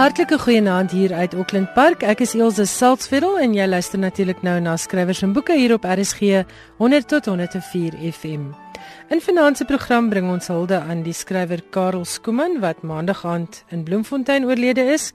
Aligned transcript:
Hartlike 0.00 0.38
goeienaand 0.38 0.90
hier 0.90 1.12
uit 1.12 1.34
Auckland 1.34 1.74
Park. 1.74 2.00
Ek 2.08 2.22
is 2.24 2.30
Elsje 2.32 2.64
Salzveld 2.64 3.36
en 3.44 3.52
jy 3.52 3.66
luister 3.68 4.00
natuurlik 4.00 4.38
nou 4.40 4.54
na 4.64 4.72
skrywers 4.80 5.20
en 5.26 5.34
boeke 5.36 5.52
hier 5.52 5.74
op 5.74 5.84
RSG 5.84 6.40
100 6.78 7.08
tot 7.10 7.28
104 7.28 7.98
FM. 8.08 8.46
In 9.12 9.20
vanaand 9.20 9.60
se 9.60 9.66
program 9.68 10.08
bring 10.08 10.30
ons 10.32 10.48
hulde 10.48 10.78
aan 10.80 11.02
die 11.04 11.12
skrywer 11.12 11.60
Karel 11.68 12.06
Skooman 12.08 12.62
wat 12.64 12.80
maandag 12.80 13.26
aand 13.28 13.60
in 13.68 13.84
Bloemfontein 13.84 14.48
oorlede 14.48 14.88
is. 14.88 15.12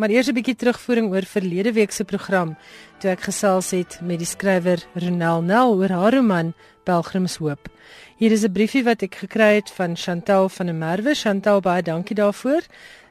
Maar 0.00 0.08
eers 0.08 0.28
'n 0.28 0.34
bietjie 0.34 0.56
terugvoering 0.56 1.12
oor 1.12 1.28
verlede 1.28 1.72
week 1.72 1.92
se 1.92 2.04
program 2.04 2.56
toe 3.00 3.10
ek 3.10 3.28
gesels 3.28 3.70
het 3.70 4.00
met 4.00 4.18
die 4.18 4.26
skrywer 4.26 4.80
Ronel 4.94 5.42
Nel 5.42 5.74
oor 5.76 5.90
haar 5.90 6.14
roman 6.14 6.54
Pelgrimshoop. 6.84 7.68
Hier 8.16 8.32
is 8.32 8.44
'n 8.44 8.52
briefie 8.52 8.84
wat 8.84 9.02
ek 9.02 9.14
gekry 9.14 9.54
het 9.54 9.70
van 9.70 9.96
Chantal 9.96 10.48
van 10.48 10.66
der 10.66 10.74
Merwe. 10.74 11.14
Chantal, 11.14 11.60
baie 11.60 11.82
dankie 11.82 12.14
daarvoor. 12.14 12.62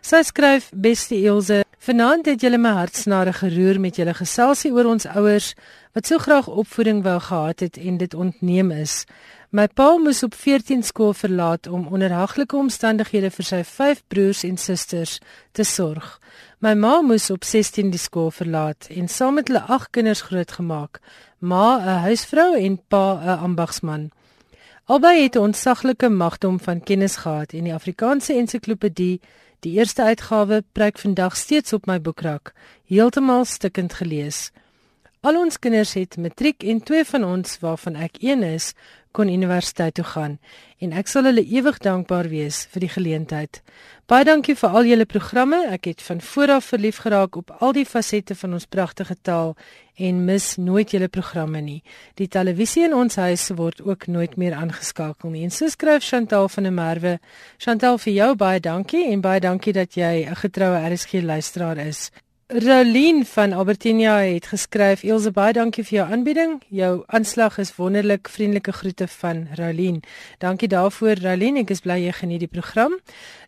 Sy 0.01 0.23
skryf: 0.25 0.71
"Beste 0.73 1.15
Elsje, 1.15 1.63
vanaand 1.77 2.25
het 2.25 2.41
julle 2.41 2.57
my 2.57 2.71
hartsnare 2.73 3.33
geroer 3.33 3.79
met 3.79 3.95
julle 3.95 4.13
geselsie 4.17 4.71
oor 4.73 4.87
ons 4.89 5.05
ouers 5.05 5.53
wat 5.93 6.07
so 6.07 6.17
graag 6.17 6.47
opvoeding 6.47 7.03
wou 7.03 7.19
gehad 7.19 7.59
het 7.59 7.77
en 7.77 7.97
dit 7.97 8.13
ontneem 8.13 8.71
is. 8.71 9.05
My 9.51 9.67
pa 9.67 9.97
moes 9.97 10.23
op 10.23 10.33
14 10.33 10.81
skool 10.83 11.13
verlaat 11.13 11.67
om 11.67 11.87
onder 11.87 12.11
haglike 12.11 12.57
omstandighede 12.57 13.29
vir 13.29 13.45
sy 13.45 13.59
vyf 13.63 14.01
broers 14.07 14.41
en 14.43 14.57
susters 14.57 15.19
te 15.51 15.63
sorg. 15.63 16.19
My 16.59 16.73
ma 16.73 17.01
moes 17.01 17.29
op 17.29 17.43
16 17.43 17.91
die 17.91 18.01
skool 18.01 18.31
verlaat 18.31 18.87
en 18.89 19.07
saam 19.07 19.37
met 19.37 19.47
hulle 19.47 19.61
ag 19.67 19.89
kinders 19.91 20.21
grootgemaak. 20.21 20.97
Ma 21.39 21.77
'n 21.77 22.01
huisvrou 22.07 22.55
en 22.57 22.79
pa 22.87 23.21
'n 23.21 23.39
ambagsman." 23.43 24.09
Albei 24.85 25.23
het 25.23 25.35
'n 25.35 25.39
ontsaglike 25.39 26.09
magdom 26.09 26.59
van 26.59 26.83
kennis 26.83 27.15
gehad 27.15 27.53
en 27.53 27.63
die 27.63 27.73
Afrikaanse 27.73 28.33
ensiklopedie 28.33 29.21
Die 29.61 29.75
eerste 29.77 30.01
uitgawe 30.03 30.63
preek 30.73 30.97
vandag 30.97 31.35
steeds 31.37 31.73
op 31.73 31.85
my 31.85 31.99
boekrak, 32.01 32.49
heeltemal 32.89 33.43
stikkend 33.45 33.93
gelees. 33.93 34.47
Al 35.21 35.37
ons 35.37 35.59
kinders 35.61 35.91
het 35.93 36.15
matriek 36.17 36.63
en 36.65 36.79
twee 36.81 37.03
van 37.05 37.21
ons 37.27 37.59
waarvan 37.61 37.93
ek 38.01 38.15
een 38.25 38.41
is, 38.41 38.71
kon 39.13 39.29
universiteit 39.29 39.93
toe 39.93 40.05
gaan 40.15 40.39
en 40.81 40.95
ek 40.97 41.11
sal 41.11 41.27
hulle 41.29 41.43
ewig 41.45 41.77
dankbaar 41.85 42.25
wees 42.31 42.63
vir 42.71 42.81
die 42.81 42.89
geleentheid. 42.89 43.59
Baie 44.09 44.25
dankie 44.25 44.55
vir 44.57 44.77
al 44.79 44.89
julle 44.89 45.05
programme. 45.05 45.59
Ek 45.75 45.85
het 45.91 46.01
van 46.01 46.23
vooraf 46.25 46.71
verlief 46.71 47.03
geraak 47.03 47.37
op 47.37 47.53
al 47.59 47.75
die 47.77 47.85
fasette 47.85 48.33
van 48.39 48.57
ons 48.57 48.65
pragtige 48.65 49.13
taal 49.21 49.53
en 50.01 50.23
mis 50.25 50.47
nooit 50.57 50.89
julle 50.89 51.11
programme 51.19 51.61
nie. 51.61 51.83
Die 52.17 52.27
televisie 52.39 52.87
in 52.87 52.97
ons 52.97 53.21
huis 53.21 53.45
word 53.61 53.85
ook 53.85 54.09
nooit 54.09 54.35
meer 54.41 54.57
aangeskakel 54.57 55.29
nie. 55.29 55.45
En 55.45 55.53
so 55.53 55.69
skryf 55.69 56.01
Chantal 56.01 56.49
van 56.49 56.65
der 56.65 56.73
Merwe. 56.81 57.13
Chantal 57.61 58.01
vir 58.01 58.13
jou 58.17 58.33
baie 58.41 58.59
dankie 58.59 59.05
en 59.13 59.21
baie 59.21 59.39
dankie 59.39 59.77
dat 59.77 59.93
jy 59.93 60.25
'n 60.25 60.35
getroue 60.35 60.81
RSG 60.89 61.21
luisteraar 61.21 61.77
is. 61.77 62.09
Rolien 62.53 63.25
van 63.25 63.53
Albertinia 63.53 64.17
het 64.17 64.45
geskryf: 64.45 65.03
"Elsje, 65.03 65.31
baie 65.31 65.53
dankie 65.53 65.83
vir 65.83 65.97
jou 65.97 66.11
aanbieding. 66.11 66.61
Jou 66.67 67.03
aanslag 67.07 67.57
is 67.57 67.75
wonderlik. 67.75 68.27
Vriendelike 68.27 68.71
groete 68.71 69.07
van 69.07 69.47
Rolien. 69.55 70.03
Dankie 70.37 70.67
daarvoor, 70.67 71.15
Rolien. 71.21 71.55
Ek 71.57 71.69
is 71.69 71.79
bly 71.79 72.05
jy 72.05 72.11
geniet 72.11 72.39
die 72.39 72.47
program." 72.47 72.99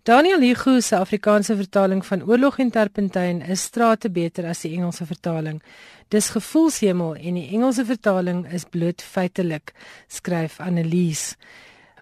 Daniel 0.03 0.39
Hugo 0.39 0.79
se 0.79 0.95
Afrikaanse 0.95 1.55
vertaling 1.55 2.05
van 2.05 2.23
Oorlog 2.23 2.59
en 2.59 2.69
Terpentyn 2.69 3.41
is 3.41 3.61
strate 3.61 4.09
beter 4.09 4.45
as 4.45 4.61
die 4.61 4.73
Engelse 4.77 5.05
vertaling. 5.05 5.61
Dis 6.07 6.29
gevoelshemel 6.29 7.15
en 7.15 7.33
die 7.33 7.49
Engelse 7.51 7.85
vertaling 7.85 8.53
is 8.53 8.63
bloot 8.63 9.01
feitelik, 9.01 9.73
skryf 10.07 10.59
Annelies. 10.59 11.35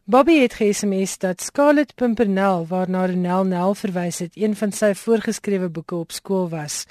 Bobby 0.05 0.39
het 0.41 0.53
ge-SMS 0.53 1.17
dat 1.17 1.41
Scarlet 1.41 1.95
Pimpernel 1.95 2.65
waarna 2.67 3.05
Renel 3.05 3.43
Nel 3.43 3.75
verwys 3.75 4.19
het, 4.19 4.31
een 4.33 4.55
van 4.55 4.71
sy 4.71 4.93
voorgeskrewe 4.97 5.69
boeke 5.69 5.95
op 5.95 6.11
skool 6.11 6.49
was. 6.49 6.85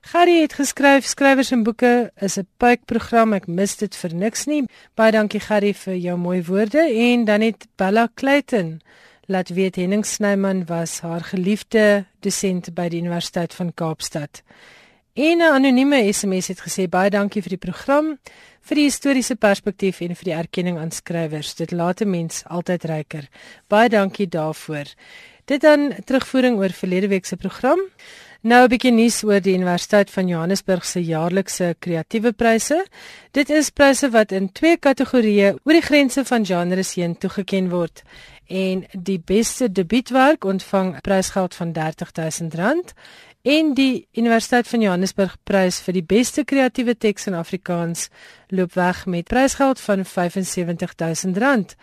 Gary 0.00 0.40
het 0.40 0.56
geskryf 0.58 1.06
skrywers 1.06 1.50
en 1.54 1.62
boeke 1.62 2.10
is 2.18 2.36
'n 2.38 2.48
puikprogram. 2.56 3.32
Ek 3.32 3.46
mis 3.46 3.76
dit 3.76 3.96
vir 3.96 4.14
niks 4.14 4.46
nie. 4.46 4.64
Baie 4.94 5.12
dankie 5.12 5.40
Gary 5.40 5.74
vir 5.74 5.94
jou 5.94 6.18
mooi 6.18 6.42
woorde 6.42 6.80
en 6.80 7.24
dan 7.24 7.40
het 7.40 7.66
Bella 7.76 8.08
Clayton 8.14 8.80
laat 9.26 9.48
weet 9.48 9.76
Henning 9.76 10.06
Snyman 10.06 10.64
was 10.66 11.00
haar 11.00 11.20
geliefde 11.20 12.04
dosent 12.20 12.74
by 12.74 12.88
die 12.88 13.00
Universiteit 13.00 13.54
van 13.54 13.74
Kaapstad. 13.74 14.42
En 15.18 15.38
'n 15.38 15.42
anonieme 15.42 16.12
SMS 16.12 16.46
het 16.46 16.60
gesê 16.60 16.88
baie 16.88 17.10
dankie 17.10 17.42
vir 17.42 17.48
die 17.48 17.64
program 17.66 18.18
vir 18.62 18.74
die 18.74 18.84
historiese 18.84 19.34
perspektief 19.34 20.00
en 20.00 20.14
vir 20.14 20.24
die 20.24 20.34
erkenning 20.34 20.78
aan 20.78 20.90
skrywers. 20.90 21.54
Dit 21.54 21.70
laat 21.70 22.00
'n 22.00 22.10
mens 22.10 22.42
altyd 22.46 22.84
ryker. 22.84 23.28
Baie 23.66 23.88
dankie 23.88 24.28
daarvoor. 24.28 24.86
Dit 25.44 25.60
dan 25.60 25.92
terugvoering 26.04 26.58
oor 26.58 26.70
verlede 26.70 27.08
week 27.08 27.26
se 27.26 27.36
program. 27.36 27.78
Nou 28.40 28.64
'n 28.64 28.68
bietjie 28.68 28.92
nuus 28.92 29.24
oor 29.24 29.40
die 29.40 29.54
Universiteit 29.54 30.10
van 30.10 30.28
Johannesburg 30.28 30.84
se 30.84 31.04
jaarlikse 31.04 31.76
kreatiewe 31.78 32.32
pryse. 32.32 32.86
Dit 33.32 33.50
is 33.50 33.70
pryse 33.70 34.10
wat 34.10 34.32
in 34.32 34.52
twee 34.52 34.76
kategorieë 34.76 35.56
oor 35.64 35.72
die 35.72 35.82
grense 35.82 36.24
van 36.24 36.46
genres 36.46 36.94
heen 36.94 37.18
toegekend 37.18 37.70
word. 37.70 38.02
En 38.46 38.86
die 38.92 39.18
beste 39.24 39.72
debuutwerk 39.72 40.44
ontvang 40.44 41.00
prysgeld 41.00 41.54
van 41.54 41.72
R30000 41.72 42.94
en 43.48 43.72
die 43.74 44.06
Universiteit 44.12 44.68
van 44.68 44.82
Johannesburg 44.84 45.38
prys 45.48 45.78
vir 45.80 45.96
die 45.96 46.04
beste 46.04 46.44
kreatiewe 46.44 46.92
teks 47.00 47.30
in 47.30 47.36
Afrikaans 47.38 48.10
loop 48.52 48.74
weg 48.76 49.06
met 49.08 49.30
prysgeld 49.30 49.80
van 49.80 50.04
R75000. 50.04 51.76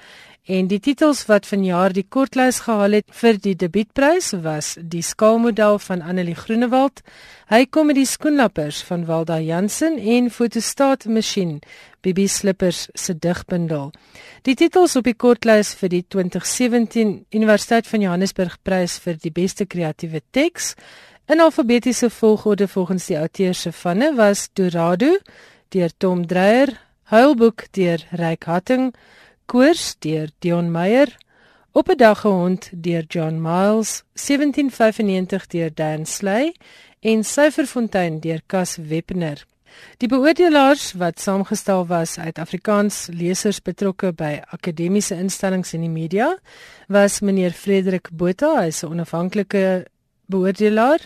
En 0.45 0.67
die 0.69 0.77
titels 0.77 1.23
wat 1.25 1.47
vanjaar 1.49 1.89
die 1.89 2.05
kortlys 2.05 2.59
gehaal 2.67 2.99
het 2.99 3.07
vir 3.17 3.39
die 3.41 3.55
debuutprys 3.57 4.35
was 4.43 4.75
die 4.77 5.01
skaalmodel 5.01 5.79
van 5.81 6.03
Annelie 6.05 6.37
Groenewald 6.37 7.01
hy 7.49 7.63
kom 7.65 7.89
met 7.89 7.97
die 7.97 8.05
skoenlappers 8.05 8.83
van 8.85 9.07
Walda 9.09 9.39
Jansen 9.41 9.97
en 9.97 10.29
fotostaat 10.29 11.07
masjien 11.09 11.57
Bibi 12.05 12.27
Slippers 12.29 12.83
se 12.93 13.17
digbundel. 13.17 13.89
Die 14.45 14.53
titels 14.53 14.93
op 14.99 15.09
die 15.09 15.17
kortlys 15.17 15.73
vir 15.79 15.89
die 15.89 16.03
2017 16.13 17.17
Universiteit 17.33 17.89
van 17.89 18.05
Johannesburg 18.05 18.59
prys 18.61 18.99
vir 19.01 19.17
die 19.17 19.33
beste 19.33 19.65
kreatiewe 19.65 20.21
teks 20.29 20.75
In 21.25 21.39
alfabetiese 21.39 22.09
volgorde 22.09 22.67
volgens 22.67 23.05
die 23.05 23.17
outeur 23.17 23.53
se 23.53 23.71
vanne 23.71 24.15
was 24.15 24.49
Dorado 24.53 25.17
deur 25.73 25.89
Tom 25.97 26.27
Dreyer, 26.27 26.81
Huilboek 27.03 27.63
deur 27.71 28.03
Ryk 28.11 28.43
Hatting, 28.43 28.93
Koors 29.45 29.95
deur 29.99 30.29
Dion 30.39 30.71
Meyer, 30.71 31.17
Op 31.71 31.89
'n 31.89 31.97
dag 31.97 32.19
gehond 32.19 32.69
deur 32.71 33.03
John 33.07 33.41
Miles, 33.41 34.03
1795 34.13 35.47
deur 35.47 35.71
Dan 35.73 36.05
Sley 36.05 36.55
en 36.99 37.23
Syferfontein 37.23 38.19
deur 38.19 38.41
Cas 38.45 38.75
Webner. 38.75 39.45
Die 39.97 40.07
beoordelaars 40.07 40.93
wat 40.93 41.19
saamgestel 41.19 41.87
was 41.87 42.17
uit 42.19 42.39
Afrikaans 42.39 43.07
lesers 43.11 43.61
betrokke 43.61 44.13
by 44.13 44.41
akademiese 44.49 45.15
instellings 45.15 45.73
en 45.73 45.81
die 45.81 45.89
media 45.89 46.37
was 46.87 47.19
meneer 47.19 47.51
Frederik 47.51 48.09
Botha, 48.11 48.61
hy 48.61 48.67
is 48.67 48.83
'n 48.83 48.87
onafhanklike 48.87 49.85
beoordelaar, 50.27 50.99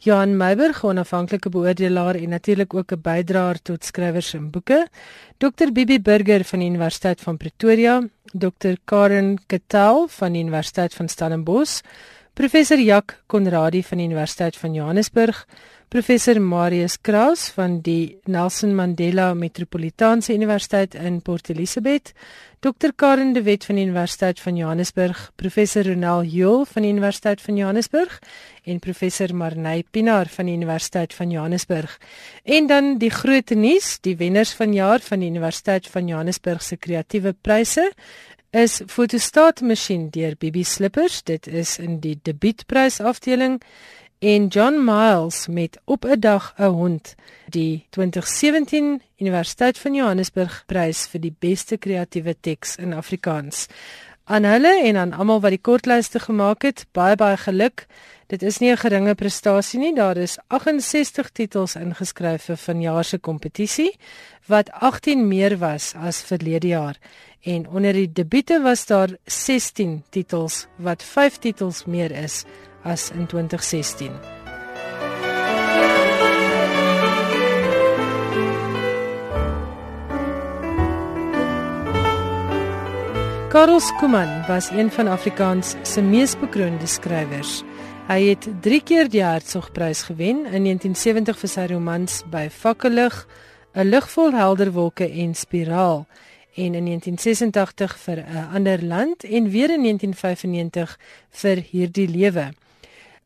Johan 0.00 0.36
Meiberg, 0.36 0.84
onafhanklike 0.84 1.50
beoordelaar 1.52 2.14
en 2.14 2.28
natuurlik 2.28 2.74
ook 2.74 2.92
'n 2.92 3.00
bydraer 3.02 3.62
tot 3.62 3.84
skrywers 3.84 4.34
en 4.34 4.50
boeke, 4.50 4.88
Dr 5.38 5.72
Bibi 5.72 6.00
Burger 6.00 6.44
van 6.44 6.58
die 6.58 6.68
Universiteit 6.68 7.20
van 7.20 7.36
Pretoria, 7.36 8.02
Dr 8.32 8.74
Karen 8.84 9.38
Ketal 9.46 10.08
van 10.08 10.32
die 10.32 10.42
Universiteit 10.42 10.94
van 10.94 11.08
Stellenbosch, 11.08 11.80
Professor 12.34 12.78
Jak 12.78 13.22
Konradi 13.26 13.82
van 13.82 13.98
die 13.98 14.06
Universiteit 14.06 14.56
van 14.56 14.74
Johannesburg, 14.74 15.46
Professor 15.90 16.38
Marius 16.38 17.00
Kraus 17.02 17.48
van 17.50 17.80
die 17.82 18.20
Nelson 18.30 18.76
Mandela 18.78 19.32
Metropolitaanse 19.34 20.30
Universiteit 20.32 20.94
in 20.94 21.16
Port 21.20 21.50
Elizabeth, 21.50 22.12
Dr 22.62 22.92
Karen 22.94 23.32
de 23.34 23.42
Wet 23.42 23.66
van 23.66 23.74
die 23.74 23.88
Universiteit 23.88 24.38
van 24.38 24.54
Johannesburg, 24.54 25.32
Professor 25.34 25.82
Ronel 25.88 26.22
Joel 26.30 26.62
van 26.70 26.86
die 26.86 26.92
Universiteit 26.94 27.42
van 27.42 27.58
Johannesburg 27.58 28.20
en 28.70 28.78
Professor 28.78 29.34
Marney 29.34 29.82
Pinaar 29.90 30.30
van 30.30 30.46
die 30.46 30.54
Universiteit 30.54 31.14
van 31.14 31.34
Johannesburg. 31.34 31.98
En 32.44 32.70
dan 32.70 32.96
die 33.02 33.10
groot 33.10 33.50
nuus, 33.50 33.96
die 34.06 34.14
wenners 34.22 34.54
van 34.54 34.70
jaar 34.72 35.02
van 35.02 35.26
die 35.26 35.34
Universiteit 35.34 35.90
van 35.90 36.06
Johannesburg 36.06 36.62
se 36.62 36.78
kreatiewe 36.78 37.34
pryse 37.34 37.90
is 38.50 38.80
fotostaatmasjien 38.86 40.08
deur 40.14 40.34
Bibi 40.38 40.62
Slippers. 40.64 41.22
Dit 41.22 41.46
is 41.46 41.78
in 41.82 41.98
die 42.02 42.16
debuutprys 42.22 43.00
afdeling 43.00 43.58
en 44.20 44.46
John 44.46 44.84
Miles 44.84 45.46
met 45.46 45.80
op 45.84 46.04
'n 46.04 46.20
dag 46.20 46.54
'n 46.56 46.62
hond 46.64 47.14
die 47.48 47.86
2017 47.90 49.02
Universiteit 49.16 49.78
van 49.78 49.94
Johannesburg 49.94 50.62
prys 50.66 51.06
vir 51.06 51.20
die 51.20 51.34
beste 51.38 51.76
kreatiewe 51.76 52.36
teks 52.40 52.76
in 52.76 52.92
Afrikaans. 52.92 53.66
Aan 54.24 54.44
hulle 54.44 54.82
en 54.82 54.96
aan 54.96 55.12
almal 55.12 55.40
wat 55.40 55.50
die 55.50 55.60
kortlyste 55.60 56.18
gemaak 56.18 56.62
het, 56.62 56.86
baie 56.92 57.16
baie 57.16 57.36
geluk. 57.36 57.86
Dit 58.26 58.42
is 58.42 58.58
nie 58.58 58.70
'n 58.70 58.76
geringe 58.76 59.14
prestasie 59.14 59.80
nie. 59.80 59.94
Daar 59.94 60.16
is 60.16 60.38
68 60.46 61.30
titels 61.30 61.74
ingeskryf 61.74 62.42
vir 62.42 62.56
vanjaar 62.56 63.04
se 63.04 63.18
kompetisie 63.18 63.96
wat 64.46 64.70
18 64.70 65.28
meer 65.28 65.58
was 65.58 65.94
as 65.94 66.22
verlede 66.22 66.66
jaar. 66.66 66.96
En 67.40 67.68
onder 67.68 67.92
die 67.92 68.12
debute 68.12 68.60
was 68.62 68.86
daar 68.86 69.08
16 69.24 70.04
titels 70.10 70.66
wat 70.76 71.02
5 71.02 71.38
titels 71.38 71.84
meer 71.84 72.10
is 72.10 72.44
as 72.82 73.10
in 73.10 73.26
2016. 73.26 74.10
Karel 83.50 83.80
Skuman 83.80 84.46
was 84.46 84.70
een 84.70 84.90
van 84.90 85.08
Afrikaans 85.08 85.74
se 85.82 86.02
mees 86.02 86.38
bekroonde 86.38 86.86
skrywers. 86.86 87.64
Hy 88.06 88.20
het 88.28 88.46
3 88.62 88.78
keer 88.82 89.08
die 89.10 89.22
Hertzogprys 89.22 90.04
gewen 90.06 90.44
in 90.46 90.64
1970 90.66 91.38
vir 91.38 91.50
sy 91.50 91.66
romans 91.72 92.22
By 92.30 92.46
Vakkelig, 92.50 93.26
'n 93.74 93.90
lig 93.90 94.06
vol 94.10 94.32
helder 94.32 94.72
wolke 94.72 95.10
en 95.10 95.34
Spiraal 95.34 96.06
en 96.54 96.74
in 96.74 96.84
1986 96.84 97.98
vir 97.98 98.18
'n 98.22 98.48
ander 98.54 98.82
land 98.84 99.24
en 99.24 99.50
weer 99.50 99.70
in 99.70 99.82
1995 99.82 100.98
vir 101.30 101.56
Hierdie 101.70 102.08
lewe. 102.08 102.50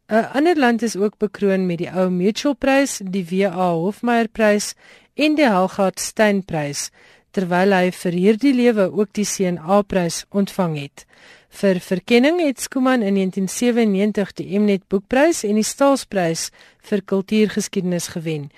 'n 0.09 0.25
Ander 0.37 0.56
land 0.59 0.83
is 0.83 0.97
ook 0.97 1.19
bekroon 1.19 1.67
met 1.67 1.79
die 1.79 1.89
ou 1.89 2.11
Mutual 2.11 2.55
Prys, 2.55 3.01
die 3.05 3.25
WA 3.25 3.73
Hofmeyer 3.73 4.29
Prys 4.29 4.75
en 5.15 5.35
die 5.35 5.49
Helgard 5.49 6.01
Steyn 6.01 6.45
Prys 6.45 6.91
terwyl 7.35 7.73
hy 7.73 7.91
vir 7.91 8.12
hierdie 8.12 8.53
lewe 8.55 8.91
ook 8.93 9.11
die 9.17 9.25
CNA-prys 9.25 10.25
ontvang 10.31 10.77
het. 10.79 11.06
Vir 11.49 11.81
verkenning 11.81 12.39
het 12.43 12.61
Skuman 12.61 13.03
in 13.03 13.17
1997 13.17 14.33
die 14.39 14.61
Mnet 14.61 14.85
Boekprys 14.89 15.43
en 15.49 15.59
die 15.59 15.67
Staalsprys 15.67 16.50
vir 16.83 17.03
kultuurgeskiedenis 17.03 18.12
gewen. 18.15 18.50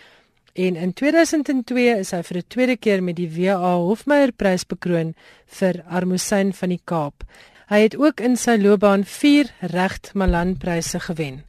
En 0.56 0.76
in 0.76 0.92
2002 0.92 1.98
is 2.00 2.10
hy 2.10 2.22
vir 2.22 2.38
'n 2.38 2.48
tweede 2.48 2.76
keer 2.76 3.02
met 3.02 3.16
die 3.16 3.30
WA 3.30 3.76
Hofmeyer 3.76 4.32
Prys 4.32 4.64
bekroon 4.64 5.14
vir 5.46 5.84
Armoesyn 5.88 6.52
van 6.52 6.68
die 6.68 6.80
Kaap. 6.84 7.24
Hy 7.66 7.80
het 7.82 7.96
ook 7.98 8.20
in 8.22 8.36
sy 8.38 8.52
loopbaan 8.62 9.02
4 9.02 9.48
Recht 9.72 10.12
Malan 10.14 10.52
Pryse 10.56 11.00
gewen. 11.02 11.40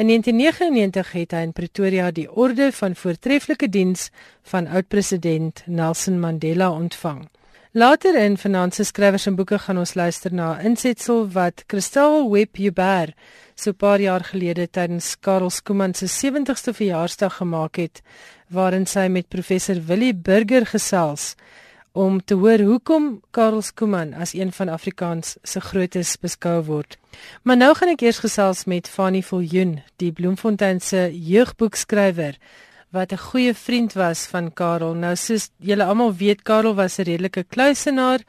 In 0.00 0.08
1999 0.08 1.10
het 1.12 1.34
hy 1.36 1.42
in 1.44 1.52
Pretoria 1.52 2.06
die 2.10 2.24
Orde 2.32 2.70
van 2.72 2.94
Voortreffelike 2.96 3.68
Diens 3.68 4.06
van 4.48 4.64
oud-president 4.64 5.60
Nelson 5.66 6.16
Mandela 6.22 6.70
ontvang. 6.72 7.26
Later 7.76 8.16
in 8.16 8.38
Finanse 8.40 8.84
Skrywers 8.88 9.28
en 9.28 9.36
Boeke 9.36 9.58
gaan 9.58 9.82
ons 9.84 9.92
luister 9.94 10.32
na 10.32 10.56
'n 10.56 10.72
insetsel 10.72 11.28
wat 11.36 11.64
Christel 11.66 12.30
Webb 12.30 12.56
Huber 12.56 13.12
so 13.54 13.70
'n 13.70 13.76
paar 13.76 14.00
jaar 14.00 14.24
gelede 14.24 14.70
tydens 14.70 15.16
Karel 15.20 15.50
Skuman 15.50 15.94
se 15.94 16.06
70ste 16.06 16.72
verjaarsdag 16.72 17.36
gemaak 17.36 17.76
het, 17.76 18.00
waarin 18.48 18.86
sy 18.86 19.08
met 19.08 19.28
professor 19.28 19.76
Willie 19.84 20.14
Burger 20.14 20.66
gesels 20.66 21.34
om 21.92 22.20
te 22.24 22.34
hoor 22.34 22.60
hoekom 22.60 23.20
Karel 23.30 23.62
Skuman 23.62 24.14
as 24.14 24.34
een 24.34 24.52
van 24.52 24.68
Afrikaans 24.68 25.36
se 25.42 25.60
grootes 25.60 26.16
beskou 26.20 26.62
word. 26.64 26.98
Maar 27.42 27.56
nou 27.56 27.74
gaan 27.74 27.92
ek 27.94 28.04
eers 28.06 28.20
gesels 28.22 28.64
met 28.64 28.88
Fanny 28.88 29.22
Viljoen, 29.22 29.78
die 29.96 30.12
Bloemfontein 30.12 30.80
se 30.80 31.08
jeugboekskrywer 31.12 32.38
wat 32.90 33.12
'n 33.12 33.24
goeie 33.30 33.54
vriend 33.54 33.92
was 33.92 34.26
van 34.26 34.52
Karel. 34.52 34.94
Nou 34.94 35.16
soos 35.16 35.50
julle 35.58 35.84
almal 35.84 36.14
weet, 36.14 36.42
Karel 36.42 36.74
was 36.74 36.98
'n 36.98 37.02
redelike 37.02 37.44
kluisenaar, 37.44 38.20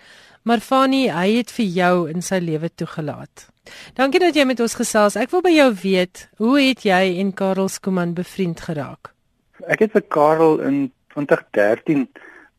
maar 0.44 0.59
Fanny, 0.59 1.09
hy 1.09 1.38
het 1.38 1.51
vir 1.51 1.65
jou 1.65 2.09
in 2.09 2.21
sy 2.21 2.39
lewe 2.39 2.69
toegelaat. 2.75 3.47
Dankie 3.94 4.19
dat 4.19 4.35
jy 4.35 4.45
met 4.45 4.59
ons 4.59 4.75
gesels. 4.75 5.15
Ek 5.15 5.29
wil 5.29 5.41
by 5.41 5.51
jou 5.53 5.73
weet, 5.83 6.29
hoe 6.38 6.59
het 6.62 6.83
jy 6.83 7.19
en 7.19 7.33
Karel 7.33 7.67
Skuman 7.67 8.13
bevriend 8.13 8.59
geraak? 8.59 9.13
Ek 9.67 9.79
het 9.79 9.91
vir 9.91 10.01
Karel 10.01 10.59
in 10.59 10.91
2013 11.13 12.07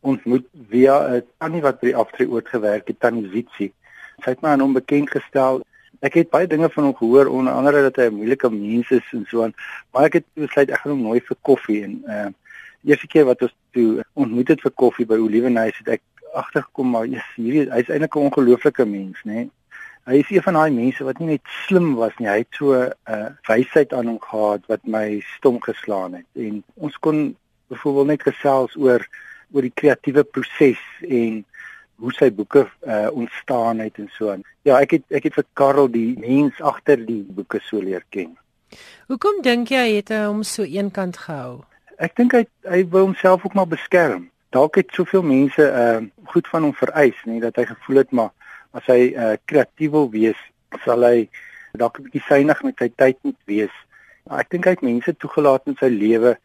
ontmoet 0.01 0.47
via 0.69 0.97
'n 1.17 1.25
tannie 1.39 1.63
wat 1.63 1.81
by 1.81 1.87
die 1.87 1.97
aftreeoort 1.97 2.49
gewerk 2.49 2.87
het, 2.89 3.01
tannie 3.01 3.29
Witsie. 3.29 3.73
Sy 4.25 4.31
het 4.31 4.43
my 4.43 4.49
aan 4.49 4.61
hom 4.61 4.73
bekend 4.73 5.11
gestel. 5.11 5.63
Ek 6.01 6.15
het 6.15 6.31
baie 6.31 6.47
dinge 6.47 6.71
van 6.71 6.85
hom 6.85 6.97
gehoor, 6.97 7.27
onder 7.27 7.53
andere 7.53 7.83
dat 7.83 7.97
hy 7.97 8.09
'n 8.09 8.15
moeilike 8.15 8.51
mens 8.51 8.91
is 8.91 9.13
en 9.13 9.27
so 9.29 9.43
aan, 9.43 9.55
maar 9.93 10.05
ek 10.05 10.13
het 10.13 10.25
besluit 10.35 10.71
ek 10.71 10.79
gaan 10.79 10.93
hom 10.93 11.03
nooi 11.03 11.21
vir 11.21 11.37
koffie 11.43 11.83
en 11.83 12.03
uh 12.07 12.29
eerste 12.85 13.07
keer 13.07 13.25
wat 13.25 13.43
ons 13.43 13.55
toe 13.71 14.05
ontmoet 14.15 14.49
het 14.49 14.61
vir 14.61 14.71
koffie 14.71 15.07
by 15.07 15.15
Olivenhuis 15.21 15.79
het 15.79 15.89
ek 15.89 16.03
agtergekom 16.33 16.91
maar 16.91 17.07
yes, 17.07 17.27
hierdie 17.37 17.69
hy's 17.71 17.89
eintlik 17.89 18.17
'n 18.17 18.29
ongelooflike 18.29 18.85
mens, 18.85 19.21
né? 19.25 19.33
Nee? 19.33 19.51
Hy 20.09 20.17
is 20.25 20.31
een 20.31 20.43
van 20.43 20.57
daai 20.57 20.73
mense 20.73 21.05
wat 21.05 21.19
nie 21.21 21.29
net 21.29 21.51
slim 21.67 21.93
was 21.95 22.15
nie, 22.19 22.29
hy 22.29 22.39
het 22.39 22.57
so 22.57 22.73
'n 22.73 22.93
uh, 23.15 23.29
wysheid 23.49 23.93
aan 23.93 24.07
hom 24.07 24.21
gehad 24.21 24.63
wat 24.67 24.81
my 24.85 25.21
stom 25.37 25.61
geslaan 25.61 26.15
het. 26.15 26.27
En 26.35 26.65
ons 26.75 26.99
kon 26.99 27.37
byvoorbeeld 27.69 28.07
net 28.07 28.23
gesels 28.23 28.77
oor 28.77 29.07
oor 29.53 29.67
die 29.67 29.75
kreatiewe 29.75 30.25
proses 30.25 30.81
en 31.07 31.45
hoe 32.01 32.13
sy 32.17 32.31
boeke 32.33 32.65
uh, 32.65 33.09
ontstaan 33.13 33.83
het 33.85 33.99
en 34.01 34.09
so 34.17 34.31
aan. 34.33 34.45
Ja, 34.65 34.79
ek 34.81 34.97
het 34.97 35.17
ek 35.17 35.29
het 35.29 35.37
vir 35.37 35.47
Karel 35.59 35.91
die 35.93 36.15
mens 36.21 36.61
agter 36.65 37.01
die 37.05 37.23
boeke 37.29 37.61
so 37.67 37.83
leer 37.83 38.05
ken. 38.15 38.33
Hoekom 39.11 39.43
dink 39.45 39.73
jy 39.75 39.83
hy 39.85 39.99
het 39.99 40.13
hom 40.15 40.43
so 40.47 40.65
eenkant 40.65 41.19
gehou? 41.21 41.61
Ek 42.01 42.17
dink 42.17 42.37
hy 42.37 42.45
hy 42.71 42.85
wou 42.93 43.05
homself 43.09 43.45
ook 43.45 43.57
maar 43.59 43.69
beskerm. 43.69 44.31
Dalk 44.55 44.81
het 44.81 44.95
soveel 44.97 45.27
mense 45.27 45.67
uh 45.67 46.01
goed 46.31 46.47
van 46.47 46.63
hom 46.63 46.75
vereis, 46.79 47.19
nie 47.27 47.41
dat 47.43 47.57
hy 47.59 47.65
gevoel 47.67 48.05
het 48.05 48.13
maar 48.15 48.31
as 48.79 48.87
hy 48.87 49.13
uh 49.13 49.35
kreatief 49.51 49.91
wil 49.93 50.07
wees, 50.13 50.39
sal 50.85 51.05
hy 51.05 51.29
dalk 51.77 51.99
'n 51.99 52.07
bietjie 52.07 52.27
synig 52.29 52.63
met 52.63 52.79
sy 52.79 52.89
tyd 52.97 53.19
moet 53.27 53.41
wees. 53.51 53.75
Maar 54.27 54.45
ek 54.45 54.51
dink 54.55 54.65
hy 54.65 54.75
het 54.77 54.87
mense 54.87 55.17
toegelaat 55.19 55.67
in 55.67 55.77
sy 55.81 55.91
lewe 55.91 56.37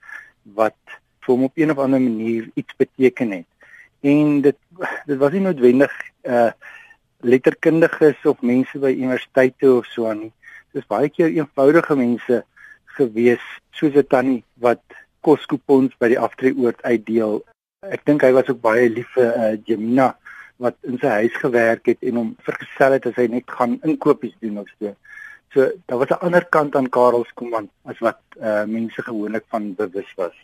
wat 0.58 0.98
vir 1.26 1.34
hom 1.34 1.44
op 1.50 1.58
een 1.58 1.72
of 1.74 1.82
ander 1.82 2.02
manier 2.02 2.50
iets 2.54 2.76
beteken 2.78 3.32
het. 3.32 3.48
En 4.02 4.42
dit 4.42 4.58
dit 5.06 5.18
was 5.18 5.34
nie 5.34 5.46
noodwendig 5.46 5.94
uh 6.24 6.52
letterkundiges 7.26 8.26
of 8.30 8.42
mense 8.46 8.78
by 8.78 8.92
universiteite 8.94 9.72
of 9.74 9.86
so 9.90 10.06
aan 10.10 10.20
nie. 10.28 10.34
Dit 10.74 10.84
is 10.84 10.90
baie 10.92 11.10
keer 11.10 11.32
eenvoudige 11.34 11.96
mense 11.98 12.44
gewees 12.98 13.46
soos 13.72 13.96
'n 13.96 14.08
tannie 14.08 14.44
wat 14.62 14.84
koskupons 15.26 15.96
by 15.98 16.12
die 16.14 16.20
aftreeoort 16.20 16.84
uitdeel. 16.84 17.42
Ek 17.82 18.06
dink 18.06 18.22
hy 18.22 18.32
was 18.32 18.50
ook 18.50 18.62
baie 18.62 18.90
lief 18.90 19.10
vir 19.18 19.34
uh 19.34 19.56
Jemina 19.66 20.14
wat 20.62 20.78
in 20.88 21.00
sy 21.02 21.12
huis 21.22 21.36
gewerk 21.42 21.90
het 21.92 22.04
en 22.04 22.22
hom 22.22 22.30
vergesel 22.46 22.96
het 22.96 23.08
as 23.10 23.18
hy 23.20 23.28
net 23.28 23.50
gaan 23.58 23.80
inkopies 23.84 24.36
doen 24.40 24.62
of 24.62 24.70
so. 24.78 24.94
So 25.56 25.72
daar 25.86 25.98
was 25.98 26.10
'n 26.10 26.24
ander 26.26 26.46
kant 26.46 26.76
aan 26.76 26.90
Karel 26.90 27.24
Skuman 27.24 27.70
as 27.84 28.00
wat 28.00 28.20
uh 28.40 28.64
mense 28.64 29.02
gewoonlik 29.02 29.44
van 29.48 29.76
bewus 29.76 30.14
was. 30.16 30.36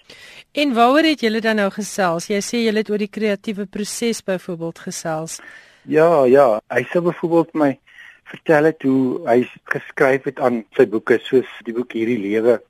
En 0.52 0.74
waaroor 0.74 1.04
het 1.04 1.20
julle 1.20 1.42
dan 1.42 1.56
nou 1.56 1.70
gesels? 1.70 2.28
Jy 2.28 2.42
sê 2.42 2.58
julle 2.64 2.78
het 2.78 2.90
oor 2.90 2.98
die 2.98 3.16
kreatiewe 3.18 3.66
proses 3.66 4.24
byvoorbeeld 4.24 4.80
gesels. 4.80 5.42
Ja, 5.82 6.24
ja, 6.24 6.62
hy 6.68 6.84
sê 6.84 7.02
byvoorbeeld 7.02 7.54
my 7.54 7.80
vertel 8.24 8.64
het 8.64 8.82
hoe 8.82 9.28
hy 9.28 9.50
geskryf 9.64 10.24
het 10.24 10.40
aan 10.40 10.64
sy 10.72 10.88
boeke 10.88 11.20
soos 11.20 11.50
die 11.64 11.74
boek 11.74 11.92
hierdie 11.92 12.20
lewe. 12.20 12.62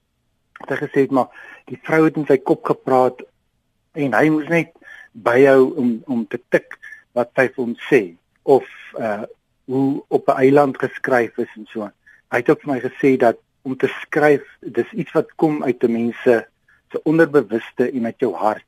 Hy 0.58 0.66
het 0.68 0.82
gesê 0.90 1.06
maar 1.10 1.30
die 1.66 1.80
vrou 1.84 2.04
het 2.06 2.18
in 2.18 2.26
sy 2.26 2.38
kop 2.38 2.66
gepraat 2.66 3.22
en 3.94 4.14
hy 4.14 4.30
moes 4.30 4.50
net 4.50 4.74
byhou 5.12 5.74
om 5.78 6.04
om 6.08 6.28
te 6.28 6.42
tik 6.50 6.80
wat 7.14 7.30
sy 7.36 7.48
vir 7.54 7.64
hom 7.66 7.78
sê 7.90 8.04
of 8.44 8.66
uh 8.98 9.24
hoe 9.72 10.04
op 10.08 10.28
'n 10.28 10.38
eiland 10.42 10.78
geskryf 10.78 11.38
is 11.38 11.52
en 11.56 11.66
so 11.70 11.82
aan 11.82 12.01
hy 12.32 12.38
het 12.40 12.50
ook 12.50 12.62
vir 12.64 12.74
my 12.74 12.80
gesê 12.80 13.18
dat 13.20 13.38
om 13.62 13.76
te 13.78 13.88
skryf, 14.02 14.46
dis 14.60 14.92
iets 14.98 15.14
wat 15.14 15.34
kom 15.36 15.64
uit 15.64 15.84
'n 15.84 15.92
mens 15.92 16.16
se 16.24 17.04
onderbewuste 17.04 17.92
en 17.92 18.06
uit 18.06 18.20
jou 18.20 18.34
hart. 18.36 18.66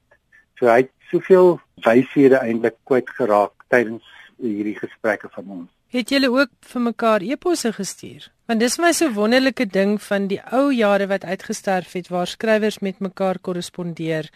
So 0.55 0.67
hy 0.67 0.77
het 0.85 0.91
soveel 1.11 1.59
wyshede 1.83 2.39
eintlik 2.39 2.75
kwyt 2.83 3.09
geraak 3.09 3.51
tydens 3.67 4.03
hierdie 4.37 4.77
gesprekke 4.79 5.29
van 5.31 5.49
ons. 5.49 5.69
Het 5.93 6.09
julle 6.09 6.29
ook 6.31 6.49
vir 6.59 6.81
mekaar 6.81 7.21
eposse 7.21 7.73
gestuur? 7.73 8.31
Want 8.45 8.59
dis 8.59 8.79
my 8.81 8.91
so 8.91 9.11
wonderlike 9.13 9.65
ding 9.65 10.01
van 10.01 10.27
die 10.27 10.41
ou 10.51 10.71
jare 10.73 11.07
wat 11.07 11.25
uitgesterf 11.25 11.93
het 11.93 12.07
waar 12.07 12.27
skrywers 12.27 12.79
met 12.79 12.99
mekaar 12.99 13.39
korrespondeer 13.39 14.29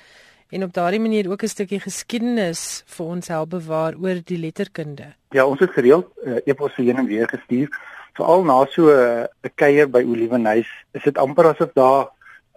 en 0.50 0.63
op 0.63 0.74
daardie 0.74 1.00
manier 1.00 1.29
ook 1.31 1.43
'n 1.43 1.48
stukkie 1.48 1.79
geskiedenis 1.79 2.84
vir 2.86 3.05
ons 3.05 3.27
help 3.27 3.50
bewaar 3.50 3.96
oor 3.96 4.22
die 4.24 4.38
letterkunde. 4.38 5.13
Ja, 5.31 5.46
ons 5.46 5.60
het 5.60 5.72
gereeld 5.72 6.07
uh, 6.24 6.38
eposse 6.46 6.81
heen 6.81 6.98
en 6.98 7.05
weer 7.05 7.27
gestuur 7.27 7.69
veral 8.17 8.45
na 8.45 8.65
so 8.74 8.89
'n 8.89 9.27
uh, 9.27 9.51
kuier 9.55 9.88
by 9.89 10.03
Olivenhuis, 10.03 10.69
is 10.93 11.03
dit 11.03 11.17
amper 11.17 11.53
asof 11.53 11.74
daar 11.74 12.09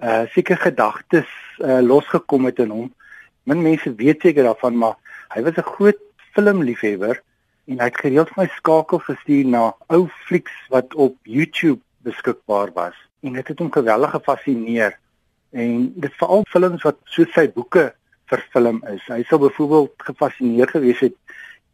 uh 0.02 0.24
seker 0.34 0.56
gedagtes 0.56 1.28
uh 1.60 1.80
losgekom 1.84 2.48
het 2.48 2.58
in 2.58 2.70
hom. 2.70 2.88
Min 3.44 3.62
mense 3.62 3.94
weet 3.94 4.20
seker 4.20 4.44
daarvan, 4.48 4.78
maar 4.78 4.96
hy 5.34 5.42
was 5.42 5.56
'n 5.56 5.72
groot 5.76 6.00
filmliefhebber 6.34 7.20
en 7.68 7.78
hy 7.78 7.84
het 7.84 8.00
gereeld 8.00 8.32
vir 8.32 8.42
my 8.42 8.48
skakel 8.56 8.98
gestuur 8.98 9.46
na 9.46 9.62
ou 9.88 10.08
flieks 10.26 10.56
wat 10.68 10.94
op 10.94 11.16
YouTube 11.22 11.80
beskikbaar 12.02 12.72
was. 12.74 12.96
En 13.22 13.32
dit 13.32 13.48
het 13.48 13.58
hom 13.58 13.72
geweldig 13.72 14.10
gefassineer. 14.10 14.96
En 15.52 15.92
dit 15.94 16.14
veral 16.18 16.44
films 16.48 16.82
wat 16.82 16.96
so 17.04 17.24
sy 17.34 17.48
boeke 17.52 17.92
verfilm 18.30 18.82
is. 18.88 19.02
Hy 19.06 19.22
sou 19.28 19.38
byvoorbeeld 19.42 19.92
gefassineer 20.08 20.68
gewees 20.68 21.00
het 21.00 21.16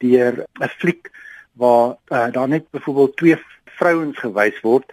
deur 0.03 0.45
'n 0.61 0.69
fliek 0.81 1.11
waar 1.53 1.97
uh, 2.13 2.33
daar 2.33 2.49
net 2.49 2.71
byvoorbeeld 2.71 3.17
twee 3.17 3.37
vrouens 3.79 4.19
gewys 4.19 4.61
word. 4.65 4.93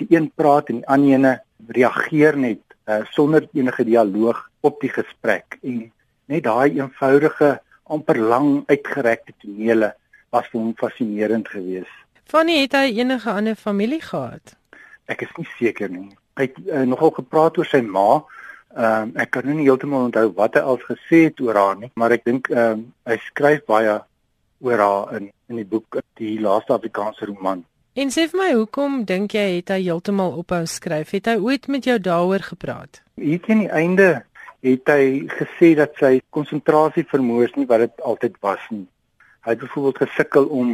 Die 0.00 0.08
een 0.10 0.30
praat 0.34 0.70
en 0.70 0.80
die 0.82 0.88
ander 0.88 1.14
ene 1.14 1.32
reageer 1.68 2.38
net 2.40 2.62
uh, 2.88 3.02
sonder 3.14 3.46
enige 3.52 3.84
dialoog 3.84 4.42
op 4.66 4.80
die 4.80 4.92
gesprek 4.92 5.58
en 5.62 5.90
net 6.30 6.44
daai 6.46 6.78
eenvoudige 6.78 7.58
amper 7.90 8.18
lang 8.18 8.62
uitgerekte 8.70 9.34
tonele 9.42 9.92
was 10.30 10.46
vir 10.50 10.60
hom 10.60 10.74
fascinerend 10.78 11.48
geweest. 11.50 11.96
Fanny 12.30 12.60
het 12.62 12.76
hy 12.78 12.92
enige 13.02 13.30
ander 13.32 13.58
familie 13.58 14.00
gehad? 14.02 14.54
Ek 15.10 15.24
is 15.26 15.32
nie 15.38 15.48
seker 15.56 15.90
nie. 15.90 16.06
Hy 16.38 16.46
het 16.46 16.60
uh, 16.68 16.84
nogal 16.86 17.10
gepraat 17.16 17.58
oor 17.58 17.66
sy 17.66 17.82
ma. 17.82 18.22
Ehm 18.70 19.10
um, 19.10 19.16
ek 19.18 19.32
kan 19.34 19.48
nou 19.48 19.56
nie 19.58 19.66
heeltemal 19.66 20.06
onthou 20.06 20.28
wat 20.36 20.54
hy 20.54 20.60
al 20.62 20.78
gesê 20.84 21.24
het 21.24 21.40
oor 21.42 21.58
haar 21.58 21.80
nie, 21.80 21.90
maar 21.98 22.14
ek 22.14 22.22
dink 22.28 22.52
ehm 22.52 22.76
um, 22.78 22.84
hy 23.10 23.16
skryf 23.24 23.64
baie 23.66 23.96
oor 24.62 24.84
haar 24.84 25.16
in 25.18 25.32
in 25.50 25.58
die 25.58 25.66
boek 25.66 25.98
die 26.20 26.36
laaste 26.38 26.76
Afrikaanse 26.76 27.26
roman. 27.26 27.64
En 28.00 28.08
sê 28.08 28.22
vir 28.32 28.38
my, 28.40 28.52
hoekom 28.56 29.02
dink 29.04 29.34
jy 29.36 29.58
het 29.58 29.70
hy 29.74 29.82
heeltemal 29.82 30.38
ophou 30.40 30.62
skryf? 30.72 31.10
Het 31.12 31.26
hy 31.28 31.34
ooit 31.44 31.66
met 31.68 31.84
jou 31.84 31.98
daaroor 32.00 32.40
gepraat? 32.46 33.02
Hier 33.20 33.42
teen 33.44 33.66
die 33.66 33.74
einde 33.76 34.22
het 34.64 34.88
hy 34.88 35.26
gesê 35.28 35.74
dat 35.76 36.00
sy 36.00 36.14
konsentrasie 36.32 37.04
vermoë 37.10 37.50
nie 37.58 37.68
wat 37.68 37.84
dit 37.84 38.02
altyd 38.08 38.40
was 38.46 38.64
nie. 38.72 38.86
Hy 39.44 39.52
het 39.52 39.60
byvoorbeeld 39.66 40.02
gesukkel 40.06 40.48
om 40.62 40.72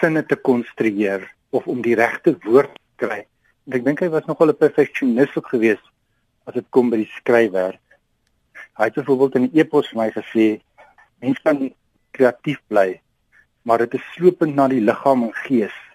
sinne 0.00 0.26
te 0.26 0.40
konstrueer 0.50 1.30
of 1.54 1.70
om 1.70 1.78
die 1.86 1.94
regte 2.02 2.34
woord 2.48 2.74
te 2.74 3.06
kry. 3.06 3.22
En 3.68 3.78
ek 3.78 3.86
dink 3.86 4.02
hy 4.02 4.10
was 4.18 4.26
nogal 4.26 4.50
'n 4.50 4.62
perfeksionis 4.66 5.38
ook 5.38 5.54
geweest 5.54 5.86
as 6.50 6.58
dit 6.58 6.66
kom 6.74 6.90
by 6.90 7.04
die 7.06 7.12
skryfwerk. 7.22 7.84
Hy 8.74 8.84
het 8.90 8.98
byvoorbeeld 8.98 9.34
in 9.36 9.44
'n 9.44 9.54
e-pos 9.54 9.94
vir 9.94 10.02
my 10.02 10.10
gesê 10.10 10.58
mense 11.22 11.42
kan 11.42 11.70
kreatief 12.10 12.58
bly, 12.66 13.00
maar 13.62 13.78
dit 13.78 13.94
is 13.94 14.14
slopend 14.16 14.56
na 14.56 14.66
die 14.66 14.82
liggaam 14.82 15.22
en 15.22 15.34
gees 15.46 15.86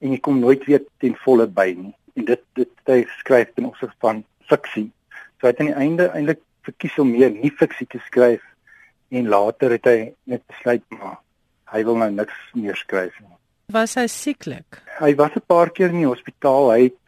en 0.00 0.12
jy 0.14 0.18
kom 0.22 0.38
nooit 0.40 0.64
weer 0.68 0.84
ten 1.02 1.16
volle 1.24 1.46
by 1.46 1.72
nie. 1.76 1.94
En 2.18 2.28
dit 2.28 2.44
dit 2.58 2.90
hy 2.90 3.00
skryf 3.20 3.50
in 3.60 3.68
opsig 3.70 3.94
van 4.04 4.24
fiksie. 4.50 4.88
So 5.38 5.46
hy 5.46 5.52
het 5.52 5.60
aan 5.62 5.72
die 5.72 5.80
einde 5.86 6.10
eintlik 6.12 6.42
verkies 6.66 6.98
om 6.98 7.10
meer 7.14 7.32
nie 7.32 7.52
fiksie 7.54 7.86
te 7.90 8.00
skryf 8.06 8.44
en 9.14 9.28
later 9.32 9.72
het 9.76 9.88
hy 9.88 9.98
net 10.28 10.44
besluit 10.50 10.84
maar 10.92 11.18
hy 11.72 11.82
wil 11.84 12.00
nou 12.00 12.10
niks 12.12 12.36
meer 12.56 12.76
skryf 12.76 13.14
nie. 13.20 13.36
Was 13.72 13.98
hy 14.00 14.06
sieklik? 14.08 14.80
Hy 15.00 15.12
was 15.16 15.36
'n 15.36 15.44
paar 15.46 15.70
keer 15.70 15.92
in 15.92 16.02
die 16.02 16.08
hospitaal. 16.08 16.70
Hy 16.72 16.82
het 16.88 16.98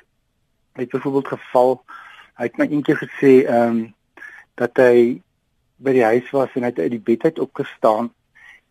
hy 0.76 0.82
het 0.86 0.92
byvoorbeeld 0.92 1.28
geval. 1.28 1.82
Hy 2.38 2.44
het 2.44 2.58
my 2.58 2.66
eendag 2.66 2.98
gesê 2.98 3.32
ehm 3.46 3.68
um, 3.68 3.94
dat 4.54 4.76
hy 4.76 5.20
by 5.80 5.92
die 5.92 6.04
huis 6.04 6.30
was 6.30 6.52
en 6.54 6.62
hy 6.62 6.68
het 6.68 6.78
uit 6.78 6.90
die 6.90 7.06
bed 7.10 7.24
uit 7.24 7.38
opgestaan 7.38 8.10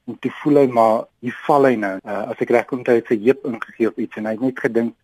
en 0.09 0.17
toe 0.23 0.31
voel 0.41 0.63
hy 0.63 0.67
maar 0.73 1.05
hier 1.23 1.35
val 1.45 1.67
hy 1.69 1.75
nou. 1.79 1.95
Uh, 2.03 2.21
as 2.33 2.41
ek 2.43 2.53
reg 2.55 2.67
kom, 2.69 2.83
het 2.87 3.09
sy 3.11 3.19
heup 3.23 3.45
ingegee 3.49 3.89
of 3.91 3.99
iets 4.01 4.19
en 4.19 4.29
hy 4.29 4.35
het 4.35 4.45
net 4.47 4.61
gedink 4.65 4.95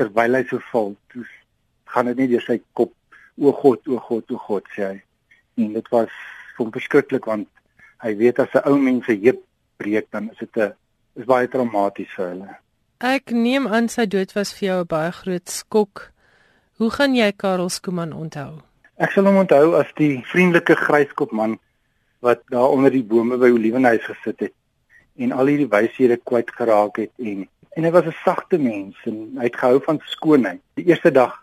terwyl 0.00 0.36
hy 0.38 0.42
so 0.48 0.60
val, 0.70 0.92
toe 1.12 1.24
gaan 1.92 2.10
dit 2.10 2.20
net 2.22 2.32
deur 2.34 2.44
sy 2.46 2.58
kop. 2.78 2.92
O 3.40 3.52
God, 3.56 3.86
o 3.88 4.00
God, 4.04 4.32
o 4.34 4.40
God, 4.48 4.66
sê 4.76 4.84
hy. 4.84 4.98
En 5.60 5.72
dit 5.76 5.92
was 5.92 6.12
vir 6.58 6.72
verskriklik 6.76 7.28
want 7.28 7.48
hy 8.04 8.12
weet 8.20 8.40
as 8.44 8.52
'n 8.54 8.68
ou 8.68 8.76
mens 8.78 9.06
se 9.06 9.16
heup 9.16 9.40
breek 9.80 10.08
dan 10.12 10.30
is 10.32 10.38
dit 10.38 10.56
'n 10.56 10.72
is 11.16 11.26
baie 11.26 11.48
traumaties 11.48 12.12
vir 12.16 12.28
hulle. 12.28 12.56
Ek 13.00 13.32
neem 13.32 13.66
aan 13.66 13.88
sy 13.88 14.06
dood 14.06 14.32
was 14.36 14.52
vir 14.52 14.66
jou 14.68 14.80
'n 14.80 14.86
baie 14.86 15.12
groot 15.12 15.48
skok. 15.48 16.12
Hoe 16.78 16.90
gaan 16.90 17.14
jy 17.14 17.32
Karel 17.32 17.68
Skooman 17.68 18.12
onthou? 18.12 18.62
Ek 18.96 19.12
sal 19.12 19.24
hom 19.24 19.36
onthou 19.36 19.74
as 19.80 19.88
die 19.96 20.22
vriendelike 20.32 20.76
gryskop 20.76 21.32
man 21.32 21.58
wat 22.20 22.42
daar 22.52 22.68
onder 22.68 22.92
die 22.92 23.04
bome 23.04 23.36
by 23.40 23.50
Olivenhuis 23.54 24.04
gesit 24.04 24.40
het 24.46 24.56
en 25.20 25.32
al 25.36 25.50
hierdie 25.52 25.68
wyshede 25.68 26.16
kwyt 26.16 26.52
geraak 26.56 27.00
het 27.02 27.12
en 27.18 27.48
en 27.76 27.86
hy 27.86 27.90
was 27.90 28.06
'n 28.06 28.16
sagte 28.24 28.58
mens 28.58 28.96
en 29.04 29.38
hy 29.38 29.44
het 29.44 29.56
gehou 29.56 29.80
van 29.82 30.00
skoonheid. 30.04 30.60
Die 30.74 30.84
eerste 30.84 31.10
dag 31.10 31.34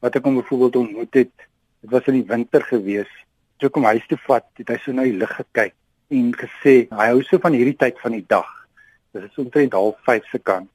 wat 0.00 0.16
ek 0.16 0.24
hom 0.24 0.34
byvoorbeeld 0.34 0.76
ontmoet 0.76 1.14
het, 1.14 1.34
dit 1.80 1.90
was 1.90 2.06
in 2.06 2.14
die 2.14 2.26
winter 2.26 2.62
gewees. 2.62 3.10
Toe 3.56 3.70
kom 3.70 3.84
huis 3.84 4.06
toe 4.06 4.18
vat, 4.26 4.44
het 4.54 4.68
hy 4.68 4.76
so 4.78 4.92
na 4.92 5.02
die 5.02 5.16
lug 5.16 5.34
gekyk 5.34 5.74
en 6.08 6.32
gesê 6.34 6.88
hy 6.90 7.06
hou 7.12 7.22
so 7.22 7.38
van 7.38 7.52
hierdie 7.52 7.76
tyd 7.76 7.98
van 8.00 8.12
die 8.12 8.24
dag. 8.26 8.48
Dit 9.12 9.22
is 9.22 9.38
omtrent 9.38 9.74
05:30 9.74 10.28
se 10.30 10.38
kant. 10.38 10.70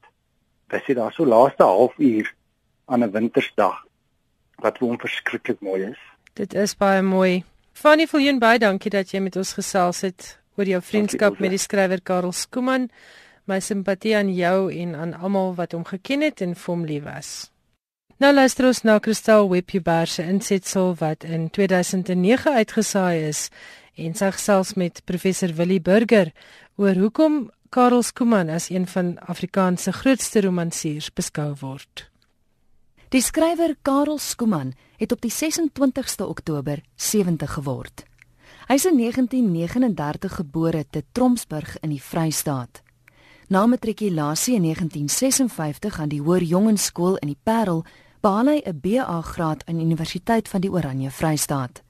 Hy 0.70 0.78
sê 0.78 0.94
daar 0.94 1.12
so 1.12 1.26
laaste 1.26 1.62
halfuur 1.62 2.34
aan 2.86 3.04
'n 3.04 3.10
wintersdag 3.10 3.84
wat 4.58 4.78
vir 4.78 4.88
hom 4.88 4.98
verskriklik 4.98 5.60
mooi 5.60 5.82
is. 5.82 6.00
Dit 6.32 6.54
is 6.54 6.76
baie 6.76 7.02
mooi. 7.02 7.44
Fanny 7.74 8.06
Viljoen 8.06 8.38
baie 8.38 8.60
dankie 8.62 8.90
dat 8.94 9.10
jy 9.10 9.18
met 9.20 9.34
ons 9.36 9.50
gesels 9.58 10.04
het 10.06 10.28
oor 10.54 10.68
jou 10.70 10.78
vriendskap 10.80 11.40
met 11.42 11.50
die 11.50 11.58
skrywer 11.58 12.00
Karel 12.06 12.32
Skooman. 12.32 12.86
My 13.50 13.58
simpatie 13.60 14.14
aan 14.16 14.30
jou 14.32 14.70
en 14.72 14.94
aan 14.94 15.16
almal 15.18 15.56
wat 15.58 15.74
hom 15.74 15.82
geken 15.84 16.22
het 16.22 16.40
en 16.46 16.54
vir 16.54 16.70
hom 16.70 16.84
lief 16.86 17.02
was. 17.04 17.32
Nou 18.22 18.30
luister 18.32 18.70
ons 18.70 18.84
na 18.86 19.00
Christel 19.02 19.50
Webber 19.50 20.06
se 20.06 20.22
insetsel 20.22 20.94
wat 21.02 21.26
in 21.26 21.50
2009 21.50 22.54
uitgesaai 22.62 23.26
is 23.26 23.48
en 23.98 24.14
sy 24.14 24.30
gesels 24.38 24.76
met 24.78 25.02
professor 25.04 25.50
Willie 25.58 25.82
Burger 25.82 26.30
oor 26.78 26.94
hoekom 26.94 27.50
Karel 27.74 28.06
Skooman 28.06 28.54
as 28.54 28.70
een 28.70 28.86
van 28.86 29.16
Afrikaans 29.18 29.82
se 29.82 29.92
grootste 29.92 30.46
romansiers 30.46 31.10
beskou 31.10 31.50
word. 31.58 32.06
Die 33.14 33.22
skrywer 33.22 33.76
Karel 33.86 34.18
Skooman 34.18 34.72
het 34.98 35.12
op 35.14 35.20
die 35.22 35.30
26ste 35.30 36.24
Oktober 36.26 36.80
70 36.98 37.52
geword. 37.52 38.02
Hy 38.66 38.74
is 38.74 38.86
in 38.90 38.96
1939 38.98 40.34
gebore 40.40 40.80
te 40.90 41.04
Tromsburg 41.14 41.76
in 41.86 41.92
die 41.94 42.00
Vrystaat. 42.02 42.82
Na 43.54 43.62
matrikulasie 43.70 44.56
in 44.58 44.66
1956 44.66 46.00
aan 46.00 46.10
die 46.10 46.18
Hoër 46.26 46.42
Jongenskool 46.42 47.14
in 47.22 47.30
die 47.30 47.38
Parel, 47.38 47.84
behaal 48.18 48.50
hy 48.50 48.58
'n 48.66 48.80
BA 48.82 49.20
graad 49.22 49.62
aan 49.68 49.78
die 49.78 49.86
Universiteit 49.86 50.48
van 50.48 50.60
die 50.60 50.72
Oranje 50.72 51.10
Vrystaat. 51.10 51.84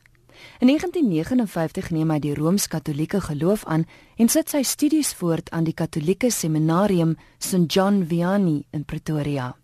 In 0.61 0.69
1959 0.69 1.91
neem 1.91 2.11
hy 2.11 2.19
die 2.19 2.35
Rooms-Katolieke 2.35 3.21
geloof 3.21 3.65
aan 3.65 3.87
en 4.19 4.29
sit 4.29 4.51
sy 4.51 4.63
studies 4.63 5.15
voort 5.15 5.51
aan 5.51 5.65
die 5.65 5.75
Katolieke 5.75 6.31
Seminarium 6.31 7.17
St 7.39 7.65
John 7.73 8.05
Vianney 8.09 8.65
in 8.73 8.85
Pretoria. 8.85 9.55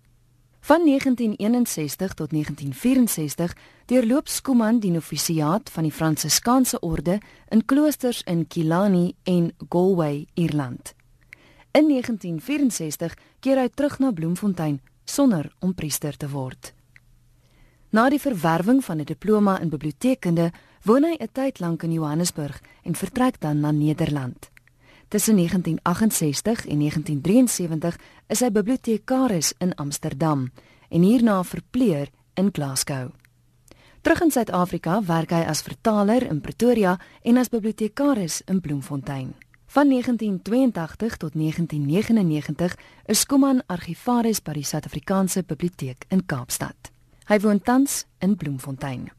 Van 0.70 0.84
1961 0.84 2.14
tot 2.14 2.30
1964 2.30 3.56
deurloop 3.86 4.28
Skuman 4.28 4.78
die 4.78 4.90
novisiaat 4.90 5.70
van 5.70 5.82
die 5.82 5.92
Fransiskaanse 5.92 6.78
orde 6.80 7.16
in 7.48 7.64
kloosters 7.64 8.20
in 8.22 8.46
Killarney 8.46 9.12
en 9.22 9.50
Galway, 9.68 10.26
Ierland. 10.34 10.94
In 11.72 11.88
1964 11.88 13.16
keer 13.40 13.58
hy 13.58 13.66
terug 13.74 13.98
na 13.98 14.12
Bloemfontein 14.14 14.78
sonder 15.04 15.50
om 15.58 15.74
priester 15.74 16.14
te 16.16 16.30
word. 16.30 16.70
Na 17.90 18.06
die 18.08 18.22
verwerwing 18.22 18.84
van 18.84 19.00
'n 19.00 19.10
diploma 19.10 19.58
in 19.58 19.74
biblioteekkunde, 19.74 20.52
woon 20.84 21.02
hy 21.02 21.16
'n 21.18 21.32
tyd 21.32 21.58
lank 21.58 21.82
in 21.82 21.92
Johannesburg 21.92 22.62
en 22.82 22.94
vertrek 22.94 23.40
dan 23.40 23.60
na 23.60 23.70
Nederland. 23.70 24.50
Tussen 25.10 25.36
1968 25.36 26.66
en 26.66 26.78
1973 26.78 27.96
is 28.28 28.40
hy 28.44 28.50
bibliotekaris 28.54 29.48
in 29.58 29.72
Amsterdam 29.74 30.44
en 30.88 31.02
hierna 31.02 31.40
verpleer 31.42 32.12
in 32.38 32.52
Glasgow. 32.54 33.08
Terug 34.06 34.22
in 34.22 34.30
Suid-Afrika 34.30 35.00
werk 35.08 35.34
hy 35.34 35.40
as 35.50 35.64
vertaler 35.66 36.28
in 36.30 36.38
Pretoria 36.40 36.94
en 37.26 37.42
as 37.42 37.50
bibliotekaris 37.50 38.38
in 38.46 38.62
Bloemfontein. 38.62 39.34
Van 39.74 39.90
1982 39.90 41.18
tot 41.18 41.34
1999 41.34 42.78
is 43.10 43.26
Skuman 43.26 43.64
argivaris 43.66 44.38
by 44.38 44.60
die 44.60 44.66
Suid-Afrikaanse 44.70 45.42
Biblioteek 45.42 46.06
in 46.14 46.22
Kaapstad. 46.22 46.94
Hy 47.26 47.42
woon 47.42 47.58
tans 47.58 48.04
in 48.22 48.38
Bloemfontein. 48.38 49.10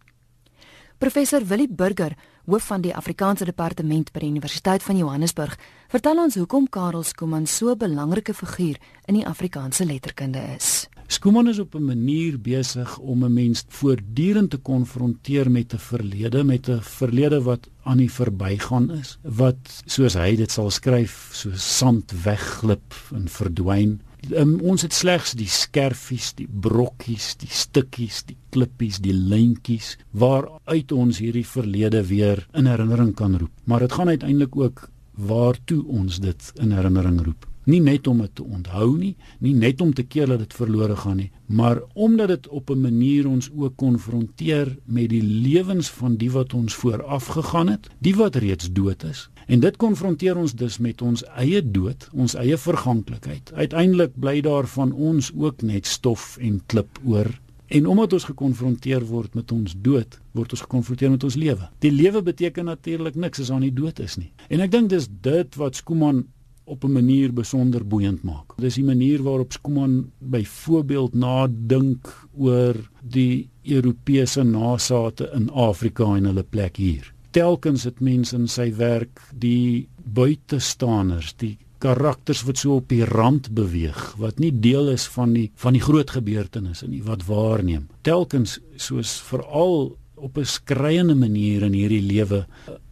Professor 1.03 1.43
Willie 1.43 1.67
Burger 1.67 2.15
hoof 2.45 2.67
van 2.71 2.81
die 2.81 2.95
Afrikaanse 2.95 3.45
departement 3.45 4.11
by 4.11 4.19
die 4.19 4.29
Universiteit 4.29 4.83
van 4.83 4.97
Johannesburg, 4.97 5.57
vertel 5.91 6.21
ons 6.23 6.35
hoekom 6.35 6.69
Karel 6.69 7.03
Skuman 7.03 7.47
so 7.47 7.71
'n 7.71 7.77
belangrike 7.77 8.33
figuur 8.33 8.77
in 9.05 9.15
die 9.15 9.25
Afrikaanse 9.25 9.85
letterkunde 9.85 10.41
is. 10.55 10.87
Skuman 11.07 11.47
is 11.47 11.59
op 11.59 11.75
'n 11.75 11.85
manier 11.85 12.39
besig 12.39 12.97
om 12.97 13.23
'n 13.23 13.33
mens 13.33 13.65
voortdurend 13.67 14.49
te 14.49 14.57
konfronteer 14.57 15.51
met 15.51 15.73
'n 15.73 15.77
verlede, 15.77 16.43
met 16.43 16.69
'n 16.69 16.79
verlede 16.81 17.41
wat 17.41 17.69
aan 17.83 17.97
die 17.97 18.11
verbygaan 18.11 18.91
is, 18.91 19.17
wat 19.21 19.83
soos 19.85 20.13
hy 20.13 20.35
dit 20.35 20.51
sal 20.51 20.69
skryf, 20.69 21.29
so 21.33 21.49
sand 21.53 22.11
wegglip 22.23 22.93
en 23.13 23.27
verdwyn 23.27 24.01
um, 24.29 24.59
ons 24.61 24.81
het 24.81 24.93
slegs 24.93 25.35
die 25.37 25.49
skerfies, 25.49 26.33
die 26.37 26.47
brokkies, 26.47 27.35
die 27.41 27.51
stukkies, 27.51 28.23
die 28.29 28.37
klippies, 28.49 29.01
die 29.03 29.15
lyntjies 29.15 29.97
waaruit 30.11 30.91
ons 30.91 31.21
hierdie 31.23 31.45
verlede 31.47 32.03
weer 32.07 32.45
in 32.53 32.69
herinnering 32.69 33.13
kan 33.15 33.37
roep. 33.37 33.53
Maar 33.63 33.87
dit 33.87 33.91
gaan 33.99 34.13
uiteindelik 34.13 34.55
ook 34.55 34.89
waartoe 35.17 35.83
ons 35.87 36.19
dit 36.19 36.51
in 36.61 36.71
herinnering 36.71 37.21
roep 37.25 37.47
nie 37.69 37.81
net 37.81 38.07
om 38.07 38.21
dit 38.23 38.33
te 38.35 38.43
onthou 38.43 38.89
nie, 38.97 39.13
nie 39.39 39.53
net 39.53 39.81
om 39.81 39.93
te 39.93 40.03
keer 40.03 40.31
dat 40.31 40.41
dit 40.43 40.55
verlore 40.57 40.95
gaan 40.97 41.19
nie, 41.21 41.29
maar 41.45 41.81
omdat 41.93 42.27
dit 42.27 42.47
op 42.47 42.69
'n 42.69 42.81
manier 42.81 43.27
ons 43.27 43.49
ook 43.55 43.75
konfronteer 43.75 44.77
met 44.85 45.09
die 45.09 45.23
lewens 45.23 45.89
van 45.89 46.15
die 46.15 46.31
wat 46.31 46.53
ons 46.53 46.73
vooraf 46.73 47.25
gegaan 47.25 47.67
het, 47.67 47.89
die 47.99 48.15
wat 48.15 48.35
reeds 48.35 48.71
dood 48.71 49.03
is. 49.03 49.29
En 49.47 49.59
dit 49.59 49.77
konfronteer 49.77 50.37
ons 50.37 50.53
dus 50.53 50.77
met 50.77 51.01
ons 51.01 51.23
eie 51.35 51.61
dood, 51.71 52.07
ons 52.13 52.35
eie 52.35 52.57
verganklikheid. 52.57 53.53
Uiteindelik 53.53 54.13
bly 54.15 54.41
daar 54.41 54.67
van 54.67 54.91
ons 54.91 55.31
ook 55.35 55.61
net 55.61 55.87
stof 55.87 56.37
en 56.41 56.61
klip 56.65 56.99
oor. 57.05 57.31
En 57.71 57.87
omdat 57.87 58.13
ons 58.13 58.27
gekonfronteer 58.27 59.05
word 59.07 59.33
met 59.33 59.51
ons 59.51 59.73
dood, 59.79 60.19
word 60.35 60.51
ons 60.51 60.63
gekonfronteer 60.65 61.13
met 61.13 61.23
ons 61.23 61.35
lewe. 61.39 61.69
Die 61.79 61.91
lewe 61.91 62.21
beteken 62.21 62.67
natuurlik 62.67 63.15
niks 63.15 63.39
as 63.39 63.51
daar 63.53 63.63
nie 63.63 63.71
dood 63.73 63.99
is 64.03 64.17
nie. 64.19 64.31
En 64.51 64.59
ek 64.59 64.73
dink 64.73 64.91
dis 64.91 65.07
dit 65.23 65.55
wat 65.55 65.79
Skuman 65.79 66.25
op 66.71 66.83
'n 66.83 66.91
manier 66.91 67.33
besonder 67.33 67.87
boeiend 67.87 68.23
maak. 68.23 68.53
Dis 68.57 68.75
die 68.75 68.83
manier 68.83 69.23
waarop 69.23 69.51
Skuman 69.51 70.11
byvoorbeeld 70.19 71.13
nadink 71.13 72.27
oor 72.37 72.75
die 73.01 73.49
Europese 73.63 74.43
nasate 74.43 75.31
in 75.33 75.49
Afrika 75.49 76.15
en 76.15 76.25
hulle 76.25 76.43
plek 76.43 76.77
hier. 76.77 77.10
Telkens 77.31 77.83
het 77.87 77.99
mense 77.99 78.35
in 78.35 78.47
sy 78.47 78.73
werk 78.75 79.21
die 79.31 79.87
buitestanders, 80.03 81.33
die 81.39 81.57
karakters 81.81 82.43
wat 82.45 82.59
so 82.61 82.75
op 82.81 82.89
die 82.91 83.05
rand 83.07 83.49
beweeg, 83.57 84.13
wat 84.21 84.39
nie 84.39 84.51
deel 84.51 84.91
is 84.93 85.07
van 85.15 85.33
die 85.33 85.47
van 85.55 85.73
die 85.73 85.81
groot 85.81 86.11
gebeurtenisse 86.13 86.87
nie, 86.87 87.01
wat 87.07 87.25
waarneem. 87.25 87.87
Telkens 88.05 88.59
soos 88.75 89.17
veral 89.29 89.95
op 90.15 90.37
'n 90.37 90.45
skreiende 90.45 91.15
manier 91.15 91.63
in 91.63 91.73
hierdie 91.73 92.01
lewe 92.01 92.45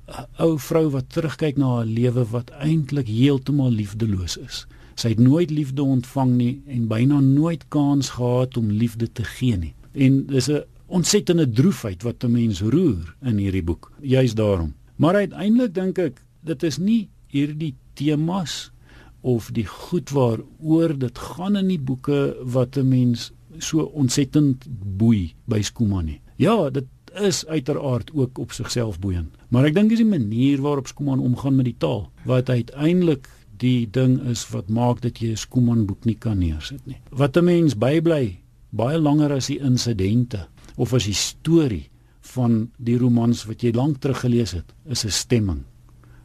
'n 0.09 0.25
ou 0.41 0.57
vrou 0.57 0.89
wat 0.89 1.09
terugkyk 1.13 1.57
na 1.57 1.67
haar 1.75 1.85
lewe 1.85 2.25
wat 2.31 2.49
eintlik 2.51 3.07
heeltemal 3.07 3.71
liefdeloos 3.71 4.37
is. 4.37 4.65
Sy 4.95 5.09
het 5.09 5.19
nooit 5.19 5.51
liefde 5.51 5.83
ontvang 5.83 6.31
nie 6.35 6.61
en 6.67 6.87
byna 6.87 7.19
nooit 7.19 7.67
kans 7.67 8.09
gehad 8.09 8.57
om 8.57 8.71
liefde 8.71 9.11
te 9.11 9.23
gee 9.23 9.57
nie. 9.57 9.73
En 9.93 10.25
dis 10.25 10.49
'n 10.49 10.63
ontsettende 10.89 11.49
droefheid 11.49 12.03
wat 12.03 12.23
'n 12.23 12.31
mens 12.31 12.61
roer 12.61 13.15
in 13.21 13.37
hierdie 13.37 13.63
boek. 13.63 13.91
Juist 14.01 14.35
daarom. 14.35 14.73
Maar 14.95 15.15
uiteindelik 15.15 15.73
dink 15.73 15.97
ek 15.97 16.21
dit 16.43 16.63
is 16.63 16.77
nie 16.77 17.09
hierdie 17.27 17.75
temas 17.93 18.71
of 19.21 19.49
die 19.51 19.65
goed 19.65 20.09
waaroor 20.09 20.97
dit 20.97 21.17
gaan 21.17 21.55
in 21.55 21.67
die 21.67 21.79
boeke 21.79 22.35
wat 22.43 22.77
'n 22.77 22.87
mens 22.87 23.31
so 23.57 23.83
ontsettend 23.83 24.65
boei 24.97 25.33
by 25.45 25.61
Skuman 25.61 26.05
nie. 26.05 26.21
Ja, 26.35 26.69
dit 26.69 26.85
is 27.21 27.45
uiteraard 27.45 28.11
ook 28.13 28.37
op 28.37 28.51
sigself 28.51 28.99
boeiend. 28.99 29.35
Maar 29.49 29.65
ek 29.65 29.73
dink 29.73 29.89
dis 29.89 29.97
die 30.03 30.07
manier 30.07 30.61
waarop 30.61 30.87
Skuman 30.87 31.19
omgaan 31.19 31.55
met 31.55 31.65
die 31.65 31.77
taal 31.77 32.11
wat 32.23 32.49
uiteindelik 32.49 33.29
die 33.57 33.87
ding 33.91 34.21
is 34.29 34.45
wat 34.53 34.69
maak 34.69 35.01
dat 35.01 35.19
jy 35.19 35.31
'n 35.31 35.37
Skuman 35.37 35.85
boek 35.85 36.05
nie 36.05 36.15
kan 36.15 36.37
neersit 36.37 36.85
nie. 36.85 36.99
Wat 37.09 37.37
'n 37.37 37.43
mens 37.43 37.77
bybly 37.77 38.39
baie 38.69 38.99
langer 38.99 39.31
as 39.33 39.47
die 39.47 39.59
insidente 39.59 40.47
of 40.79 40.93
as 40.95 41.07
die 41.09 41.17
storie 41.17 41.89
van 42.33 42.69
die 42.77 42.97
romans 42.99 43.43
wat 43.49 43.63
jy 43.65 43.73
lank 43.75 43.99
terug 43.99 44.23
gelees 44.23 44.55
het, 44.55 44.73
is 44.87 45.05
'n 45.05 45.11
stemming, 45.11 45.63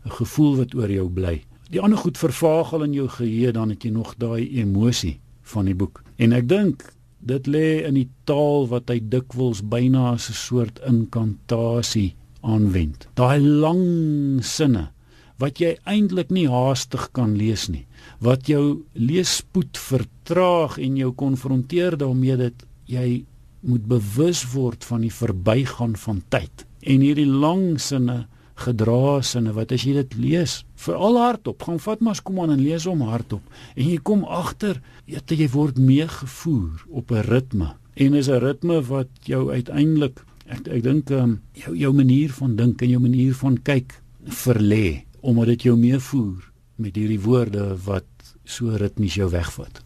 'n 0.04 0.10
gevoel 0.20 0.56
wat 0.56 0.74
oor 0.74 0.90
jou 0.90 1.08
bly. 1.08 1.42
Die 1.70 1.80
ander 1.80 1.98
goed 1.98 2.18
vervaag 2.18 2.72
al 2.72 2.84
in 2.84 2.92
jou 2.92 3.08
geheue 3.08 3.52
dan 3.52 3.70
het 3.70 3.82
jy 3.82 3.90
nog 3.90 4.14
daai 4.18 4.60
emosie 4.60 5.20
van 5.42 5.64
die 5.64 5.74
boek. 5.74 6.02
En 6.16 6.32
ek 6.32 6.48
dink 6.48 6.94
dit 7.20 7.46
lê 7.46 7.84
in 7.86 7.94
die 7.94 8.08
taal 8.24 8.68
wat 8.68 8.88
hy 8.88 9.00
dikwels 9.00 9.62
byna 9.62 10.12
as 10.12 10.28
'n 10.28 10.32
soort 10.32 10.80
inkantasie 10.86 12.14
aanwend. 12.42 13.08
Daai 13.14 13.40
lang 13.40 14.44
sinne 14.44 14.90
wat 15.38 15.58
jy 15.58 15.76
eintlik 15.84 16.30
nie 16.30 16.46
haastig 16.48 17.08
kan 17.12 17.36
lees 17.36 17.68
nie 17.68 17.86
wat 18.24 18.48
jou 18.48 18.84
leesspoed 18.94 19.78
vertraag 19.78 20.78
en 20.78 20.96
jou 20.96 21.10
konfronteer 21.12 21.96
daarmee 21.98 22.36
dat 22.36 22.66
jy 22.86 23.24
moet 23.64 23.84
bewus 23.88 24.44
word 24.52 24.84
van 24.84 25.04
die 25.06 25.12
verbygaan 25.12 25.96
van 25.96 26.22
tyd 26.28 26.66
en 26.84 27.04
hierdie 27.04 27.28
lang 27.28 27.80
sinne 27.80 28.24
gedra 28.64 29.22
sinne 29.26 29.54
wat 29.56 29.72
as 29.74 29.86
jy 29.86 29.96
dit 29.96 30.14
lees 30.20 30.60
veral 30.78 31.18
hardop 31.18 31.64
gaan 31.66 31.80
vat 31.82 32.04
maar 32.04 32.20
kom 32.22 32.42
aan 32.42 32.54
en 32.54 32.62
lees 32.62 32.86
hom 32.86 33.02
hardop 33.08 33.42
en 33.74 33.88
jy 33.88 33.98
kom 34.10 34.22
agter 34.24 34.78
dat 35.10 35.34
jy 35.34 35.48
word 35.50 35.80
meegevoer 35.80 36.84
op 36.90 37.10
'n 37.10 37.26
ritme 37.30 37.74
en 37.96 38.14
is 38.14 38.28
'n 38.28 38.42
ritme 38.44 38.80
wat 38.82 39.10
jou 39.24 39.50
uiteindelik 39.50 40.22
ek 40.46 40.68
ek 40.68 40.82
dink 40.82 41.10
um, 41.10 41.40
jou 41.52 41.74
jou 41.76 41.92
manier 41.92 42.30
van 42.30 42.56
dink 42.56 42.82
en 42.82 42.90
jou 42.90 43.00
manier 43.00 43.34
van 43.34 43.56
kyk 43.62 44.00
verlê 44.44 45.04
omdat 45.20 45.46
dit 45.46 45.62
jou 45.62 45.76
meevoer 45.76 46.52
met 46.76 46.96
hierdie 46.96 47.20
woorde 47.20 47.76
wat 47.84 48.08
so 48.44 48.76
ritmies 48.76 49.14
jou 49.14 49.30
wegvat. 49.30 49.82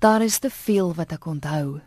Daar 0.00 0.22
is 0.22 0.38
te 0.38 0.50
veel 0.50 0.94
wat 0.94 1.12
ek 1.12 1.26
onthou. 1.26 1.80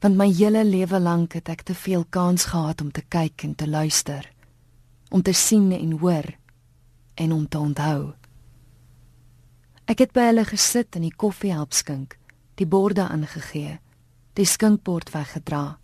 Want 0.00 0.16
my 0.16 0.30
hele 0.32 0.64
lewe 0.64 1.00
lank 1.00 1.36
het 1.36 1.48
ek 1.52 1.62
te 1.68 1.74
veel 1.74 2.06
kans 2.08 2.48
gehad 2.52 2.80
om 2.80 2.90
te 2.90 3.02
kyk 3.02 3.44
en 3.44 3.54
te 3.54 3.68
luister, 3.68 4.24
om 5.10 5.22
te 5.22 5.32
sien 5.32 5.72
en 5.76 5.98
hoor 6.00 6.26
en 7.14 7.32
om 7.32 7.48
te 7.48 7.58
onthou. 7.58 8.12
Ek 9.84 10.00
het 10.06 10.12
by 10.16 10.30
hulle 10.30 10.46
gesit 10.48 10.96
en 10.96 11.04
die 11.04 11.16
koffie 11.16 11.52
help 11.52 11.74
skink, 11.76 12.16
die 12.56 12.66
borde 12.66 13.04
aangegee, 13.08 13.78
die 14.38 14.46
skinkbord 14.46 15.10
weggedra. 15.12 15.78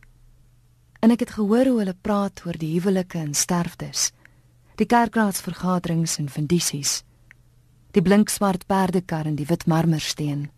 En 1.03 1.13
ek 1.13 1.27
het 1.27 1.35
gehoor 1.37 1.69
hoe 1.69 1.81
hulle 1.83 1.97
praat 2.01 2.41
oor 2.47 2.57
die 2.57 2.73
huwelike 2.79 3.19
en 3.21 3.35
sterftes 3.35 4.13
die 4.77 4.87
kerkraadsvergaderings 4.89 6.19
en 6.21 6.29
fundisies, 6.29 7.01
die 7.97 8.03
blinkswart 8.05 8.67
perdekar 8.69 9.29
en 9.29 9.37
die 9.39 9.47
wit 9.49 9.65
marmersteen. 9.67 10.51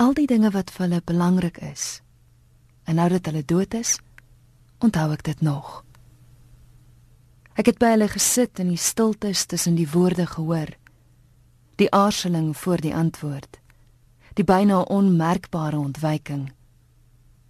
Al 0.00 0.14
die 0.16 0.28
dinge 0.30 0.50
wat 0.54 0.72
vir 0.72 0.86
hulle 0.86 1.00
belangrik 1.04 1.60
is. 1.68 1.98
En 2.88 2.96
nou 2.96 3.08
dat 3.12 3.28
hulle 3.28 3.44
dood 3.44 3.74
is, 3.76 3.98
onthou 4.80 5.10
ek 5.12 5.26
dit 5.26 5.40
nog. 5.44 5.82
Ek 7.58 7.68
het 7.68 7.80
by 7.82 7.92
hulle 7.92 8.08
gesit 8.08 8.62
in 8.62 8.70
die 8.72 8.80
stiltes 8.80 9.44
tussen 9.50 9.76
die 9.76 9.88
woorde 9.92 10.24
gehoor. 10.30 10.72
Die 11.76 11.90
aarzeling 11.92 12.54
voor 12.56 12.80
die 12.80 12.94
antwoord. 12.94 13.58
Die 14.38 14.46
byna 14.46 14.80
onmerkbare 14.88 15.76
ontwyking. 15.78 16.48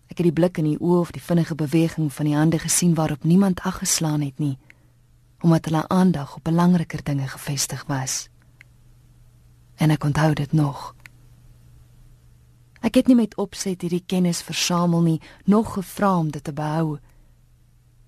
Ek 0.09 0.19
het 0.19 0.27
die 0.27 0.35
blik 0.35 0.59
in 0.59 0.73
die 0.73 0.81
oë 0.81 1.05
of 1.05 1.13
die 1.15 1.23
vinnige 1.23 1.55
beweging 1.55 2.09
van 2.13 2.27
die 2.27 2.37
hande 2.37 2.59
gesien 2.59 2.97
waarop 2.97 3.23
niemand 3.25 3.61
aggeslaan 3.61 4.25
het 4.27 4.43
nie 4.43 4.57
omdat 5.41 5.65
hulle 5.65 5.89
aandag 5.89 6.37
op 6.37 6.43
belangriker 6.45 7.03
dinge 7.03 7.29
gefestig 7.29 7.85
was. 7.87 8.29
En 9.75 9.91
ek 9.91 10.05
onthou 10.05 10.33
dit 10.35 10.53
nog. 10.53 10.95
Ek 12.81 12.95
het 12.95 13.09
nie 13.11 13.17
met 13.19 13.35
opset 13.37 13.83
hierdie 13.83 14.05
kennis 14.07 14.43
versamel 14.43 15.03
nie, 15.03 15.21
nog 15.45 15.75
gevra 15.75 16.19
om 16.19 16.31
dit 16.31 16.45
te 16.45 16.53
behou. 16.53 16.99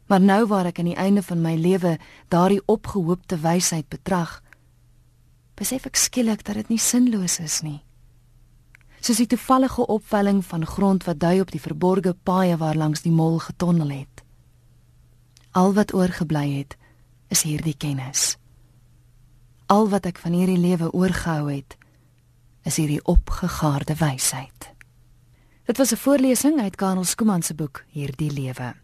Maar 0.06 0.20
nou 0.20 0.46
waar 0.46 0.70
ek 0.70 0.78
aan 0.78 0.90
die 0.90 0.98
einde 0.98 1.22
van 1.22 1.42
my 1.42 1.54
lewe 1.58 1.98
daardie 2.28 2.62
opgehoopte 2.66 3.38
wysheid 3.38 3.88
betrag, 3.88 4.40
besef 5.58 5.86
ek 5.86 5.98
skielik 5.98 6.44
dat 6.46 6.56
dit 6.58 6.72
nie 6.72 6.80
sinloos 6.80 7.38
is 7.42 7.60
nie. 7.66 7.80
Soos 9.00 9.20
die 9.20 9.28
toevallige 9.32 9.86
opvelling 9.86 10.42
van 10.44 10.66
grond 10.66 11.06
wat 11.08 11.20
dui 11.20 11.40
op 11.40 11.50
die 11.50 11.62
verborgde 11.62 12.14
paaie 12.14 12.56
waar 12.60 12.76
langs 12.76 13.02
die 13.02 13.14
mol 13.14 13.38
getonnel 13.40 13.90
het. 13.94 14.24
Al 15.56 15.72
wat 15.74 15.94
oorgebly 15.94 16.46
het, 16.58 16.76
is 17.30 17.42
hierdie 17.42 17.74
kennis. 17.74 18.36
Al 19.66 19.88
wat 19.88 20.06
ek 20.06 20.18
van 20.18 20.34
hierdie 20.36 20.60
lewe 20.60 20.90
oorgehou 20.92 21.48
het, 21.50 21.79
is 22.64 22.76
hierdie 22.76 23.02
opgegaarde 23.04 23.94
wysheid. 23.94 24.70
Dit 25.66 25.76
was 25.76 25.92
'n 25.92 25.96
voorlesing 25.96 26.60
uit 26.60 26.76
Karel 26.76 27.04
Skuman 27.04 27.42
se 27.42 27.54
boek 27.54 27.84
Hierdie 27.88 28.32
lewe. 28.32 28.74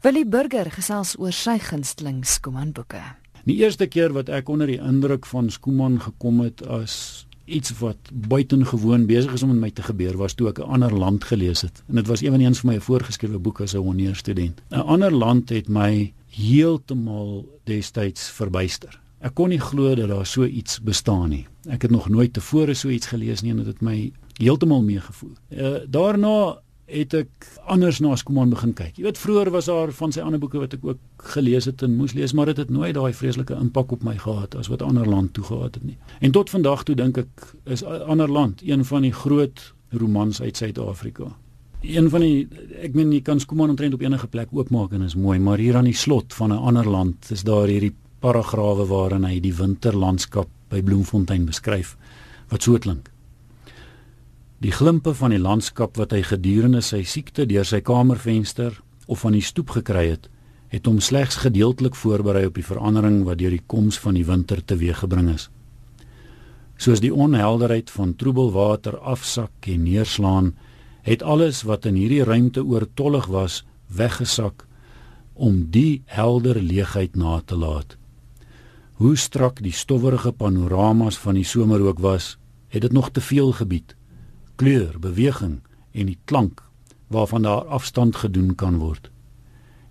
Willie 0.00 0.26
Burger 0.26 0.70
gesels 0.70 1.18
oor 1.18 1.32
sy 1.32 1.58
gunsteling 1.58 2.24
Skuman 2.26 2.72
boeke. 2.72 3.02
Die 3.44 3.56
eerste 3.56 3.86
keer 3.86 4.12
wat 4.12 4.28
ek 4.28 4.48
onder 4.48 4.66
die 4.66 4.80
indruk 4.80 5.26
van 5.26 5.50
Skuman 5.50 6.00
gekom 6.00 6.40
het 6.40 6.66
as 6.66 7.26
iets 7.44 7.74
wat 7.78 7.96
buitengewoon 8.12 9.06
besig 9.06 9.32
is 9.32 9.42
om 9.42 9.48
met 9.48 9.60
my 9.60 9.70
te 9.70 9.82
gebeur 9.82 10.16
was 10.16 10.34
toe 10.34 10.48
ek 10.48 10.58
'n 10.58 10.70
ander 10.76 10.94
land 10.96 11.24
gelees 11.24 11.60
het 11.60 11.82
en 11.88 11.94
dit 11.94 12.06
was 12.06 12.22
een 12.22 12.30
van 12.30 12.38
die 12.38 12.46
eens 12.46 12.60
vir 12.60 12.70
my 12.70 12.76
'n 12.76 12.80
voorgeskrewe 12.80 13.38
boek 13.38 13.60
as 13.60 13.74
'n 13.74 13.84
honeerstudent. 13.84 14.62
'n 14.70 14.80
Ander 14.80 15.12
land 15.12 15.48
het 15.48 15.68
my 15.68 16.12
heeltemal 16.28 17.44
destyds 17.64 18.30
verbuister. 18.30 19.03
Ek 19.24 19.32
kon 19.38 19.48
nie 19.48 19.60
glo 19.60 19.94
dat 19.96 20.10
daar 20.10 20.26
so 20.28 20.44
iets 20.44 20.82
bestaan 20.84 21.30
nie. 21.32 21.46
Ek 21.72 21.86
het 21.86 21.92
nog 21.94 22.10
nooit 22.12 22.34
tevore 22.36 22.74
so 22.76 22.90
iets 22.92 23.08
gelees 23.08 23.40
nie 23.42 23.54
en 23.54 23.62
dit 23.62 23.70
het 23.70 23.80
my 23.80 23.96
heeltemal 24.36 24.82
meegevoel. 24.84 25.32
Uh, 25.48 25.78
daarna 25.88 26.60
het 26.84 27.14
ek 27.16 27.46
anders 27.64 28.02
na 28.04 28.12
Skuman 28.20 28.50
begin 28.52 28.74
kyk. 28.76 28.98
Jy 28.98 29.06
weet 29.06 29.20
vroeër 29.20 29.50
was 29.54 29.70
daar 29.70 29.92
van 29.96 30.12
sy 30.12 30.20
ander 30.20 30.42
boeke 30.42 30.60
wat 30.60 30.74
ek 30.76 30.84
ook 30.84 31.30
gelees 31.32 31.64
het 31.64 31.82
en 31.86 31.94
moes 31.96 32.12
lees, 32.12 32.34
maar 32.36 32.50
dit 32.52 32.60
het, 32.60 32.68
het 32.68 32.76
nooit 32.76 32.92
daai 32.96 33.14
vreeslike 33.16 33.56
impak 33.56 33.94
op 33.96 34.04
my 34.04 34.18
gehad 34.20 34.58
as 34.60 34.68
wat 34.68 34.84
ander 34.84 35.08
land 35.08 35.32
toe 35.32 35.46
gehad 35.48 35.80
het 35.80 35.88
nie. 35.88 35.96
En 36.20 36.36
tot 36.36 36.52
vandag 36.52 36.84
toe 36.84 36.98
dink 36.98 37.22
ek 37.24 37.48
is 37.64 37.84
ander 37.84 38.28
land 38.28 38.60
een 38.60 38.84
van 38.84 39.08
die 39.08 39.14
groot 39.16 39.70
romans 39.96 40.42
uit 40.42 40.56
Suid-Afrika. 40.60 41.32
Een 41.84 42.10
van 42.12 42.20
die 42.24 42.48
ek 42.84 42.92
meen 42.96 43.12
jy 43.12 43.24
kan 43.24 43.40
Skuman 43.40 43.72
omtrent 43.72 43.96
op 43.96 44.04
enige 44.04 44.28
plek 44.28 44.52
oopmaak 44.52 44.92
en 44.92 45.08
is 45.08 45.16
mooi, 45.16 45.38
maar 45.40 45.58
hier 45.58 45.80
aan 45.80 45.88
die 45.88 45.96
slot 45.96 46.36
van 46.36 46.52
'n 46.52 46.60
ander 46.60 46.88
land 46.88 47.30
is 47.30 47.48
daar 47.48 47.72
hierdie 47.72 47.94
paragrawe 48.24 48.86
waarin 48.88 49.26
hy 49.28 49.36
die 49.44 49.52
winterlandskap 49.52 50.48
by 50.72 50.80
Bloemfontein 50.84 51.44
beskryf 51.44 51.94
wat 52.48 52.64
so 52.64 52.78
klink. 52.80 53.10
Die 54.64 54.72
glimpe 54.72 55.12
van 55.18 55.34
die 55.34 55.42
landskap 55.42 55.98
wat 56.00 56.14
hy 56.16 56.22
gedurende 56.24 56.80
sy 56.80 57.02
siekte 57.04 57.44
deur 57.50 57.66
sy 57.68 57.82
kamervenster 57.84 58.78
of 59.04 59.26
van 59.26 59.36
die 59.36 59.44
stoep 59.44 59.74
gekry 59.76 60.06
het, 60.14 60.30
het 60.72 60.88
hom 60.88 61.02
slegs 61.04 61.36
gedeeltelik 61.42 61.98
voorberei 62.00 62.46
op 62.48 62.56
die 62.56 62.64
verandering 62.64 63.18
wat 63.28 63.42
deur 63.42 63.52
die 63.52 63.66
koms 63.68 63.98
van 64.00 64.16
die 64.16 64.24
winter 64.24 64.62
teweeggebring 64.64 65.28
is. 65.34 65.50
Soos 66.80 67.02
die 67.04 67.12
onhelderheid 67.12 67.92
van 67.92 68.14
troebelwater 68.18 68.96
afsak 68.98 69.68
en 69.68 69.84
neerslaan, 69.84 70.54
het 71.04 71.22
alles 71.22 71.60
wat 71.68 71.84
in 71.84 72.00
hierdie 72.00 72.24
ruimte 72.24 72.64
oortollig 72.64 73.28
was, 73.28 73.60
weggesak 73.92 74.64
om 75.34 75.66
die 75.76 76.02
helder 76.08 76.56
leegheid 76.62 77.20
na 77.20 77.42
te 77.44 77.60
laat. 77.60 77.98
Hoe 78.94 79.16
strak 79.16 79.62
die 79.62 79.72
stowwerige 79.72 80.32
panoramas 80.32 81.18
van 81.18 81.34
die 81.34 81.44
somer 81.44 81.82
ook 81.82 81.98
was, 81.98 82.38
het 82.68 82.82
dit 82.82 82.92
nog 82.92 83.10
te 83.10 83.20
veel 83.20 83.52
gebied 83.52 83.96
kleur, 84.56 84.98
beweging 85.00 85.60
en 85.92 86.06
die 86.06 86.18
klank 86.24 86.62
waarvan 87.06 87.42
daar 87.42 87.64
afstand 87.64 88.16
gedoen 88.16 88.54
kan 88.54 88.76
word. 88.76 89.10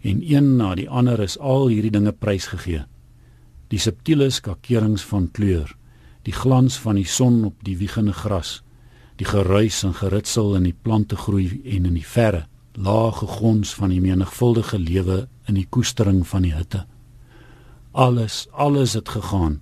En 0.01 0.21
een 0.35 0.55
na 0.55 0.73
die 0.75 0.89
ander 0.89 1.19
is 1.19 1.37
al 1.39 1.67
hierdie 1.67 1.91
dinge 1.91 2.11
prysgegee. 2.11 2.83
Die 3.67 3.79
subtiele 3.79 4.29
skakerings 4.29 5.05
van 5.07 5.29
kleur, 5.31 5.75
die 6.23 6.33
glans 6.33 6.77
van 6.79 6.95
die 6.99 7.07
son 7.07 7.43
op 7.45 7.63
die 7.63 7.77
wiegende 7.77 8.13
gras, 8.13 8.61
die 9.15 9.27
geruis 9.27 9.83
en 9.83 9.93
geritsel 9.93 10.55
in 10.55 10.67
die 10.67 10.75
plante 10.81 11.15
groei 11.15 11.61
en 11.63 11.85
in 11.85 11.95
die 11.95 12.07
verre, 12.07 12.45
lae 12.73 13.11
gegons 13.11 13.73
van 13.77 13.93
die 13.93 14.01
menigvuldige 14.01 14.79
lewe 14.79 15.27
in 15.47 15.59
die 15.59 15.67
koestering 15.69 16.23
van 16.27 16.47
die 16.47 16.53
hitte. 16.55 16.85
Alles, 17.93 18.47
alles 18.51 18.93
het 18.93 19.09
gegaan 19.09 19.61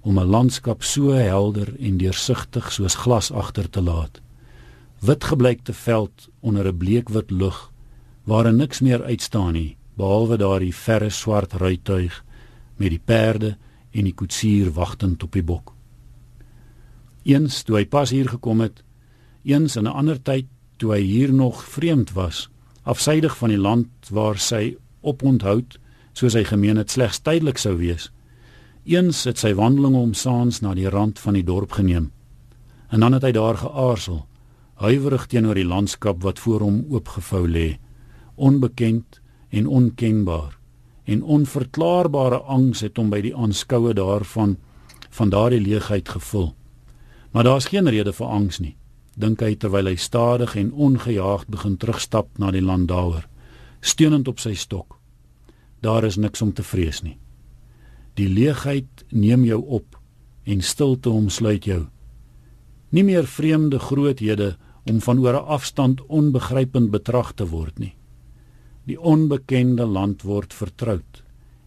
om 0.00 0.18
'n 0.18 0.24
landskap 0.24 0.82
so 0.82 1.10
helder 1.10 1.80
en 1.80 1.96
deursigtig 1.96 2.72
soos 2.72 2.94
glas 2.94 3.32
agter 3.32 3.70
te 3.70 3.82
laat. 3.82 4.20
Wit 4.98 5.24
gebleikte 5.24 5.72
veld 5.72 6.28
onder 6.40 6.66
'n 6.66 6.76
bleekwit 6.76 7.30
lug 7.30 7.72
waarin 8.24 8.56
niks 8.56 8.80
meer 8.80 9.04
uitstaan 9.04 9.52
nie 9.52 9.76
behalwe 9.94 10.36
daardie 10.36 10.74
verre 10.74 11.10
swart 11.10 11.52
ruituig 11.52 12.24
met 12.76 12.90
die 12.90 13.02
perde 13.04 13.56
en 13.90 14.04
die 14.04 14.14
koetsier 14.14 14.72
wagtend 14.72 15.22
op 15.22 15.32
die 15.32 15.42
bok. 15.42 15.74
Eens 17.22 17.62
toe 17.62 17.76
hy 17.76 17.84
pas 17.86 18.10
hier 18.10 18.28
gekom 18.28 18.60
het, 18.60 18.84
eens 19.42 19.76
in 19.76 19.84
'n 19.84 19.94
ander 19.94 20.22
tyd 20.22 20.46
toe 20.76 20.92
hy 20.92 21.00
hier 21.00 21.32
nog 21.34 21.64
vreemd 21.64 22.12
was, 22.12 22.48
afsydig 22.82 23.36
van 23.36 23.48
die 23.48 23.58
land 23.58 23.88
waar 24.10 24.38
sy 24.38 24.76
oponthou 25.00 25.62
soos 26.12 26.36
hy 26.36 26.44
gemeen 26.44 26.80
het 26.80 26.90
slegs 26.90 27.20
tydelik 27.24 27.58
sou 27.58 27.76
wees. 27.80 28.10
Eens 28.84 29.24
het 29.24 29.38
sy 29.38 29.52
wandelinge 29.54 29.98
om 29.98 30.14
saans 30.14 30.60
na 30.60 30.74
die 30.74 30.90
rand 30.90 31.18
van 31.22 31.38
die 31.38 31.46
dorp 31.46 31.72
geneem. 31.78 32.10
En 32.90 33.00
dan 33.00 33.14
het 33.16 33.22
hy 33.22 33.32
daar 33.32 33.56
geaarsel, 33.56 34.24
huiwerig 34.82 35.26
teenoor 35.26 35.56
die 35.56 35.68
landskap 35.68 36.22
wat 36.22 36.38
voor 36.42 36.60
hom 36.66 36.82
oopgevou 36.90 37.46
lê, 37.48 37.78
onbekend 38.34 39.20
en 39.50 39.66
onkenbaar. 39.66 40.58
En 41.04 41.22
onverklaarbare 41.22 42.42
angs 42.46 42.80
het 42.80 42.96
hom 42.96 43.10
by 43.10 43.20
die 43.22 43.34
aanskoue 43.36 43.94
daarvan 43.94 44.56
van 45.10 45.30
daardie 45.30 45.60
leegheid 45.60 46.08
gevul. 46.08 46.52
Maar 47.32 47.44
daar's 47.44 47.66
geen 47.72 47.88
rede 47.88 48.12
vir 48.12 48.26
angs 48.26 48.58
nie, 48.60 48.76
dink 49.16 49.40
hy 49.40 49.54
terwyl 49.56 49.88
hy 49.88 49.96
stadig 49.96 50.56
en 50.56 50.72
ongejaagd 50.72 51.48
begin 51.52 51.76
terugstap 51.76 52.28
na 52.38 52.50
die 52.50 52.64
landdauer, 52.64 53.26
steunend 53.80 54.28
op 54.28 54.40
sy 54.40 54.54
stok. 54.54 55.01
Daar 55.82 56.04
is 56.06 56.16
niks 56.16 56.42
om 56.42 56.52
te 56.54 56.62
vrees 56.62 57.02
nie. 57.02 57.16
Die 58.14 58.28
leegheid 58.28 59.04
neem 59.10 59.44
jou 59.44 59.58
op 59.78 59.98
en 60.44 60.62
stilte 60.62 61.10
omsluit 61.10 61.64
jou. 61.66 61.86
Nie 62.92 63.04
meer 63.04 63.26
vreemde 63.26 63.78
groothede 63.78 64.56
om 64.86 65.00
van 65.00 65.18
oor 65.18 65.34
'n 65.34 65.48
afstand 65.56 66.06
onbegrypend 66.06 66.90
betrag 66.90 67.32
te 67.32 67.46
word 67.48 67.78
nie. 67.78 67.94
Die 68.84 69.00
onbekende 69.00 69.86
land 69.86 70.22
word 70.22 70.54
vertroud 70.54 71.22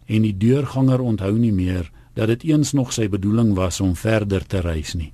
en 0.06 0.22
die 0.22 0.38
deurganger 0.38 1.02
onthou 1.02 1.38
nie 1.38 1.52
meer 1.52 1.92
dat 2.14 2.28
dit 2.28 2.44
eens 2.44 2.72
nog 2.72 2.94
sy 2.94 3.10
bedoeling 3.10 3.54
was 3.54 3.82
om 3.82 3.96
verder 3.96 4.46
te 4.46 4.60
reis 4.60 4.94
nie. 4.94 5.14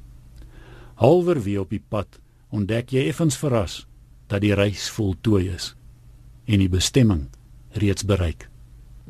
Halverwee 0.96 1.60
op 1.60 1.70
die 1.70 1.84
pad 1.90 2.20
ontdek 2.50 2.92
jy 2.92 3.08
effens 3.08 3.38
verras 3.38 3.88
dat 4.28 4.42
die 4.42 4.54
reis 4.54 4.90
voltooi 4.90 5.50
is 5.50 5.76
en 6.46 6.60
die 6.60 6.70
bestemming 6.70 7.28
reeds 7.72 8.06
bereik. 8.06 8.51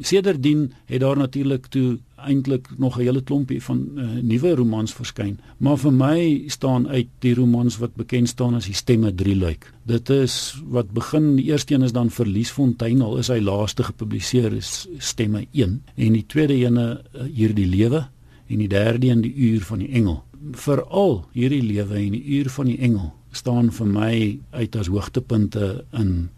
Sedertdien 0.02 0.72
het 0.86 1.00
daar 1.00 1.18
natuurlik 1.18 1.66
toe 1.66 2.00
eintlik 2.16 2.68
nog 2.78 2.98
'n 2.98 3.02
hele 3.02 3.22
klompie 3.22 3.64
van 3.64 3.90
uh, 3.96 4.06
nuwe 4.22 4.56
romans 4.56 4.94
verskyn, 4.94 5.40
maar 5.58 5.78
vir 5.78 5.94
my 5.94 6.44
staan 6.48 6.88
uit 6.88 7.08
die 7.20 7.34
romans 7.34 7.78
wat 7.78 7.96
bekend 7.96 8.30
staan 8.30 8.54
as 8.54 8.66
die 8.66 8.74
stemme 8.74 9.16
3 9.16 9.36
luik. 9.36 9.74
Dit 9.84 10.10
is 10.10 10.62
wat 10.66 10.92
begin 10.92 11.36
die 11.36 11.46
eerste 11.46 11.74
een 11.74 11.82
is 11.82 11.92
dan 11.92 12.10
Verliesfontein 12.10 13.02
al 13.02 13.18
is 13.18 13.28
hy 13.28 13.40
laaste 13.40 13.84
gepubliseer 13.84 14.54
is 14.54 14.88
stemme 14.98 15.48
1 15.52 15.84
en 15.96 16.14
die 16.14 16.26
tweede 16.28 16.54
ene 16.54 17.02
uh, 17.16 17.22
hier 17.34 17.54
die 17.54 17.68
lewe 17.68 18.08
en 18.48 18.58
die 18.58 18.68
derde 18.68 19.08
een 19.08 19.22
die 19.22 19.36
uur 19.36 19.62
van 19.62 19.80
die 19.80 19.90
engel. 19.90 20.24
Veral 20.52 21.26
hierdie 21.32 21.64
lewe 21.64 21.96
en 21.96 22.12
die 22.12 22.26
uur 22.26 22.50
van 22.50 22.66
die 22.66 22.78
engel 22.78 23.14
staan 23.32 23.72
vir 23.72 23.88
my 23.88 24.40
uit 24.52 24.76
as 24.76 24.88
hoogtepunte 24.88 25.86
in 25.92 26.30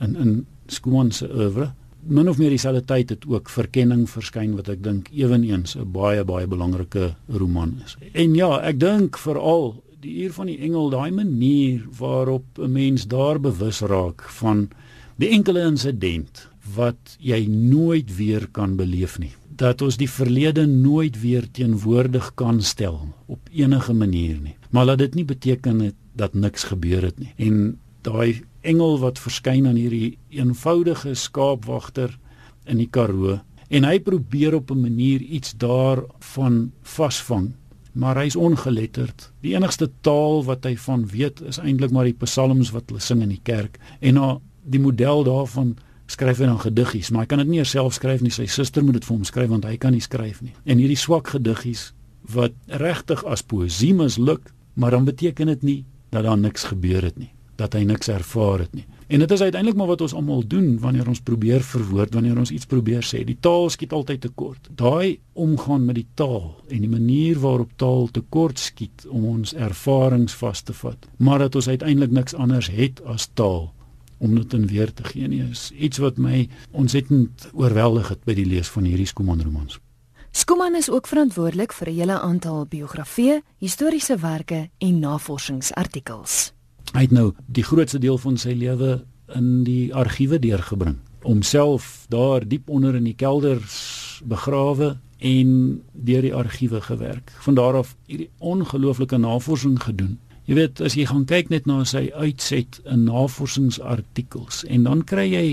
in 0.00 0.16
in 0.16 0.46
Skuman 0.66 1.10
se 1.12 1.28
oeuvre 1.34 1.72
min 2.02 2.28
of 2.28 2.38
meer 2.38 2.50
dieselfde 2.50 2.84
tyd 2.84 3.10
het 3.10 3.26
ook 3.26 3.50
verkenning 3.50 4.06
verskyn 4.10 4.56
wat 4.56 4.68
ek 4.68 4.82
dink 4.82 5.08
ewenigs 5.12 5.76
'n 5.76 5.92
baie 5.92 6.24
baie 6.24 6.46
belangrike 6.46 7.14
roman 7.28 7.80
is. 7.84 7.96
En 8.12 8.34
ja, 8.34 8.60
ek 8.62 8.80
dink 8.80 9.18
veral 9.18 9.82
die 10.00 10.24
uur 10.24 10.32
van 10.32 10.46
die 10.46 10.58
engel, 10.58 10.90
daai 10.90 11.10
manier 11.10 11.84
waarop 11.98 12.44
'n 12.58 12.72
mens 12.72 13.06
daar 13.06 13.40
bewus 13.40 13.80
raak 13.80 14.22
van 14.22 14.68
die 15.16 15.28
enkele 15.28 15.60
insident 15.60 16.48
wat 16.74 17.16
jy 17.18 17.46
nooit 17.46 18.16
weer 18.16 18.48
kan 18.52 18.76
beleef 18.76 19.18
nie. 19.18 19.32
Dat 19.56 19.82
ons 19.82 19.96
die 19.96 20.10
verlede 20.10 20.66
nooit 20.66 21.20
weer 21.20 21.50
teenwoordig 21.50 22.34
kan 22.34 22.62
stel 22.62 23.08
op 23.26 23.40
enige 23.52 23.92
manier 23.92 24.38
nie. 24.40 24.56
Maar 24.70 24.84
laat 24.84 24.98
dit 24.98 25.14
nie 25.14 25.24
beteken 25.24 25.92
dat 26.16 26.34
niks 26.34 26.64
gebeur 26.64 27.02
het 27.02 27.18
nie. 27.18 27.32
En 27.36 27.78
daai 28.02 28.42
engel 28.60 28.98
wat 29.00 29.18
verskyn 29.18 29.66
aan 29.66 29.78
hierdie 29.78 30.18
eenvoudige 30.34 31.14
skaapwagter 31.14 32.16
in 32.64 32.80
die 32.80 32.88
Karoo 32.90 33.38
en 33.70 33.86
hy 33.86 33.98
probeer 34.02 34.54
op 34.58 34.70
'n 34.70 34.80
manier 34.80 35.20
iets 35.20 35.54
daarvan 35.56 36.72
vasvang 36.82 37.52
maar 37.92 38.16
hy's 38.16 38.36
ongeletterd. 38.36 39.32
Die 39.42 39.54
enigste 39.54 39.90
taal 40.00 40.44
wat 40.44 40.64
hy 40.64 40.76
van 40.76 41.06
weet 41.06 41.40
is 41.40 41.58
eintlik 41.58 41.90
maar 41.90 42.04
die 42.04 42.18
psalms 42.22 42.70
wat 42.70 42.84
hulle 42.86 43.00
sing 43.00 43.22
in 43.22 43.28
die 43.34 43.42
kerk 43.42 43.78
en 44.00 44.14
na 44.14 44.40
die 44.62 44.80
model 44.80 45.24
daarvan 45.24 45.76
skryf 46.06 46.38
hy 46.38 46.46
dan 46.46 46.60
gediggies 46.60 47.10
maar 47.10 47.22
hy 47.22 47.26
kan 47.26 47.38
dit 47.38 47.48
nie 47.48 47.64
self 47.64 47.94
skryf 47.94 48.20
nie 48.20 48.30
sy 48.30 48.46
suster 48.46 48.84
moet 48.84 49.00
dit 49.00 49.04
vir 49.04 49.16
hom 49.16 49.24
skryf 49.24 49.48
want 49.48 49.64
hy 49.64 49.76
kan 49.76 49.92
nie 49.92 50.00
skryf 50.00 50.42
nie. 50.42 50.54
En 50.64 50.78
hierdie 50.78 50.96
swak 50.96 51.28
gediggies 51.28 51.92
wat 52.22 52.52
regtig 52.66 53.24
as 53.24 53.42
poësie 53.42 53.94
misluk 53.94 54.52
maar 54.74 54.90
dan 54.90 55.04
beteken 55.04 55.46
dit 55.46 55.62
nie 55.62 55.84
dat 56.10 56.24
daar 56.24 56.38
niks 56.38 56.64
gebeur 56.64 57.02
het 57.02 57.18
nie 57.18 57.32
dat 57.60 57.76
hy 57.76 57.84
niks 57.88 58.08
ervaar 58.08 58.64
het 58.64 58.74
nie. 58.74 58.86
En 59.10 59.18
dit 59.18 59.30
is 59.34 59.40
uiteindelik 59.42 59.76
maar 59.78 59.90
wat 59.90 60.04
ons 60.06 60.14
almal 60.14 60.44
doen 60.46 60.78
wanneer 60.78 61.08
ons 61.10 61.20
probeer 61.20 61.64
verwoord, 61.66 62.14
wanneer 62.14 62.38
ons 62.38 62.52
iets 62.54 62.68
probeer 62.70 63.02
sê. 63.02 63.24
Die 63.26 63.38
taal 63.42 63.68
skiet 63.70 63.92
altyd 63.92 64.20
tekort. 64.20 64.70
Daai 64.78 65.18
omgaan 65.32 65.84
met 65.84 65.98
die 65.98 66.06
taal 66.14 66.54
en 66.68 66.84
die 66.84 66.92
manier 66.92 67.40
waarop 67.42 67.74
taal 67.76 68.06
tekort 68.14 68.58
skiet 68.58 69.06
om 69.08 69.26
ons 69.34 69.54
ervarings 69.54 70.36
vas 70.38 70.62
te 70.62 70.76
vat, 70.82 71.10
maar 71.18 71.42
dat 71.42 71.58
ons 71.58 71.68
uiteindelik 71.68 72.14
niks 72.14 72.34
anders 72.34 72.70
het 72.70 73.02
as 73.04 73.28
taal 73.34 73.70
om 74.20 74.34
dit 74.36 74.52
in 74.52 74.66
weer 74.68 74.92
te 74.92 75.04
gee 75.04 75.28
nie 75.28 75.40
is 75.42 75.70
iets 75.72 75.98
wat 75.98 76.18
my 76.20 76.44
ontsettend 76.76 77.48
oorweldig 77.56 78.12
het 78.12 78.26
by 78.28 78.36
die 78.36 78.46
lees 78.46 78.68
van 78.68 78.84
hierdie 78.84 79.08
Skuman 79.08 79.40
romans. 79.42 79.80
Skuman 80.30 80.76
is 80.78 80.90
ook 80.90 81.08
verantwoordelik 81.10 81.72
vir 81.72 81.88
'n 81.88 81.94
hele 81.94 82.20
aantal 82.20 82.66
biografieë, 82.66 83.40
historiese 83.58 84.16
werke 84.16 84.70
en 84.78 84.98
navorsingsartikels. 84.98 86.52
Hy 86.90 87.04
het 87.06 87.12
nou 87.14 87.28
die 87.46 87.62
grootste 87.62 88.00
deel 88.02 88.18
van 88.18 88.38
sy 88.40 88.56
lewe 88.58 89.04
in 89.38 89.62
die 89.62 89.92
argiewe 89.94 90.40
deurgebring. 90.42 90.96
Homself 91.22 92.06
daar 92.10 92.42
diep 92.48 92.70
onder 92.70 92.96
in 92.98 93.06
die 93.06 93.14
kelders 93.14 94.22
begrawe 94.26 94.96
en 95.18 95.52
deur 95.92 96.26
die 96.26 96.34
argiewe 96.34 96.80
gewerk. 96.80 97.30
Van 97.46 97.54
daar 97.54 97.78
af 97.84 97.94
hierdie 98.10 98.30
ongelooflike 98.38 99.20
navorsing 99.22 99.78
gedoen. 99.82 100.18
Jy 100.50 100.56
weet, 100.58 100.80
as 100.82 100.96
jy 100.98 101.06
gaan 101.06 101.28
kyk 101.30 101.52
net 101.52 101.68
na 101.70 101.84
sy 101.86 102.08
uitset 102.10 102.80
in 102.90 103.04
navorsingsartikels 103.06 104.64
en 104.66 104.88
dan 104.88 105.04
kry 105.06 105.28
jy 105.30 105.44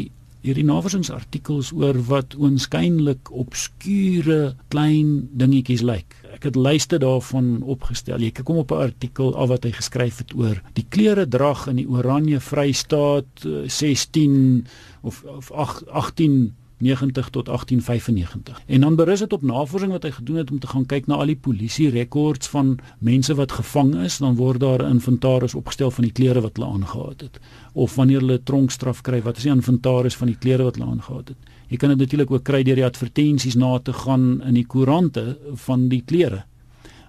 hierdie 0.42 0.66
navorsingsartikels 0.66 1.70
oor 1.76 2.00
wat 2.08 2.34
oënskynlik 2.40 3.30
obskure 3.30 4.56
klein 4.74 5.28
dingetjies 5.38 5.86
lyk 5.86 6.17
ek 6.34 6.44
het 6.44 6.56
lyste 6.56 6.98
daarvan 6.98 7.62
opgestel. 7.64 8.22
Jy 8.22 8.32
kom 8.44 8.58
op 8.58 8.72
'n 8.72 8.84
artikel 8.90 9.36
af 9.36 9.50
wat 9.50 9.64
hy 9.64 9.72
geskryf 9.72 10.18
het 10.18 10.36
oor 10.36 10.62
die 10.74 10.86
klere 10.90 11.28
drag 11.28 11.68
in 11.68 11.76
die 11.76 11.90
Oranje 11.90 12.40
Vrystaat 12.40 13.48
16 13.66 14.64
eh, 14.66 14.70
of 15.02 15.24
of 15.24 15.52
18 15.52 16.54
90 16.78 17.30
tot 17.30 17.46
1895. 17.46 18.62
En 18.66 18.82
dan 18.82 18.96
berus 18.96 19.20
dit 19.20 19.34
op 19.34 19.42
navorsing 19.42 19.92
wat 19.92 20.04
hy 20.04 20.12
gedoen 20.12 20.36
het 20.36 20.52
om 20.52 20.60
te 20.60 20.68
gaan 20.68 20.86
kyk 20.86 21.08
na 21.08 21.16
al 21.16 21.26
die 21.26 21.40
polisie 21.40 21.90
rekords 21.90 22.48
van 22.48 22.78
mense 23.00 23.36
wat 23.36 23.52
gevang 23.52 23.96
is, 24.06 24.18
dan 24.18 24.36
word 24.36 24.60
daar 24.60 24.84
'n 24.84 24.90
inventaris 24.90 25.56
opgestel 25.56 25.92
van 25.92 26.04
die 26.04 26.14
klere 26.14 26.42
wat 26.42 26.58
hulle 26.58 26.70
aangetree 26.70 27.16
het. 27.18 27.40
Of 27.74 27.96
wanneer 27.96 28.20
hulle 28.20 28.44
tronkstraf 28.44 29.02
kry, 29.02 29.22
wat 29.22 29.38
is 29.38 29.44
die 29.44 29.52
inventaris 29.52 30.16
van 30.16 30.28
die 30.28 30.38
klere 30.38 30.64
wat 30.64 30.76
hulle 30.76 30.90
aangetree 30.90 31.18
het? 31.18 31.36
Jy 31.68 31.78
kan 31.78 31.90
dit 31.90 32.00
natuurlik 32.00 32.32
ook 32.32 32.44
kry 32.44 32.64
deur 32.64 32.80
die 32.80 32.86
advertensies 32.86 33.56
na 33.56 33.80
te 33.80 33.94
gaan 33.94 34.42
in 34.42 34.54
die 34.54 34.66
koerante 34.66 35.38
van 35.68 35.90
die 35.90 36.04
klere 36.06 36.46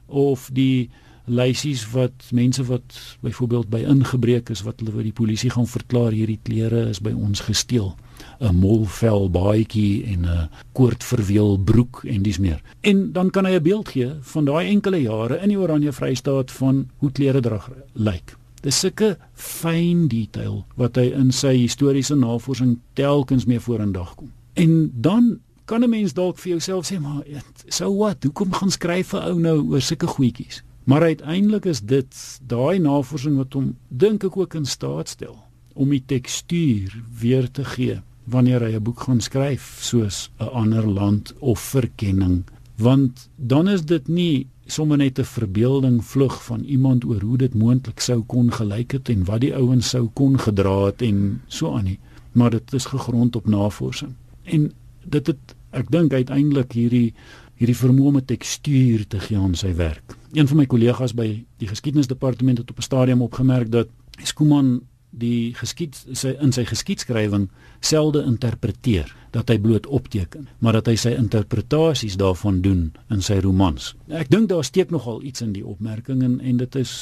of 0.09 0.49
die 0.53 0.88
lysies 1.29 1.85
wat 1.92 2.31
mense 2.33 2.64
wat 2.64 2.97
byvoorbeeld 3.21 3.68
by 3.71 3.83
ingebreek 3.85 4.51
is 4.51 4.64
wat 4.64 4.81
hulle 4.81 4.94
vir 4.97 5.09
die 5.11 5.16
polisie 5.16 5.51
gaan 5.53 5.68
verklaar 5.68 6.16
hierdie 6.16 6.40
klere 6.42 6.87
is 6.88 7.03
by 7.05 7.12
ons 7.12 7.44
gesteel 7.44 7.94
'n 8.40 8.55
molvel 8.55 9.29
baadjie 9.31 10.05
en 10.12 10.27
'n 10.27 10.49
koordverweel 10.73 11.59
broek 11.59 12.05
en 12.05 12.23
dis 12.23 12.38
meer. 12.38 12.62
En 12.81 13.12
dan 13.12 13.31
kan 13.31 13.44
hy 13.44 13.53
'n 13.53 13.62
beeld 13.62 13.88
gee 13.88 14.11
van 14.21 14.44
daai 14.44 14.68
enkele 14.68 15.03
jare 15.03 15.42
in 15.42 15.49
die 15.49 15.59
Oranje 15.59 15.92
Vrystaat 15.92 16.51
van 16.51 16.88
hoe 16.99 17.12
klere 17.12 17.40
drag 17.40 17.71
lyk. 17.92 18.37
Dis 18.61 18.79
sulke 18.79 19.18
fyn 19.35 20.09
detail 20.09 20.64
wat 20.75 20.97
hy 20.97 21.12
in 21.14 21.33
sy 21.33 21.57
historiese 21.57 22.14
navorsing 22.14 22.79
telkens 22.94 23.44
mee 23.47 23.61
vorendag 23.61 24.14
kom. 24.14 24.31
En 24.59 24.90
dan 24.94 25.38
kan 25.64 25.83
'n 25.85 25.90
mens 25.90 26.12
dalk 26.12 26.38
vir 26.38 26.51
jouself 26.51 26.90
sê 26.92 27.01
maar 27.01 27.23
so 27.66 27.97
wat, 27.97 28.23
hoekom 28.23 28.53
gaan 28.53 28.71
skryf 28.71 29.12
'n 29.12 29.23
ou 29.31 29.38
nou 29.40 29.59
oor 29.71 29.81
sulke 29.81 30.07
goedjies? 30.07 30.62
Maar 30.85 31.03
uiteindelik 31.03 31.64
is 31.64 31.81
dit 31.81 32.40
daai 32.47 32.79
navorsing 32.79 33.37
wat 33.37 33.53
hom 33.53 33.77
dink 33.88 34.25
ek 34.25 34.37
ook 34.37 34.55
in 34.55 34.64
staat 34.64 35.09
stel 35.09 35.37
om 35.75 35.90
die 35.92 36.03
tekstuur 36.07 36.94
weer 37.21 37.51
te 37.51 37.64
gee 37.64 38.01
wanneer 38.25 38.64
hy 38.64 38.73
'n 38.77 38.83
boek 38.83 39.01
gaan 39.01 39.21
skryf 39.21 39.79
soos 39.81 40.31
'n 40.40 40.49
ander 40.62 40.87
land 40.87 41.35
of 41.38 41.61
verkenning 41.61 42.44
want 42.77 43.29
dan 43.37 43.68
is 43.68 43.85
dit 43.85 44.09
nie 44.09 44.47
sommer 44.66 44.97
net 44.97 45.18
'n 45.18 45.25
verbeelding 45.25 46.05
vlug 46.05 46.44
van 46.44 46.64
iemand 46.64 47.05
oor 47.05 47.21
hoe 47.21 47.38
dit 47.38 47.55
moontlik 47.55 48.01
sou 48.01 48.23
kon 48.23 48.53
gelyk 48.53 48.92
het 48.92 49.09
en 49.09 49.25
wat 49.25 49.40
die 49.40 49.55
ouens 49.55 49.88
sou 49.88 50.09
kon 50.14 50.38
gedra 50.38 50.85
het 50.87 51.03
en 51.03 51.42
so 51.47 51.77
aan 51.77 51.85
nie 51.85 51.99
maar 52.33 52.51
dit 52.51 52.73
is 52.73 52.85
gegrond 52.85 53.37
op 53.37 53.47
navorsing 53.47 54.14
en 54.49 54.73
dit 55.05 55.27
het 55.27 55.55
ek 55.77 55.91
dink 55.93 56.13
uiteindelik 56.13 56.73
hierdie 56.73 57.15
hierdie 57.59 57.77
vermoë 57.77 58.13
om 58.13 58.21
tekstuur 58.23 59.07
te 59.11 59.19
gee 59.19 59.39
aan 59.39 59.57
sy 59.59 59.73
werk. 59.75 60.15
Een 60.33 60.47
van 60.47 60.61
my 60.61 60.67
kollegas 60.71 61.15
by 61.19 61.27
die 61.59 61.71
geskiedenisdepartement 61.71 62.59
het 62.63 62.71
op 62.71 62.79
'n 62.79 62.87
stadium 62.87 63.23
opgemerk 63.23 63.71
dat 63.71 63.89
Skuman 64.23 64.81
die 65.11 65.55
geskied 65.57 65.97
sy 66.13 66.35
in 66.41 66.53
sy 66.53 66.65
geskiedskrywing 66.69 67.49
selde 67.81 68.23
interpreteer 68.29 69.09
dat 69.33 69.49
hy 69.49 69.59
bloot 69.59 69.87
opteken 69.87 70.49
maar 70.59 70.73
dat 70.73 70.87
hy 70.87 70.97
sy 70.97 71.15
interpretasies 71.17 72.17
daarvan 72.21 72.61
doen 72.61 72.93
in 73.11 73.23
sy 73.25 73.39
romans. 73.41 73.95
Ek 74.09 74.29
dink 74.29 74.49
daar 74.49 74.65
steek 74.65 74.91
nogal 74.91 75.23
iets 75.23 75.41
in 75.41 75.53
die 75.53 75.65
opmerking 75.67 76.23
en 76.23 76.41
en 76.41 76.57
dit 76.57 76.75
is 76.77 76.93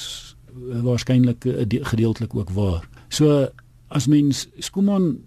uh, 0.55 0.81
waarskynlik 0.87 1.45
uh, 1.45 1.67
gedeeltelik 1.83 2.35
ook 2.35 2.51
waar. 2.51 2.89
So 3.09 3.49
as 3.89 4.07
mens 4.07 4.47
Skuman 4.59 5.19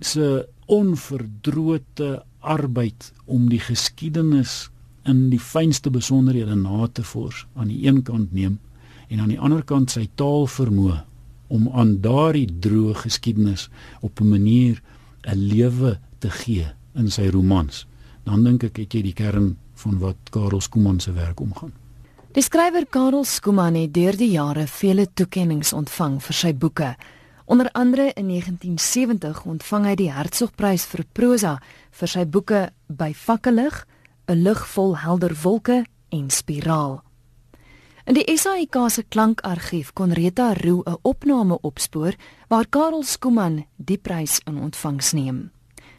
se 0.00 0.46
onverdrote 0.68 2.22
arbeid 2.40 3.12
om 3.24 3.48
die 3.48 3.60
geskiedenis 3.60 4.68
in 5.08 5.28
die 5.32 5.40
fynste 5.40 5.90
besonderhede 5.90 6.56
na 6.56 6.86
te 6.92 7.02
vors 7.02 7.46
aan 7.56 7.70
die 7.72 7.86
een 7.86 8.02
kant 8.04 8.32
neem 8.36 8.58
en 9.08 9.20
aan 9.24 9.32
die 9.32 9.40
ander 9.40 9.64
kant 9.64 9.94
sy 9.94 10.04
taal 10.20 10.46
vermoë 10.52 11.00
om 11.48 11.68
aan 11.72 11.96
daardie 12.04 12.48
droë 12.60 12.94
geskiedenis 13.04 13.68
op 14.04 14.20
'n 14.20 14.28
manier 14.28 14.82
'n 15.24 15.48
lewe 15.52 15.98
te 16.18 16.30
gee 16.30 16.66
in 16.94 17.10
sy 17.10 17.28
romans. 17.28 17.86
Dan 18.24 18.44
dink 18.44 18.64
ek 18.64 18.76
het 18.76 18.94
jy 18.94 19.02
die 19.02 19.12
kern 19.12 19.56
van 19.74 19.98
wat 19.98 20.16
Karel 20.30 20.60
Skuman 20.60 21.00
se 21.00 21.12
werk 21.12 21.40
omgaan. 21.40 21.72
Die 22.32 22.42
skrywer 22.42 22.86
Karel 22.86 23.24
Skuman 23.24 23.74
het 23.74 23.94
deur 23.94 24.16
die 24.16 24.30
jare 24.30 24.66
vele 24.66 25.06
toekenninge 25.14 25.76
ontvang 25.76 26.22
vir 26.22 26.34
sy 26.34 26.52
boeke 26.54 26.96
Onder 27.48 27.68
andere 27.72 28.10
in 28.14 28.28
1970 28.28 29.44
ontvang 29.44 29.84
hy 29.88 29.92
die 29.96 30.10
Hertzogprys 30.12 30.82
vir 30.84 31.00
prosa 31.16 31.52
vir 31.96 32.10
sy 32.12 32.24
boeke 32.28 32.58
By 32.92 33.14
vakkelig, 33.16 33.86
'n 34.28 34.42
lig 34.44 34.60
vol 34.68 34.92
helder 35.00 35.32
wolke 35.42 35.86
en 36.12 36.28
Spiraal. 36.30 37.00
In 38.04 38.14
die 38.20 38.36
SAIK 38.36 38.76
se 38.90 39.02
klankargief 39.08 39.92
kon 39.92 40.12
Rita 40.12 40.52
Roo 40.52 40.82
'n 40.84 40.98
opname 41.02 41.58
opspoor 41.60 42.12
waar 42.48 42.68
Karel 42.68 43.02
Skuman 43.02 43.64
die 43.76 43.98
prys 43.98 44.40
in 44.44 44.60
ontvangs 44.60 45.12
neem. 45.12 45.50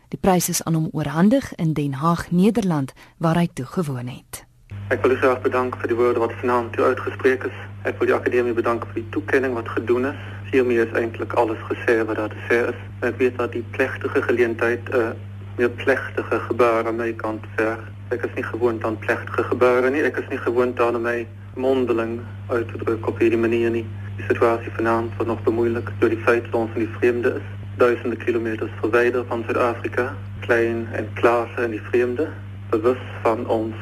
Die 0.10 0.20
prys 0.22 0.50
is 0.50 0.64
aan 0.64 0.74
hom 0.74 0.90
oorhandig 0.92 1.56
in 1.56 1.74
Den 1.74 1.94
Haag, 1.94 2.32
Nederland, 2.32 2.94
waar 3.18 3.36
hy 3.36 3.50
toe 3.54 3.66
gewoon 3.66 4.08
het. 4.08 4.46
Ek 4.90 5.02
wil 5.02 5.12
u 5.12 5.16
graag 5.16 5.42
bedank 5.42 5.76
vir 5.78 5.88
die 5.88 5.98
woorde 5.98 6.20
wat 6.20 6.34
vanaand 6.42 6.74
toe 6.74 6.86
uitgespreek 6.86 7.44
is. 7.44 7.69
Ek 7.88 7.96
wil 8.00 8.08
die 8.08 8.16
akademie 8.16 8.54
bedank 8.54 8.84
vir 8.86 9.02
die 9.02 9.10
toekenning 9.16 9.54
wat 9.56 9.70
gedoen 9.72 10.10
is 10.12 10.20
hiermee 10.52 10.82
is 10.84 10.92
eintlik 10.98 11.34
alles 11.34 11.62
gesê 11.70 12.06
wat 12.06 12.16
daar 12.16 12.30
te 12.30 12.42
sê 12.50 12.58
is. 12.72 12.80
Ek 13.06 13.18
weet 13.22 13.38
dat 13.38 13.54
die 13.54 13.64
plegtige 13.76 14.22
geleentheid 14.22 14.90
'n 14.90 14.96
uh, 14.98 15.12
meer 15.58 15.70
plegtige 15.70 16.40
gebaar 16.48 16.88
aan 16.88 16.96
my 16.96 17.14
kant 17.14 17.46
verg. 17.56 17.80
Ek 18.10 18.24
is 18.26 18.34
nie 18.36 18.44
gewoond 18.44 18.84
aan 18.84 18.98
plegtige 18.98 19.44
gebare 19.44 19.90
nie. 19.90 20.02
Ek 20.02 20.18
is 20.18 20.28
nie 20.30 20.38
gewoond 20.38 20.80
aan 20.82 21.02
my 21.02 21.28
mondeling 21.56 22.20
uit 22.48 22.68
te 22.68 22.78
druk 22.78 23.08
op 23.08 23.20
hierdie 23.20 23.40
manier 23.40 23.70
nie. 23.70 23.86
Die 24.16 24.26
situasie 24.28 24.72
vanaand 24.76 25.16
word 25.18 25.28
nog 25.28 25.44
bemoeilik 25.44 25.92
deur 26.00 26.10
die 26.10 26.24
feit 26.26 26.44
dat 26.44 26.56
ons 26.56 26.74
in 26.74 26.86
die 26.88 26.96
vreemde 26.98 27.34
is. 27.36 27.48
Duisende 27.78 28.16
kilometers 28.16 28.72
verwyder 28.82 29.26
van 29.26 29.44
Suid-Afrika, 29.46 30.16
klein 30.40 30.88
en 30.92 31.08
klaar 31.14 31.48
in 31.64 31.72
die 31.72 31.86
vreemde, 31.92 32.28
bewus 32.70 33.04
van 33.22 33.48
ons 33.48 33.76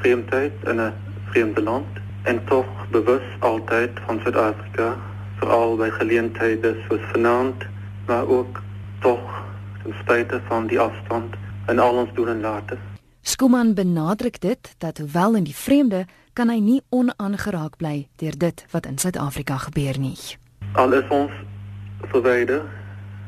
vreemdheid 0.00 0.52
in 0.64 0.80
'n 0.80 0.92
vreemde 1.30 1.62
land 1.62 2.00
en 2.22 2.44
tog 2.44 2.66
bewus 2.90 3.24
altyd 3.38 3.90
van 4.06 4.20
Suid-Afrika 4.22 4.96
veral 5.40 5.76
by 5.76 5.90
geleenthede 5.90 6.76
soos 6.88 7.02
vanaand, 7.12 7.66
maar 8.06 8.26
ook 8.26 8.62
tog 9.00 9.20
ten 9.82 9.94
spyte 10.00 10.40
van 10.48 10.66
die 10.66 10.80
afstand 10.80 11.34
en 11.66 11.78
al 11.78 11.94
ons 11.94 12.14
doen 12.14 12.28
en 12.28 12.40
late. 12.40 12.78
Skuman 13.22 13.74
benadruk 13.74 14.40
dit 14.40 14.74
dat 14.78 14.98
hoewel 14.98 15.34
in 15.34 15.44
die 15.44 15.56
vreemde 15.56 16.04
kan 16.32 16.48
hy 16.48 16.58
nie 16.58 16.80
onaangeraak 16.90 17.76
bly 17.76 18.06
deur 18.16 18.38
dit 18.38 18.64
wat 18.70 18.86
in 18.86 18.98
Suid-Afrika 18.98 19.58
gebeur 19.68 19.98
nie. 19.98 20.16
Al 20.72 20.92
is 20.92 21.08
ons 21.10 21.32
verwyder 22.10 22.62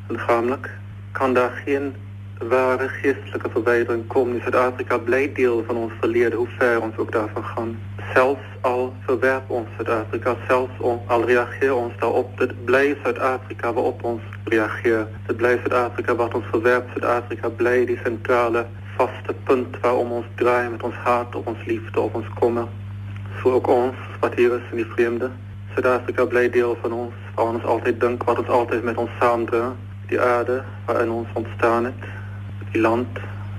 liggaamlik, 0.08 0.70
kan 1.12 1.34
daar 1.34 1.62
geen 1.64 1.94
ware 2.38 2.88
geestelike 2.88 3.50
verwydering 3.50 4.06
kom. 4.06 4.40
Suid-Afrika 4.40 4.98
bly 4.98 5.32
deel 5.32 5.62
van 5.66 5.76
ons 5.76 5.92
verlede, 6.00 6.36
hoe 6.36 6.48
ver 6.58 6.82
ons 6.82 6.96
ook 6.96 7.12
daarvan 7.12 7.44
gaan. 7.44 7.78
Selfs 8.12 8.48
al 8.60 8.92
verwerp 9.06 9.50
ons 9.50 9.68
Suid-Afrika, 9.76 10.36
selfs 10.48 10.80
on, 10.80 11.00
al 11.06 11.24
reageer 11.24 11.74
ons 11.74 11.92
daarop, 11.98 12.38
dit 12.38 12.64
bly 12.64 12.96
Suid-Afrika 13.02 13.72
waarop 13.72 14.02
ons 14.02 14.22
reageer. 14.44 15.06
Dit 15.26 15.36
bly 15.36 15.58
Suid-Afrika 15.62 16.14
wat 16.14 16.34
ons 16.34 16.50
verwerp. 16.50 16.90
Suid-Afrika 16.92 17.48
bly 17.48 17.84
die 17.86 17.98
sentrale 18.02 18.66
vaste 18.96 19.34
punt 19.44 19.78
waarom 19.82 20.12
ons 20.12 20.26
draai 20.34 20.68
met 20.70 20.82
ons 20.82 21.00
hart 21.06 21.34
op 21.34 21.46
ons 21.46 21.64
liefde, 21.66 22.00
op 22.00 22.14
ons 22.14 22.34
kommer. 22.40 22.68
So 23.42 23.54
ook 23.58 23.66
ons 23.66 23.96
wat 24.20 24.34
hier 24.34 24.58
is 24.58 24.68
in 24.70 24.82
die 24.82 24.90
vreemde. 24.96 25.30
Suid-Afrika 25.74 26.26
bly 26.26 26.48
deel 26.50 26.76
van 26.82 26.92
ons, 26.92 27.24
waar 27.34 27.54
ons 27.54 27.64
altyd 27.64 28.00
dink 28.00 28.26
wat 28.26 28.38
ons 28.42 28.52
altyd 28.58 28.84
met 28.84 28.98
ons 28.98 29.10
saamdra, 29.20 29.72
die 30.10 30.20
aarde 30.20 30.60
waarin 30.86 31.10
ons 31.10 31.28
ontstaan 31.34 31.84
het 31.84 32.12
die 32.74 32.82
land 32.82 33.18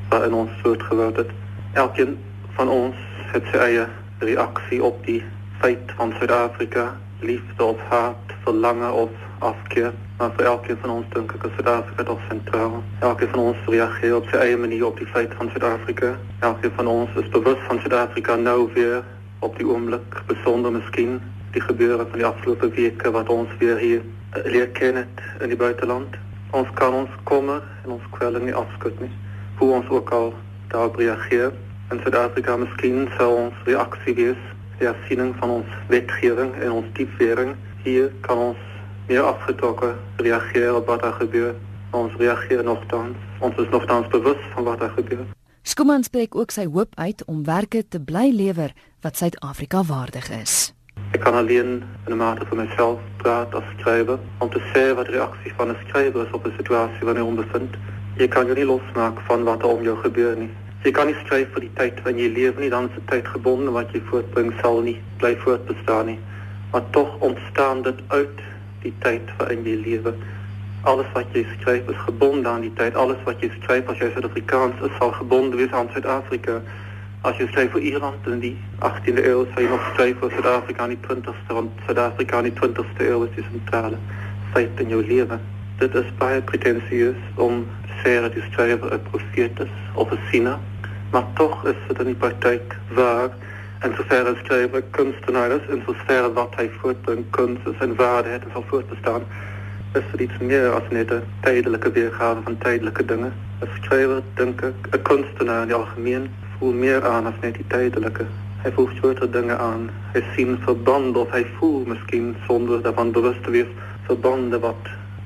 waarin 0.09 0.33
ons 0.33 0.51
voortgeword 0.61 1.15
het. 1.15 1.31
Elkeen 1.73 2.17
van 2.57 2.69
ons 2.69 2.95
het 3.31 3.47
sy 3.51 3.61
eie 3.67 3.85
reaksie 4.23 4.81
op 4.83 4.99
die 5.07 5.21
feit 5.59 5.91
van 5.97 6.13
Suid-Afrika, 6.19 6.89
liefde 7.19 7.63
of 7.63 7.79
haat, 7.89 8.35
verlange 8.43 8.91
of 8.91 9.11
afkeer. 9.39 9.93
Maar 10.17 10.31
vir 10.37 10.45
elkeen 10.45 10.77
van 10.81 10.93
ons 10.93 11.07
dink 11.13 11.33
ek 11.35 11.47
is 11.47 11.55
Suid-Afrika 11.57 12.03
toch 12.07 12.23
centraal. 12.29 12.75
Elkeen 12.99 13.31
van 13.33 13.43
ons 13.49 13.63
reageert 13.71 14.17
op 14.19 14.29
sy 14.31 14.41
eie 14.43 14.59
manier 14.59 14.85
op 14.87 14.99
die 14.99 15.09
feit 15.11 15.33
van 15.39 15.51
Suid-Afrika. 15.51 16.13
Elkeen 16.39 16.75
van 16.75 16.91
ons 16.91 17.19
is 17.23 17.31
bewust 17.35 17.63
van 17.69 17.79
Suid-Afrika 17.83 18.35
nou 18.39 18.59
weer 18.75 19.03
op 19.39 19.57
die 19.59 19.67
oomblik, 19.67 20.21
besonder 20.27 20.71
miskien 20.75 21.19
die 21.55 21.63
gebeuren 21.63 22.07
van 22.09 22.19
die 22.19 22.27
afgelopen 22.27 22.71
weken 22.75 23.15
wat 23.15 23.31
ons 23.31 23.51
weer 23.59 23.79
hier 23.79 24.03
leer 24.43 24.67
kennen 24.75 25.07
in 25.39 25.51
die 25.51 25.59
buitenland. 25.59 26.15
Ons 26.55 26.69
kan 26.79 26.93
ons 26.95 27.11
kommer 27.27 27.63
en 27.83 27.97
ons 27.97 28.03
kwelling 28.15 28.45
nie 28.47 28.55
afskud 28.55 28.99
nie. 29.03 29.11
Hoe 29.59 29.73
ons 29.75 29.89
ook 29.91 30.11
al 30.15 30.29
daarop 30.71 30.95
reageer. 30.95 31.51
In 31.91 31.99
Suid-Afrika 31.99 32.55
miskien 32.61 33.09
sou 33.17 33.27
ons 33.41 33.65
reaksie 33.67 34.15
wees 34.15 34.45
die 34.79 34.87
hersiening 34.87 35.33
van 35.41 35.51
ons 35.57 35.73
wetgewing 35.91 36.53
en 36.63 36.77
ons 36.77 36.87
diepwering. 36.95 37.55
Hier 37.83 38.07
kan 38.23 38.39
ons 38.51 38.61
meer 39.09 39.27
afgetrokke 39.27 39.91
reageer 40.23 40.79
op 40.79 40.87
wat 40.93 41.03
daar 41.03 41.19
gebeur. 41.19 41.51
Ons 41.91 42.15
reageer 42.23 42.63
nogtans. 42.63 43.19
Ons 43.43 43.59
is 43.59 43.67
nogtans 43.75 44.07
bewus 44.15 44.39
van 44.53 44.69
wat 44.71 44.79
daar 44.79 44.95
gebeur. 44.95 45.27
Skuman 45.67 46.07
spreek 46.07 46.35
ook 46.39 46.55
sy 46.55 46.69
hoop 46.71 46.95
uit 46.95 47.25
om 47.25 47.43
werke 47.43 47.83
te 47.87 47.99
bly 47.99 48.29
lewer 48.31 48.71
wat 49.03 49.17
Suid-Afrika 49.19 49.83
waardig 49.83 50.31
is. 50.39 50.74
Ik 51.15 51.21
kan 51.21 51.33
alleen 51.33 51.65
in 51.65 51.83
de 52.05 52.15
mate 52.15 52.45
voor 52.45 52.57
mezelf 52.57 52.99
praten 53.17 53.53
als 53.53 53.63
schrijver. 53.77 54.19
Om 54.37 54.49
te 54.49 54.61
zeggen 54.73 54.95
wat 54.95 55.05
de 55.05 55.11
reactie 55.11 55.53
van 55.55 55.69
een 55.69 55.75
schrijver 55.87 56.25
is 56.25 56.31
op 56.31 56.45
een 56.45 56.53
situatie 56.57 57.05
waar 57.05 57.15
je 57.15 57.31
bevindt. 57.31 57.77
Je 58.15 58.27
kan 58.27 58.45
je 58.47 58.53
niet 58.53 58.63
losmaken 58.63 59.23
van 59.23 59.43
wat 59.43 59.61
er 59.61 59.67
om 59.67 59.83
jou 59.83 59.97
gebeurt. 59.97 60.39
Niet. 60.39 60.51
Je 60.83 60.91
kan 60.91 61.05
niet 61.05 61.15
schrijven 61.25 61.51
voor 61.51 61.61
die 61.61 61.73
tijd 61.73 62.01
waarin 62.01 62.23
je 62.23 62.29
leeft. 62.29 62.59
Niet, 62.59 62.69
dan 62.69 62.83
is 62.83 62.95
de 62.95 63.01
tijd 63.05 63.27
gebonden. 63.27 63.73
Wat 63.73 63.91
je 63.91 64.01
voortbrengt 64.05 64.59
zal 64.61 64.81
niet 64.81 64.97
blijven 65.17 65.41
voortbestaan. 65.41 66.05
Niet. 66.05 66.19
Maar 66.71 66.89
toch 66.89 67.19
ontstaan 67.19 67.83
het 67.83 67.99
uit 68.07 68.39
die 68.81 68.93
tijd 68.97 69.21
waarin 69.37 69.63
je 69.63 69.77
leeft. 69.77 70.17
Alles 70.81 71.05
wat 71.13 71.25
je 71.31 71.45
schrijft 71.59 71.89
is 71.89 71.97
gebonden 71.97 72.51
aan 72.51 72.61
die 72.61 72.73
tijd. 72.73 72.95
Alles 72.95 73.17
wat 73.23 73.39
je 73.39 73.51
schrijft 73.61 73.87
als 73.87 73.97
jij 73.97 74.11
Zuid-Afrikaans 74.11 74.73
is, 74.81 74.97
zal 74.99 75.11
gebonden 75.11 75.59
zijn 75.59 75.73
aan 75.73 75.89
Zuid-Afrika. 75.91 76.61
Als 77.25 77.37
je 77.37 77.47
schrijft 77.47 77.71
voor 77.71 77.79
Ierland 77.79 78.27
in 78.27 78.39
die 78.39 78.57
18e 78.79 79.25
eeuw, 79.25 79.45
zou 79.45 79.61
je 79.61 79.67
nog 79.69 79.91
schrijven 79.93 80.19
voor 80.19 80.31
Zuid-Afrika 80.31 80.85
in 80.85 80.89
die 80.89 81.17
20e, 81.17 81.47
want 81.47 81.71
Zuid-Afrika 81.85 82.37
in 82.37 82.43
die 82.43 82.69
20e 82.69 82.97
eeuw 82.97 83.23
is 83.23 83.35
die 83.35 83.45
centrale 83.51 83.97
feit 84.51 84.69
in 84.75 84.87
jouw 84.87 85.01
leven. 85.01 85.41
Dit 85.77 85.95
is 85.95 86.05
bijna 86.17 86.41
pretentieus 86.41 87.15
om 87.35 87.67
te 87.81 87.91
zeggen 88.03 88.31
je 88.33 88.43
schrijver 88.51 88.91
een 88.91 89.01
profeet 89.01 89.59
is 89.59 89.69
of 89.93 90.11
een 90.11 90.19
ziener, 90.31 90.57
maar 91.11 91.23
toch 91.33 91.65
is 91.65 91.75
het 91.87 91.99
in 91.99 92.05
die 92.05 92.15
praktijk 92.15 92.75
waar. 92.93 93.29
En 93.79 93.95
zover 93.95 94.27
een 94.27 94.37
schrijver 94.43 94.81
kunstenaar 94.81 95.51
is, 95.51 95.61
in 95.69 95.83
zover 95.85 96.33
wat 96.33 96.55
hij 96.55 96.69
voortbrengt 96.79 97.29
kunst 97.29 97.67
is 97.67 97.77
en 97.79 97.95
waardigheid 97.95 98.43
en 98.43 98.49
zal 98.53 98.65
voortbestaan, 98.67 99.21
is 99.93 100.03
er 100.13 100.21
iets 100.21 100.37
meer 100.39 100.69
als 100.69 100.83
net 100.89 101.11
een 101.11 101.23
tijdelijke 101.39 101.91
weergave 101.91 102.41
van 102.43 102.57
tijdelijke 102.57 103.05
dingen. 103.05 103.33
Een 103.59 103.67
schrijver, 103.81 104.21
denk 104.33 104.61
ik, 104.61 104.73
een 104.89 105.01
kunstenaar 105.01 105.61
in 105.61 105.67
het 105.67 105.77
algemeen, 105.77 106.29
voel 106.57 106.71
meer 106.71 107.05
aan 107.05 107.25
als 107.25 107.35
net 107.41 107.53
die 107.53 107.67
tijdelijke. 107.67 108.25
Hij 108.57 108.71
voelt 108.71 108.97
grotere 108.97 109.29
dingen 109.29 109.59
aan. 109.59 109.89
Hij 110.11 110.23
ziet 110.35 110.57
verbanden 110.59 111.21
of 111.21 111.31
hij 111.31 111.45
voelt 111.57 111.87
misschien 111.87 112.35
zonder 112.47 112.81
daarvan 112.81 113.11
bewust 113.11 113.43
te 113.43 113.51
wezen 113.51 113.73
verbanden 114.05 114.59
wat 114.59 114.75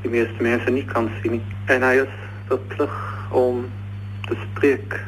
de 0.02 0.10
meeste 0.10 0.42
mensen 0.42 0.74
niet 0.74 0.92
kan 0.92 1.10
zien. 1.24 1.42
En 1.66 1.82
hij 1.82 1.98
is 1.98 2.08
verplicht 2.48 2.92
om 3.32 3.66
te 4.22 4.36
spreken 4.50 5.00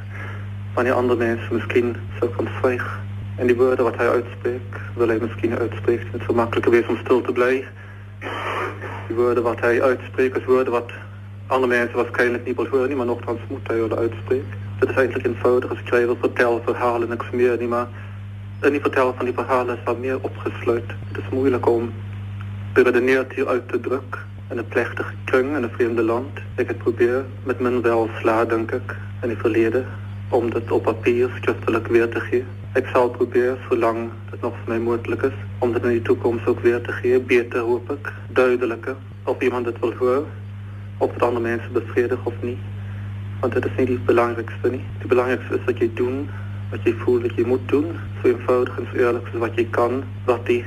wanneer 0.74 0.94
andere 0.94 1.26
mensen 1.26 1.56
misschien 1.56 1.96
zo 2.20 2.28
kan 2.28 2.48
zwijgen. 2.60 3.00
En 3.36 3.48
die 3.48 3.56
woorden 3.56 3.84
wat 3.84 3.98
hij 3.98 4.10
uitspreekt, 4.10 4.80
wil 4.96 5.08
hij 5.08 5.20
misschien 5.22 5.58
uitspreken. 5.58 6.08
Het 6.12 6.22
is 6.22 6.28
zo 6.28 6.34
makkelijker 6.34 6.72
wezen 6.72 6.90
om 6.90 6.98
stil 6.98 7.22
te 7.22 7.32
blijven. 7.32 7.72
Die 9.08 9.16
woorden 9.16 9.44
wat 9.44 9.60
hij 9.60 9.82
uitspreekt, 9.82 10.38
is 10.38 10.46
woorden 10.46 10.74
wat 10.74 10.92
andere 11.48 11.78
mensen 11.78 11.96
waarschijnlijk 11.96 12.46
niet 12.46 12.56
wil 12.56 12.68
horen, 12.68 12.98
maar 12.98 13.06
nogthans 13.06 13.40
moet 13.48 13.68
hij 13.68 13.76
willen 13.76 13.98
uitspreken. 13.98 14.60
Het 14.82 14.90
is 14.90 14.96
eigenlijk 14.96 15.28
eenvoudig 15.28 15.70
als 15.70 15.80
schrijver 15.86 16.18
vertel 16.20 16.62
verhalen, 16.66 17.10
niks 17.10 17.30
meer 17.32 17.58
niet, 17.60 17.70
maar 17.70 17.88
in 18.62 18.72
die 18.72 18.82
vertellen 18.82 19.14
van 19.16 19.26
die 19.26 19.34
verhalen 19.34 19.78
is 19.78 19.84
wat 19.84 20.00
meer 20.00 20.18
opgesloten. 20.22 20.98
Het 21.08 21.18
is 21.18 21.30
moeilijk 21.32 21.68
om 21.68 21.92
beredeneerd 22.74 23.34
hier 23.34 23.48
uit 23.48 23.68
te 23.68 23.80
drukken 23.80 24.20
in 24.50 24.58
een 24.58 24.68
plechtige 24.68 25.14
kring 25.24 25.56
in 25.56 25.64
een 25.64 25.70
vreemde 25.70 26.04
land. 26.04 26.40
Ik 26.56 26.68
het 26.68 26.78
probeer 26.78 27.26
met 27.44 27.60
mijn 27.60 27.82
welsla, 27.82 28.46
denk 28.46 28.72
ik, 28.72 28.96
in 29.22 29.30
het 29.30 29.38
verleden, 29.38 29.86
om 30.30 30.50
dat 30.50 30.72
op 30.72 30.84
papier 30.84 31.30
schriftelijk 31.42 31.88
weer 31.88 32.10
te 32.10 32.20
geven. 32.20 32.48
Ik 32.74 32.86
zal 32.94 33.10
proberen, 33.10 33.58
zolang 33.70 34.10
het 34.30 34.42
nog 34.42 34.54
voor 34.58 34.68
mij 34.68 34.80
mogelijk 34.80 35.22
is, 35.22 35.34
om 35.58 35.74
dat 35.74 35.84
in 35.84 35.94
de 35.94 36.02
toekomst 36.02 36.48
ook 36.48 36.60
weer 36.60 36.82
te 36.82 36.92
geven. 36.92 37.26
Beter 37.26 37.60
hoop 37.60 37.92
ik, 37.92 38.14
duidelijker, 38.28 38.96
of 39.24 39.42
iemand 39.42 39.66
het 39.66 39.80
wil 39.80 39.94
horen, 39.94 40.26
of 40.98 41.14
het 41.14 41.24
andere 41.24 41.42
mensen 41.42 41.74
bevredigen 41.74 42.26
of 42.26 42.34
niet. 42.42 42.58
Want 43.42 43.54
dat 43.54 43.66
is 43.66 43.72
niet 43.78 43.88
het 43.88 44.06
belangrijkste 44.06 44.70
niet. 44.70 44.82
Het 44.98 45.08
belangrijkste 45.08 45.56
is 45.56 45.66
wat 45.66 45.78
je 45.78 45.94
doet, 45.94 46.30
wat 46.70 46.84
je 46.84 46.94
voelt 46.94 47.22
dat 47.22 47.36
je 47.36 47.46
moet 47.46 47.68
doen. 47.70 47.86
Zo 48.22 48.28
eenvoudig 48.28 48.78
en 48.78 48.88
zo 48.92 48.98
eerlijk 48.98 49.28
als 49.32 49.40
wat 49.40 49.56
je 49.56 49.66
kan, 49.70 50.04
wat 50.26 50.46
die 50.46 50.66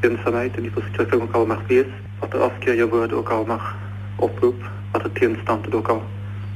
eenzaamheid 0.00 0.56
en 0.56 0.62
die 0.62 0.72
verschrikking 0.72 1.22
ook 1.22 1.32
al 1.32 1.46
mag 1.46 1.60
wezen. 1.66 1.92
Wat 2.18 2.30
de 2.30 2.36
afkeer 2.36 2.74
je 2.74 2.88
woorden 2.88 3.16
ook 3.16 3.28
al 3.28 3.44
mag 3.44 3.74
oproepen, 4.16 4.66
wat 4.92 5.02
de 5.02 5.12
tegenstand 5.12 5.74
ook 5.74 5.88
al 5.88 6.02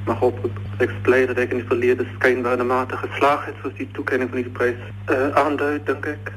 mag 0.07 0.23
oproepen. 0.23 0.63
Ik 0.79 0.91
blij 1.03 1.27
dat 1.27 1.39
ik 1.39 1.51
in 1.51 1.57
het 1.59 1.67
verleden 1.67 2.07
schijnbaar 2.19 2.53
in 2.53 2.59
de 2.59 2.65
mate 2.65 2.97
geslaagd 2.97 3.49
is, 3.49 3.55
zoals 3.61 3.77
die 3.77 3.89
toekenning 3.93 4.31
van 4.31 4.43
die 4.43 4.51
prijs 4.51 4.77
uh, 5.11 5.29
aanduidt, 5.29 5.87
denk 5.87 6.07
ik. 6.07 6.33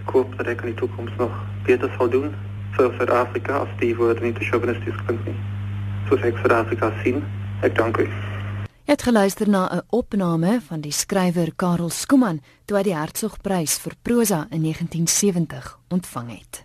Ik 0.00 0.08
hoop 0.08 0.36
dat 0.36 0.46
ik 0.46 0.60
in 0.60 0.68
de 0.68 0.74
toekomst 0.74 1.12
nog 1.18 1.30
beter 1.62 1.90
zal 1.98 2.08
doen 2.08 2.34
voor 2.70 2.92
Zuid-Afrika, 2.96 3.56
als 3.56 3.68
die 3.78 3.96
woorden 3.96 4.22
niet 4.22 4.34
te 4.34 4.44
chauvinistisch 4.44 4.94
klinkt 5.06 5.26
niet. 5.26 5.36
Zoals 6.08 6.22
ik 6.22 6.36
Zuid-Afrika 6.36 6.92
zien. 7.04 7.24
Ik 7.62 7.74
dank 7.74 7.96
u. 7.96 8.08
Het 8.90 9.02
geluister 9.02 9.48
na 9.48 9.70
'n 9.76 9.82
opname 9.88 10.60
van 10.60 10.80
die 10.80 10.92
skrywer 10.92 11.52
Karel 11.56 11.90
Skuman 11.90 12.40
toe 12.64 12.76
hy 12.76 12.82
die 12.82 12.94
Hertzogprys 12.94 13.78
vir 13.78 13.92
prosa 14.02 14.46
in 14.50 14.62
1970 14.62 15.78
ontvang 15.88 16.30
het. 16.30 16.64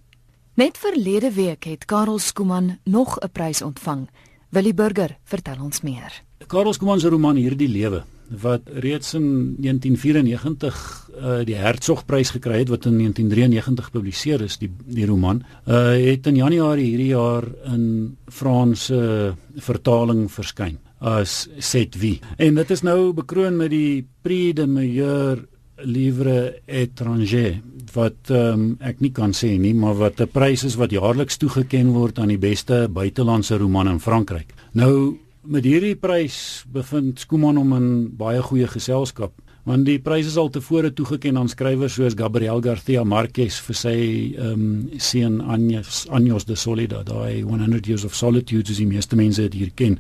Net 0.54 0.78
verlede 0.78 1.32
week 1.32 1.64
het 1.64 1.86
Karel 1.86 2.20
Skuman 2.20 2.80
nog 2.84 3.20
'n 3.20 3.30
prys 3.32 3.62
ontvang. 3.62 4.10
Willie 4.50 4.74
Burger 4.74 5.18
vertel 5.24 5.62
ons 5.62 5.82
meer. 5.82 6.24
Karel 6.48 6.74
Skuman 6.74 7.00
se 7.00 7.10
roman 7.10 7.36
Hierdie 7.36 7.70
lewe 7.70 8.04
wat 8.30 8.62
reeds 8.66 9.14
in 9.14 9.56
1994 9.58 11.10
uh, 11.22 11.46
die 11.46 11.56
Hertzogprys 11.56 12.30
gekry 12.30 12.58
het 12.58 12.70
wat 12.70 12.86
in 12.86 12.98
1993 12.98 13.86
gepubliseer 13.86 14.42
is 14.42 14.58
die 14.58 14.72
die 14.86 15.06
roman 15.06 15.44
uh, 15.68 15.94
het 15.94 16.28
in 16.28 16.36
Januarie 16.36 16.90
hierdie 16.90 17.14
jaar 17.14 17.44
in 17.66 18.18
Franse 18.26 19.36
vertaling 19.56 20.32
verskyn 20.32 20.80
as 21.06 21.46
set 21.62 22.00
wie. 22.02 22.18
En 22.42 22.58
dit 22.58 22.72
is 22.74 22.82
nou 22.86 23.14
bekroon 23.14 23.60
met 23.60 23.70
die 23.74 24.06
Prix 24.26 24.56
de 24.58 24.66
Meilleur 24.68 25.44
Livre 25.86 26.56
étranger 26.66 27.60
wat 27.96 28.32
um, 28.34 28.74
ek 28.84 29.00
nie 29.04 29.12
kan 29.16 29.32
sê 29.36 29.54
nie, 29.60 29.74
maar 29.76 29.96
wat 29.96 30.20
'n 30.20 30.28
prys 30.28 30.64
is 30.64 30.76
wat 30.76 30.92
jaarliks 30.92 31.38
toegekend 31.38 31.94
word 31.94 32.20
aan 32.20 32.34
die 32.34 32.42
beste 32.42 32.88
buitelandse 32.90 33.58
roman 33.58 33.88
in 33.88 34.00
Frankryk. 34.00 34.54
Nou 34.74 35.18
met 35.44 35.64
hierdie 35.64 35.96
prys 35.96 36.66
bevind 36.74 37.20
Skuman 37.20 37.58
hom 37.58 37.74
in 37.74 37.90
baie 38.18 38.42
goeie 38.42 38.68
geselskap 38.68 39.32
want 39.66 39.86
die 39.88 39.98
prys 40.00 40.28
is 40.30 40.38
al 40.38 40.52
tevore 40.54 40.92
toegekend 40.94 41.38
aan 41.42 41.50
skrywers 41.50 41.96
soos 41.98 42.14
Gabriel 42.18 42.62
Garcia 42.62 43.04
Marquez 43.04 43.58
vir 43.66 43.78
sy 43.80 43.98
ehm 44.38 44.52
um, 44.54 45.00
seun 45.02 45.40
Años 45.42 46.06
Años 46.14 46.46
de 46.46 46.56
Soledad, 46.56 47.10
daai 47.10 47.42
100 47.42 47.88
Years 47.90 48.06
of 48.06 48.16
Solitude, 48.16 48.70
as 48.70 48.78
die 48.78 48.86
meeste 48.90 49.18
mense 49.18 49.42
dit 49.42 49.54
hier 49.54 49.72
ken. 49.76 49.98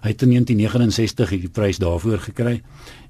Hy 0.00 0.14
het 0.14 0.22
in 0.24 0.30
1969 0.32 1.32
hierdie 1.34 1.52
prys 1.52 1.78
daarvoor 1.78 2.22
gekry. 2.24 2.60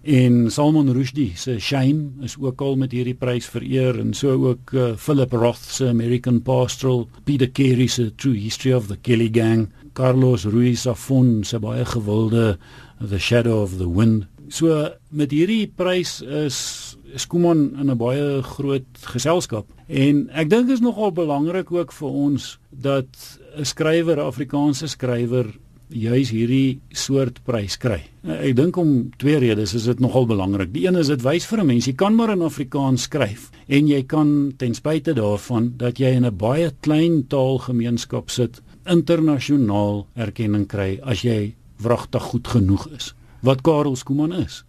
En 0.02 0.50
Salman 0.50 0.90
Rushdie 0.90 1.32
se 1.38 1.58
Shame 1.62 2.24
is 2.26 2.34
ook 2.40 2.60
al 2.60 2.74
met 2.80 2.90
hierdie 2.92 3.14
prys 3.14 3.46
vereer 3.46 3.98
en 4.00 4.10
so 4.14 4.34
ook 4.48 4.72
uh, 4.74 4.94
Philip 4.96 5.32
Roth 5.32 5.62
se 5.62 5.86
American 5.88 6.40
Pastoral, 6.42 7.06
Peter 7.24 7.50
Carey 7.52 7.86
se 7.86 8.10
True 8.16 8.34
History 8.34 8.74
of 8.74 8.88
the 8.88 8.96
Kelly 8.96 9.28
Gang, 9.32 9.68
Carlos 9.92 10.44
Ruiz 10.44 10.82
Zafón 10.82 11.44
se 11.44 11.58
baie 11.62 11.84
gewilde 11.84 12.58
The 12.98 13.18
Shadow 13.18 13.62
of 13.62 13.76
the 13.78 13.86
Wind. 13.86 14.26
So 14.50 14.88
met 15.14 15.30
hierdie 15.30 15.68
prys 15.70 16.18
is 16.26 16.96
Skuman 17.14 17.76
in 17.78 17.90
'n 17.90 17.98
baie 17.98 18.42
groot 18.42 18.86
geselskap 19.14 19.66
en 19.86 20.28
ek 20.34 20.50
dink 20.50 20.70
is 20.70 20.80
nogal 20.80 21.12
belangrik 21.12 21.70
ook 21.72 21.92
vir 21.92 22.08
ons 22.08 22.58
dat 22.70 23.38
'n 23.56 23.64
skrywer, 23.64 24.18
Afrikaanse 24.20 24.86
skrywer 24.88 25.54
juis 25.90 26.30
hierdie 26.30 26.80
soort 26.92 27.40
prys 27.44 27.76
kry. 27.80 28.00
Ek 28.22 28.54
dink 28.56 28.76
om 28.80 29.10
twee 29.18 29.38
redes 29.42 29.74
is 29.74 29.88
dit 29.90 30.00
nogal 30.00 30.26
belangrik. 30.30 30.72
Die 30.72 30.86
een 30.86 30.98
is 31.00 31.10
dit 31.10 31.22
wys 31.22 31.46
vir 31.46 31.60
'n 31.60 31.66
mens 31.66 31.86
jy 31.86 31.94
kan 31.94 32.14
maar 32.14 32.30
in 32.30 32.42
Afrikaans 32.42 33.02
skryf 33.02 33.50
en 33.68 33.88
jy 33.88 34.02
kan 34.02 34.52
ten 34.56 34.74
spyte 34.74 35.14
daarvan 35.14 35.74
dat 35.76 35.98
jy 35.98 36.16
in 36.16 36.24
'n 36.26 36.36
baie 36.36 36.70
klein 36.80 37.26
taalgemeenskap 37.28 38.30
sit, 38.30 38.62
internasionaal 38.86 40.06
erkenning 40.16 40.66
kry 40.66 41.00
as 41.02 41.22
jy 41.22 41.54
wragtig 41.78 42.22
goed 42.22 42.48
genoeg 42.48 42.88
is. 42.96 43.14
Wat 43.42 43.62
Karel 43.62 43.96
Skuman 43.96 44.32
is. 44.32 44.64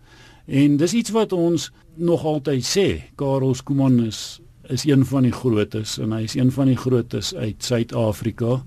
En 0.47 0.77
dis 0.77 0.93
iets 0.93 1.11
wat 1.11 1.33
ons 1.33 1.71
nog 1.95 2.25
altyd 2.25 2.63
sê. 2.63 3.01
Karel 3.15 3.53
Skuman 3.53 3.99
is 4.05 4.41
is 4.71 4.85
een 4.85 5.05
van 5.05 5.23
die 5.23 5.31
grootes 5.31 5.97
en 5.99 6.13
hy 6.15 6.23
is 6.23 6.35
een 6.35 6.51
van 6.51 6.69
die 6.69 6.77
grootes 6.77 7.35
uit 7.35 7.63
Suid-Afrika, 7.63 8.61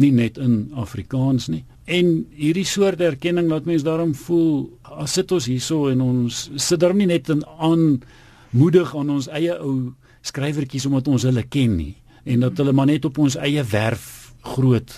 nie 0.00 0.12
net 0.12 0.38
in 0.38 0.70
Afrikaans 0.74 1.48
nie. 1.52 1.64
En 1.84 2.10
hierdie 2.38 2.66
soort 2.68 3.00
erkenning 3.02 3.48
laat 3.50 3.66
mense 3.66 3.84
daarom 3.84 4.14
voel 4.14 4.70
as 5.02 5.16
sit 5.18 5.32
ons 5.34 5.48
hierso 5.50 5.88
en 5.90 6.00
ons 6.04 6.44
sit 6.54 6.80
daarom 6.80 7.00
nie 7.02 7.10
net 7.10 7.30
aan 7.58 8.02
moedig 8.50 8.94
aan 8.96 9.10
ons 9.10 9.28
eie 9.32 9.56
ou 9.58 9.92
skrywertjies 10.22 10.86
omdat 10.86 11.08
ons 11.10 11.26
hulle 11.26 11.42
ken 11.42 11.76
nie 11.76 11.94
en 12.22 12.44
dat 12.46 12.60
hulle 12.60 12.74
maar 12.76 12.86
net 12.86 13.04
op 13.08 13.18
ons 13.18 13.34
eie 13.42 13.64
werf 13.72 14.32
groot 14.54 14.92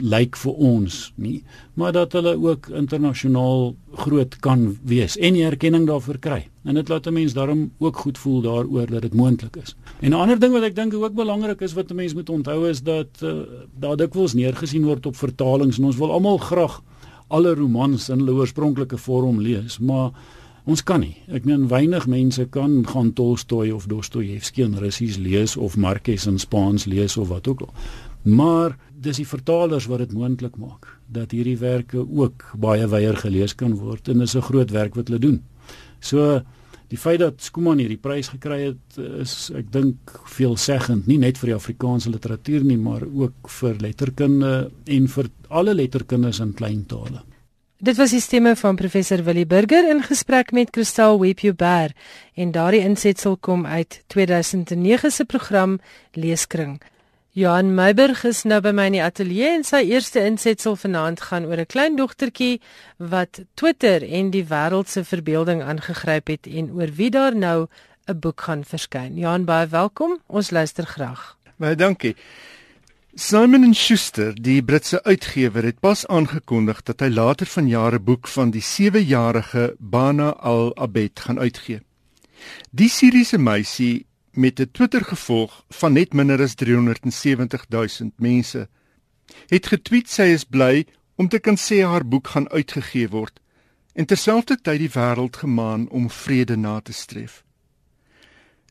lyk 0.00 0.36
vir 0.36 0.52
ons 0.52 1.12
nie 1.16 1.42
maar 1.74 1.92
dat 1.92 2.12
hulle 2.12 2.34
ook 2.36 2.68
internasionaal 2.68 3.74
groot 4.04 4.36
kan 4.44 4.78
wees 4.82 5.16
en 5.18 5.36
die 5.38 5.44
erkenning 5.44 5.86
daarvoor 5.88 6.18
kry 6.18 6.40
en 6.64 6.74
dit 6.74 6.88
laat 6.88 7.06
'n 7.06 7.12
mens 7.12 7.32
daarom 7.32 7.70
ook 7.78 7.96
goed 7.96 8.18
voel 8.18 8.40
daaroor 8.42 8.86
dat 8.86 9.02
dit 9.02 9.14
moontlik 9.14 9.56
is 9.56 9.76
en 10.00 10.10
'n 10.10 10.20
ander 10.20 10.38
ding 10.38 10.52
wat 10.52 10.62
ek 10.62 10.76
dink 10.76 10.94
ook 10.94 11.14
belangrik 11.14 11.60
is 11.60 11.72
wat 11.72 11.90
'n 11.90 11.94
mens 11.94 12.14
moet 12.14 12.30
onthou 12.30 12.68
is 12.68 12.82
dat 12.82 13.22
uh, 13.22 13.42
daar 13.78 13.96
dikwels 13.96 14.34
neergesien 14.34 14.84
word 14.84 15.06
op 15.06 15.16
vertalings 15.16 15.78
en 15.78 15.84
ons 15.84 15.96
wil 15.96 16.12
almal 16.12 16.38
graag 16.38 16.82
alle 17.28 17.54
romans 17.54 18.08
in 18.08 18.18
hulle 18.18 18.32
oorspronklike 18.32 18.98
vorm 18.98 19.40
lees 19.40 19.78
maar 19.78 20.10
Ons 20.68 20.82
kan 20.84 21.00
nie. 21.00 21.16
Ek 21.32 21.46
meen 21.48 21.68
weinig 21.70 22.04
mense 22.10 22.44
kan 22.52 22.82
gaan 22.86 23.14
Tolstoy 23.16 23.70
of 23.72 23.88
Dostojewski 23.88 24.62
in 24.62 24.76
Russies 24.78 25.16
lees 25.18 25.56
of 25.56 25.76
Marquez 25.80 26.26
in 26.28 26.38
Spaans 26.38 26.84
lees 26.84 27.16
of 27.16 27.30
wat 27.32 27.48
ook 27.48 27.64
al. 27.64 27.72
Maar 28.22 28.76
dis 29.00 29.20
die 29.22 29.28
vertalers 29.28 29.88
wat 29.90 30.02
dit 30.04 30.14
moontlik 30.16 30.56
maak 30.60 30.88
dat 31.08 31.32
hierdie 31.34 31.58
werke 31.60 32.02
ook 32.02 32.44
baie 32.60 32.86
wyer 32.92 33.16
gelees 33.16 33.54
kan 33.56 33.76
word 33.80 34.08
en 34.08 34.18
dis 34.18 34.36
'n 34.36 34.48
groot 34.48 34.70
werk 34.70 34.94
wat 34.94 35.08
hulle 35.08 35.20
doen. 35.20 35.42
So 36.00 36.42
die 36.88 36.98
feit 36.98 37.20
dat 37.20 37.42
Skuman 37.42 37.78
hierdie 37.78 38.00
prys 38.00 38.28
gekry 38.28 38.60
het 38.64 38.98
is 38.98 39.50
ek 39.54 39.72
dink 39.72 39.96
veelzeggend 40.26 41.06
nie 41.06 41.18
net 41.18 41.38
vir 41.38 41.52
die 41.52 41.58
Afrikaanse 41.58 42.10
literatuur 42.10 42.64
nie 42.64 42.76
maar 42.76 43.02
ook 43.02 43.48
vir 43.48 43.74
letterkunde 43.80 44.70
en 44.86 45.08
vir 45.08 45.30
alle 45.48 45.74
letterkundes 45.74 46.40
in 46.40 46.54
klein 46.54 46.86
tale. 46.86 47.22
Dit 47.80 47.96
was 47.96 48.10
die 48.10 48.20
stemme 48.20 48.56
van 48.56 48.76
professor 48.76 49.22
Willie 49.24 49.46
Burger 49.46 49.90
in 49.90 50.02
gesprek 50.02 50.52
met 50.52 50.70
Kristal 50.70 51.18
Webber 51.20 51.94
en 52.34 52.50
daardie 52.52 52.82
insetsel 52.84 53.36
kom 53.36 53.66
uit 53.66 54.02
2009 54.06 55.10
se 55.10 55.24
program 55.24 55.78
Leeskring. 56.12 56.80
Johan 57.32 57.74
Meiberg 57.76 58.24
is 58.26 58.40
nou 58.42 58.56
by 58.58 58.72
my 58.74 58.88
in 58.90 58.96
die 58.96 59.02
ateljee 59.06 59.52
en 59.54 59.62
sy 59.62 59.84
eerste 59.86 60.18
insetsel 60.26 60.74
vanaand 60.74 61.20
gaan 61.28 61.44
oor 61.46 61.60
'n 61.62 61.70
klein 61.70 61.94
dogtertjie 61.94 62.58
wat 62.98 63.42
Twitter 63.54 64.02
en 64.02 64.32
die 64.34 64.42
wêreld 64.42 64.88
se 64.90 65.04
verbeelding 65.04 65.62
aangegryp 65.62 66.26
het 66.26 66.48
en 66.50 66.72
oor 66.74 66.90
wie 66.90 67.10
daar 67.10 67.36
nou 67.36 67.68
'n 68.08 68.18
boek 68.18 68.40
gaan 68.40 68.64
verskyn. 68.64 69.16
Johan, 69.16 69.44
baie 69.44 69.68
welkom. 69.68 70.18
Ons 70.26 70.50
luister 70.50 70.86
graag. 70.86 71.36
Baie 71.56 71.76
dankie. 71.76 72.16
Simon 73.14 73.74
& 73.74 73.74
Schuster, 73.74 74.34
die 74.34 74.62
Britse 74.62 75.02
uitgewer, 75.04 75.62
het 75.62 75.80
pas 75.80 76.06
aangekondig 76.06 76.82
dat 76.82 77.00
hy 77.00 77.08
later 77.08 77.46
vanjaar 77.46 77.94
'n 77.94 78.04
boek 78.04 78.26
van 78.26 78.50
die 78.50 78.62
7-jarige 78.62 79.76
Bana 79.78 80.30
Al-Abed 80.30 81.20
gaan 81.20 81.38
uitgee. 81.38 81.80
Die 82.70 82.88
Siriëse 82.88 83.38
meisie 83.38 84.06
met 84.40 84.60
'n 84.60 84.70
Twitter 84.72 85.04
gevolg 85.04 85.64
van 85.68 85.92
net 85.92 86.12
minder 86.12 86.40
as 86.42 86.54
370 86.54 87.66
000 87.68 88.10
mense 88.16 88.68
het 89.46 89.66
getweet 89.66 90.08
sy 90.08 90.22
is 90.36 90.44
bly 90.44 90.86
om 91.16 91.28
te 91.28 91.38
kan 91.38 91.56
sê 91.56 91.82
haar 91.84 92.06
boek 92.06 92.26
gaan 92.28 92.48
uitgegee 92.48 93.08
word 93.08 93.40
en 93.92 94.06
terselfdertyd 94.06 94.78
die 94.78 94.92
wêreld 94.94 95.36
gemaan 95.36 95.88
om 95.88 96.10
vrede 96.10 96.56
na 96.56 96.80
te 96.80 96.92
streef. 96.92 97.44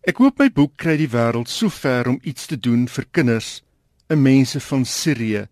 Ek 0.02 0.18
hoop 0.18 0.40
my 0.40 0.50
boek 0.52 0.74
kry 0.76 0.98
die 0.98 1.12
wêreld 1.12 1.50
so 1.52 1.70
ver 1.70 2.08
om 2.08 2.20
iets 2.24 2.46
te 2.46 2.58
doen 2.58 2.88
vir 2.88 3.06
kinders 3.12 3.64
en 4.08 4.22
mense 4.22 4.60
van 4.60 4.86
Sirië 4.86 5.48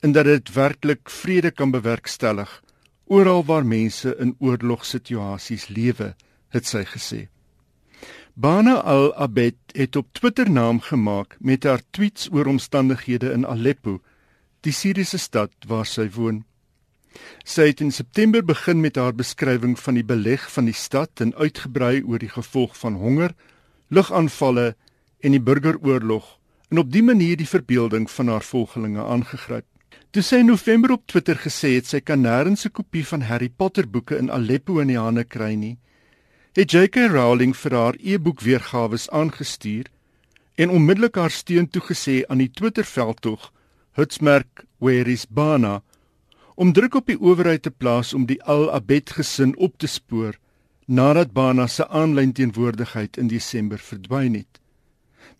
en 0.00 0.12
dat 0.12 0.24
dit 0.24 0.54
werklik 0.54 1.10
vrede 1.10 1.50
kan 1.50 1.70
bewerkstellig 1.70 2.62
oral 3.06 3.44
waar 3.44 3.66
mense 3.66 4.16
in 4.18 4.36
oorlogssituasies 4.38 5.68
lewe, 5.68 6.14
het 6.48 6.66
sy 6.66 6.84
gesê. 6.88 7.20
Bana 8.34 8.80
al-Abed 8.80 9.56
het 9.76 9.96
op 9.96 10.06
Twitter 10.12 10.50
naam 10.50 10.80
gemaak 10.80 11.36
met 11.40 11.64
haar 11.64 11.82
tweets 11.90 12.30
oor 12.32 12.46
omstandighede 12.46 13.28
in 13.32 13.44
Aleppo, 13.46 14.00
die 14.64 14.72
Siriëse 14.72 15.18
stad 15.18 15.52
waar 15.68 15.84
sy 15.86 16.06
woon. 16.14 16.38
Sy 17.44 17.66
het 17.68 17.82
in 17.84 17.92
September 17.92 18.40
begin 18.40 18.80
met 18.80 18.96
haar 18.96 19.12
beskrywing 19.12 19.76
van 19.78 20.00
die 20.00 20.04
beleg 20.04 20.48
van 20.54 20.64
die 20.64 20.76
stad 20.76 21.20
en 21.20 21.34
uitgebrei 21.34 22.00
oor 22.00 22.24
die 22.24 22.32
gevolg 22.32 22.72
van 22.80 22.96
honger, 22.96 23.36
lugaanvalle 23.92 24.72
en 25.20 25.36
die 25.36 25.44
burgeroorlog 25.44 26.38
en 26.72 26.80
op 26.80 26.88
dië 26.88 27.04
manier 27.04 27.36
die 27.36 27.48
verbeelding 27.48 28.08
van 28.10 28.32
haar 28.32 28.48
volgelinge 28.48 29.04
aangegryp. 29.04 29.68
Toe 30.10 30.24
sy 30.24 30.40
in 30.40 30.48
November 30.48 30.96
op 30.96 31.04
Twitter 31.04 31.36
gesê 31.36 31.76
het 31.76 31.86
sy 31.86 32.00
kan 32.00 32.24
nêrens 32.24 32.64
'n 32.64 32.72
kopie 32.72 33.04
van 33.04 33.28
Harry 33.28 33.50
Potter 33.50 33.84
boeke 33.84 34.16
in 34.16 34.30
Aleppo 34.30 34.80
in 34.80 34.88
die 34.88 34.98
hande 34.98 35.24
kry 35.24 35.52
nie, 35.54 35.76
het 36.52 36.72
J.K. 36.72 37.08
Rowling 37.08 37.54
vir 37.56 37.72
haar 37.72 37.96
e-boek 37.96 38.42
weergawe 38.44 38.98
aangestuur 39.08 39.86
en 40.60 40.70
onmiddellik 40.70 41.14
haar 41.16 41.32
steun 41.32 41.68
toegesê 41.72 42.26
aan 42.28 42.42
die 42.44 42.50
Twitter-veldtog 42.52 43.46
Hutsmerk 43.96 44.66
Where 44.76 45.08
is 45.08 45.24
Bana 45.24 45.80
om 46.54 46.74
druk 46.76 46.98
op 47.00 47.08
die 47.08 47.16
owerheid 47.16 47.62
te 47.64 47.72
plaas 47.72 48.12
om 48.12 48.26
die 48.28 48.36
Al-Abed 48.44 49.14
gesin 49.16 49.56
op 49.56 49.78
te 49.80 49.88
spoor 49.88 50.36
nadat 50.84 51.32
Bana 51.32 51.66
se 51.66 51.88
aanlyn 51.88 52.36
teenwoordigheid 52.36 53.16
in 53.16 53.32
Desember 53.32 53.80
verdwyn 53.80 54.36
het. 54.36 54.60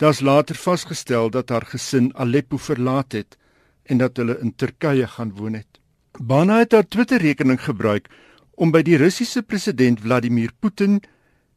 Daar's 0.00 0.24
later 0.24 0.56
vasgestel 0.56 1.28
dat 1.30 1.52
haar 1.52 1.68
gesin 1.68 2.08
Aleppo 2.16 2.56
verlaat 2.56 3.12
het 3.12 3.36
en 3.84 4.00
dat 4.00 4.16
hulle 4.16 4.40
in 4.40 4.56
Turkye 4.56 5.06
gaan 5.06 5.36
woon 5.36 5.60
het. 5.60 5.80
Bana 6.16 6.58
het 6.64 6.72
haar 6.72 6.88
Twitter-rekening 6.88 7.60
gebruik 7.60 8.08
om 8.56 8.72
by 8.72 8.82
die 8.84 8.98
Russiese 9.00 9.42
president 9.42 10.00
Vladimir 10.00 10.52
Putin, 10.60 11.00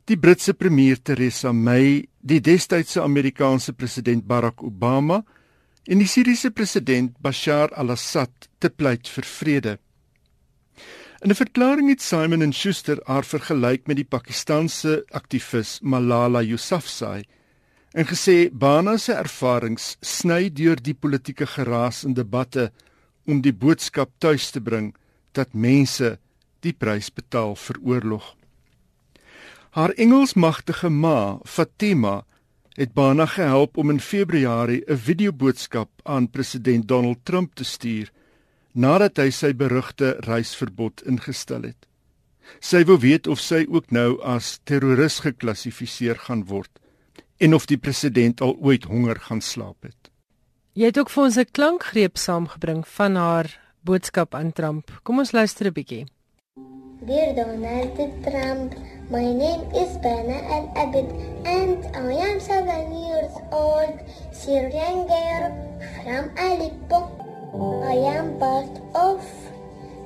die 0.05 0.17
Britse 0.17 0.53
premier 0.53 0.99
Theresa 1.03 1.51
May, 1.53 2.05
die 2.21 2.41
destydse 2.41 3.01
Amerikaanse 3.03 3.73
president 3.73 4.25
Barack 4.27 4.63
Obama 4.63 5.23
en 5.85 6.01
die 6.01 6.09
Siriëse 6.09 6.51
president 6.51 7.15
Bashar 7.21 7.73
al-Assad 7.77 8.49
te 8.59 8.69
pleit 8.69 9.09
vir 9.09 9.25
vrede. 9.25 9.77
In 11.23 11.31
'n 11.31 11.35
verklaring 11.35 11.89
het 11.89 12.01
Simon 12.01 12.51
& 12.51 12.53
Schuster 12.53 12.99
haar 13.05 13.23
vergelyk 13.23 13.87
met 13.87 13.97
die 13.97 14.05
Pakistanse 14.05 15.03
aktivis 15.11 15.79
Malala 15.81 16.41
Yousafzai 16.41 17.23
en 17.93 18.05
gesê 18.05 18.49
Bana 18.51 18.97
se 18.97 19.13
ervarings 19.13 19.97
sny 20.01 20.49
deur 20.49 20.75
die 20.75 20.93
politieke 20.93 21.45
geraas 21.47 22.03
en 22.03 22.13
debatte 22.13 22.71
om 23.25 23.41
die 23.41 23.53
boodskap 23.53 24.09
tuis 24.19 24.51
te 24.51 24.61
bring 24.61 24.93
dat 25.31 25.53
mense 25.53 26.19
die 26.65 26.73
prys 26.73 27.11
betaal 27.13 27.55
vir 27.55 27.79
oorlog. 27.83 28.35
Haar 29.75 29.91
Engelsmagtige 29.99 30.89
ma, 30.89 31.39
Fatima, 31.43 32.23
het 32.75 32.93
Bana 32.93 33.25
gehelp 33.25 33.77
om 33.77 33.89
in 33.89 33.99
Februarie 33.99 34.83
'n 34.87 34.97
videoboodskap 34.97 35.89
aan 36.03 36.29
president 36.29 36.87
Donald 36.87 37.19
Trump 37.23 37.55
te 37.55 37.63
stuur 37.63 38.11
nadat 38.73 39.17
hy 39.17 39.29
sy 39.31 39.53
berugte 39.53 40.17
reisverbod 40.19 41.01
ingestel 41.07 41.61
het. 41.61 41.87
Sy 42.59 42.83
wou 42.85 42.97
weet 42.99 43.27
of 43.27 43.39
sy 43.39 43.65
ook 43.69 43.91
nou 43.91 44.21
as 44.21 44.59
terroris 44.63 45.19
geklassifiseer 45.19 46.19
gaan 46.27 46.45
word 46.45 46.71
en 47.37 47.53
of 47.53 47.65
die 47.65 47.77
president 47.77 48.41
al 48.41 48.55
ooit 48.59 48.83
honger 48.83 49.19
gaan 49.19 49.41
slaap 49.41 49.83
het. 49.83 50.11
Jy 50.75 50.85
het 50.85 50.99
ook 50.99 51.09
vir 51.09 51.23
ons 51.23 51.37
'n 51.37 51.51
klankgreep 51.51 52.17
saamgebring 52.17 52.87
van 52.87 53.15
haar 53.15 53.59
boodskap 53.81 54.35
aan 54.35 54.51
Trump. 54.51 54.91
Kom 55.03 55.19
ons 55.19 55.31
luister 55.31 55.67
'n 55.67 55.73
bietjie. 55.73 56.05
Dear 57.03 57.35
Donald 57.35 58.23
Trump, 58.23 58.73
my 59.11 59.27
name 59.27 59.67
is 59.75 59.97
Bana 59.97 60.39
Al 60.47 60.71
Abid 60.79 61.11
and 61.45 61.83
I 61.91 62.13
am 62.23 62.39
seven 62.39 62.95
years 62.95 63.35
old 63.51 63.99
Syrian 64.31 65.03
girl 65.03 65.51
from 65.99 66.31
Aleppo. 66.39 67.11
I 67.83 67.99
am 68.15 68.39
part 68.39 68.79
of 68.95 69.19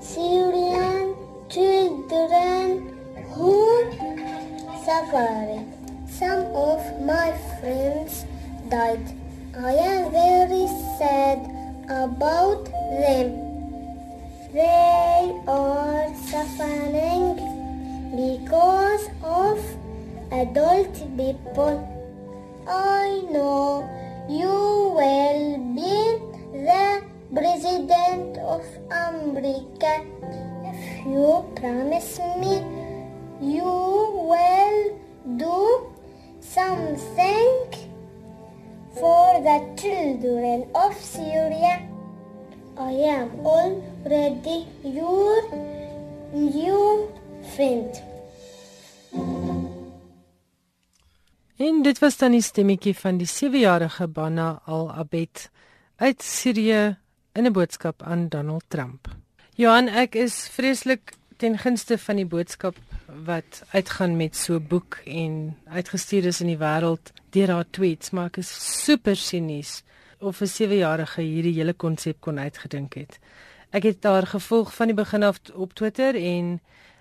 Syrian 0.01 1.13
children 1.47 2.97
who 3.37 3.85
suffered. 4.83 5.61
Some 6.09 6.41
of 6.57 6.81
my 7.05 7.37
friends 7.61 8.25
died. 8.67 9.13
I 9.55 9.73
am 9.73 10.11
very 10.11 10.65
sad 10.97 11.45
about 11.85 12.65
them. 12.65 13.48
They 14.51 15.41
are 15.47 16.09
suffering 16.25 17.37
because 18.17 19.07
of 19.21 19.59
adult 20.31 20.93
people. 21.15 21.77
I 22.67 23.21
know 23.29 23.85
you 24.27 24.49
will 24.97 25.57
be 25.77 26.17
the 26.65 27.03
president 27.31 28.37
of 28.39 28.65
America. 28.89 30.01
If 30.65 31.05
you 31.05 31.45
promise 31.55 32.17
me 32.41 32.65
you 33.39 33.63
will 33.63 34.99
do 35.37 35.93
something 36.41 37.69
for 38.95 39.41
the 39.45 39.61
children 39.77 40.65
of 40.73 40.97
Syria. 40.97 41.88
I 42.79 42.91
am 42.91 43.29
already 43.43 44.65
your 44.83 45.43
new 46.31 47.09
friend. 47.53 48.01
En 51.57 51.81
dit 51.81 51.99
was 51.99 52.17
dan 52.17 52.31
die 52.31 52.41
stemmetjie 52.41 52.93
van 52.95 53.19
die 53.19 53.27
7-jarige 53.27 54.07
Bana 54.07 54.61
Al-Abed 54.63 55.49
uit 55.95 56.23
Sirië 56.23 56.95
in 57.35 57.45
'n 57.45 57.51
boodskap 57.51 58.03
aan 58.03 58.27
Donald 58.27 58.63
Trump. 58.67 59.07
Johan, 59.55 59.87
ek 59.87 60.15
is 60.15 60.47
vreeslik 60.47 61.13
ten 61.37 61.57
gunste 61.57 61.97
van 61.97 62.15
die 62.15 62.25
boodskap 62.25 62.75
wat 63.25 63.63
uitgaan 63.71 64.17
met 64.17 64.35
so 64.35 64.55
'n 64.55 64.67
boek 64.67 65.01
en 65.05 65.57
uitgestuur 65.65 66.25
is 66.25 66.41
in 66.41 66.47
die 66.47 66.57
wêreld 66.57 67.11
deur 67.29 67.49
haar 67.49 67.69
tweets, 67.69 68.09
maar 68.09 68.25
ek 68.25 68.37
is 68.37 68.83
super 68.85 69.15
sinies 69.15 69.83
of 70.19 70.41
'n 70.41 70.45
7-jarige 70.47 71.21
hierdie 71.21 71.53
hele 71.53 71.73
konsep 71.73 72.17
kon 72.19 72.39
uitgedink 72.39 72.93
het. 72.93 73.19
Ek 73.71 73.83
het 73.83 74.03
haar 74.03 74.27
gevolg 74.27 74.73
van 74.75 74.87
die 74.87 74.95
begin 74.95 75.23
af 75.23 75.39
op 75.53 75.73
Twitter 75.73 76.15
en 76.15 76.59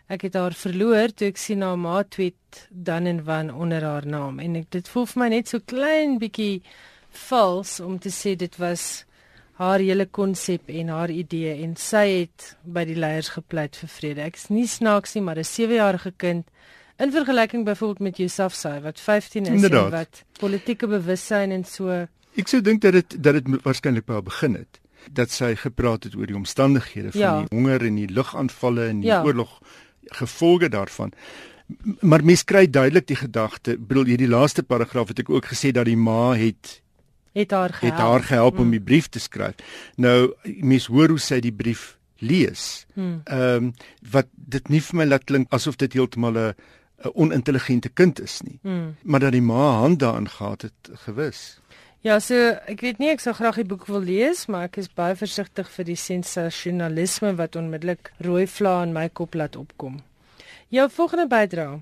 ek 0.09 0.23
het 0.23 0.35
haar 0.35 0.53
verloor 0.53 1.09
toe 1.15 1.29
ek 1.29 1.37
sien 1.37 1.63
haar 1.63 1.79
ma 1.79 2.03
tweet 2.03 2.69
dan 2.71 3.07
en 3.07 3.25
wan 3.25 3.51
onder 3.55 3.83
haar 3.85 4.07
naam 4.07 4.39
en 4.39 4.57
ek 4.57 4.71
dit 4.71 4.89
voel 4.89 5.07
vir 5.07 5.23
my 5.23 5.29
net 5.29 5.49
so 5.49 5.59
klein 5.65 6.19
bietjie 6.19 6.63
vals 7.29 7.81
om 7.81 7.99
te 7.99 8.09
sê 8.11 8.37
dit 8.37 8.57
was 8.57 9.05
haar 9.59 9.79
hele 9.79 10.07
konsep 10.07 10.69
en 10.69 10.89
haar 10.89 11.11
idee 11.11 11.63
en 11.65 11.77
sy 11.77 12.07
het 12.21 12.57
by 12.65 12.85
die 12.85 12.95
leiers 12.97 13.29
gepleit 13.29 13.77
vir 13.77 13.89
vrede. 13.89 14.23
Ek 14.23 14.37
is 14.37 14.49
nie 14.49 14.67
snaaks 14.67 15.15
nie, 15.15 15.23
maar 15.23 15.39
'n 15.39 15.45
7-jarige 15.45 16.13
kind 16.17 16.47
in 16.99 17.11
vergelyking 17.13 17.65
byvoorbeeld 17.65 17.99
met 17.99 18.17
Yusuf 18.19 18.55
Sai 18.55 18.81
wat 18.81 19.01
15 19.01 19.43
is 19.43 19.49
Inderdaad. 19.49 19.85
en 19.85 19.91
wat 19.91 20.25
politieke 20.39 20.87
bewussyn 20.87 21.51
en 21.51 21.65
so 21.65 22.07
Ek 22.39 22.49
sou 22.49 22.61
dink 22.63 22.81
dat 22.85 22.93
dit 22.93 23.17
dat 23.23 23.35
dit 23.39 23.63
waarskynlik 23.65 24.07
by 24.07 24.13
haar 24.19 24.23
begin 24.27 24.55
het 24.55 24.81
dat 25.15 25.31
sy 25.33 25.55
gepraat 25.57 26.05
het 26.05 26.15
oor 26.19 26.27
die 26.27 26.37
omstandighede 26.37 27.13
van 27.15 27.21
Ja. 27.21 27.35
die 27.43 27.57
honger 27.57 27.85
en 27.87 27.95
die 27.97 28.09
lugaanvalle 28.11 28.89
en 28.89 29.01
die 29.01 29.09
Ja. 29.09 29.23
oorlog 29.25 29.61
gevolge 30.21 30.69
daarvan. 30.69 31.13
Maar 32.01 32.25
mens 32.25 32.45
kry 32.45 32.67
duidelik 32.71 33.07
die 33.07 33.17
gedagte, 33.17 33.77
bedoel 33.79 34.05
hierdie 34.05 34.29
laaste 34.29 34.63
paragraaf 34.63 35.09
het 35.09 35.19
ek 35.19 35.31
ook 35.31 35.47
gesê 35.47 35.71
dat 35.73 35.85
die 35.85 35.97
ma 35.97 36.33
het 36.35 36.83
het 37.35 37.51
haar 37.51 37.73
gehelp. 37.73 37.93
het 37.95 38.01
haar 38.01 38.23
gehelp 38.23 38.59
om 38.59 38.71
die 38.71 38.81
brief 38.81 39.09
te 39.09 39.19
skryf. 39.21 39.55
Nou 39.97 40.35
mens 40.45 40.87
hoor 40.87 41.09
hoe 41.09 41.19
sy 41.19 41.41
die 41.41 41.53
brief 41.53 41.99
lees. 42.19 42.87
Hmm. 42.95 43.21
Ehm 43.25 43.71
wat 44.11 44.27
dit 44.35 44.69
nie 44.69 44.81
vir 44.81 44.97
my 44.97 45.05
laat 45.05 45.25
klink 45.25 45.47
asof 45.53 45.77
dit 45.77 45.93
heeltemal 45.93 46.33
'n 46.37 46.55
'n 47.05 47.11
onintelligente 47.15 47.89
kind 47.89 48.21
is 48.21 48.41
nie. 48.43 48.59
Hmm. 48.63 48.97
Maar 49.03 49.21
dat 49.21 49.33
die 49.33 49.43
ma 49.43 49.79
hand 49.79 49.99
daarin 50.01 50.29
gehad 50.29 50.63
het, 50.63 50.75
gewis. 50.93 51.61
Ja, 52.07 52.21
so 52.23 52.35
ek 52.71 52.85
weet 52.85 53.01
nie 53.03 53.09
ek 53.11 53.23
sou 53.25 53.33
graag 53.35 53.57
die 53.59 53.67
boek 53.67 53.89
wil 53.91 54.05
lees, 54.07 54.45
maar 54.47 54.69
ek 54.69 54.79
is 54.79 54.91
baie 54.95 55.17
versigtig 55.19 55.67
vir 55.75 55.89
die 55.89 55.99
sensasionalisme 55.99 57.33
wat 57.41 57.59
onmiddellik 57.59 58.13
rooi 58.23 58.47
vlae 58.47 58.85
in 58.87 58.95
my 58.95 59.09
kop 59.11 59.35
laat 59.35 59.59
opkom. 59.59 59.99
Jou 60.71 60.87
volgende 60.95 61.27
bydrae. 61.27 61.81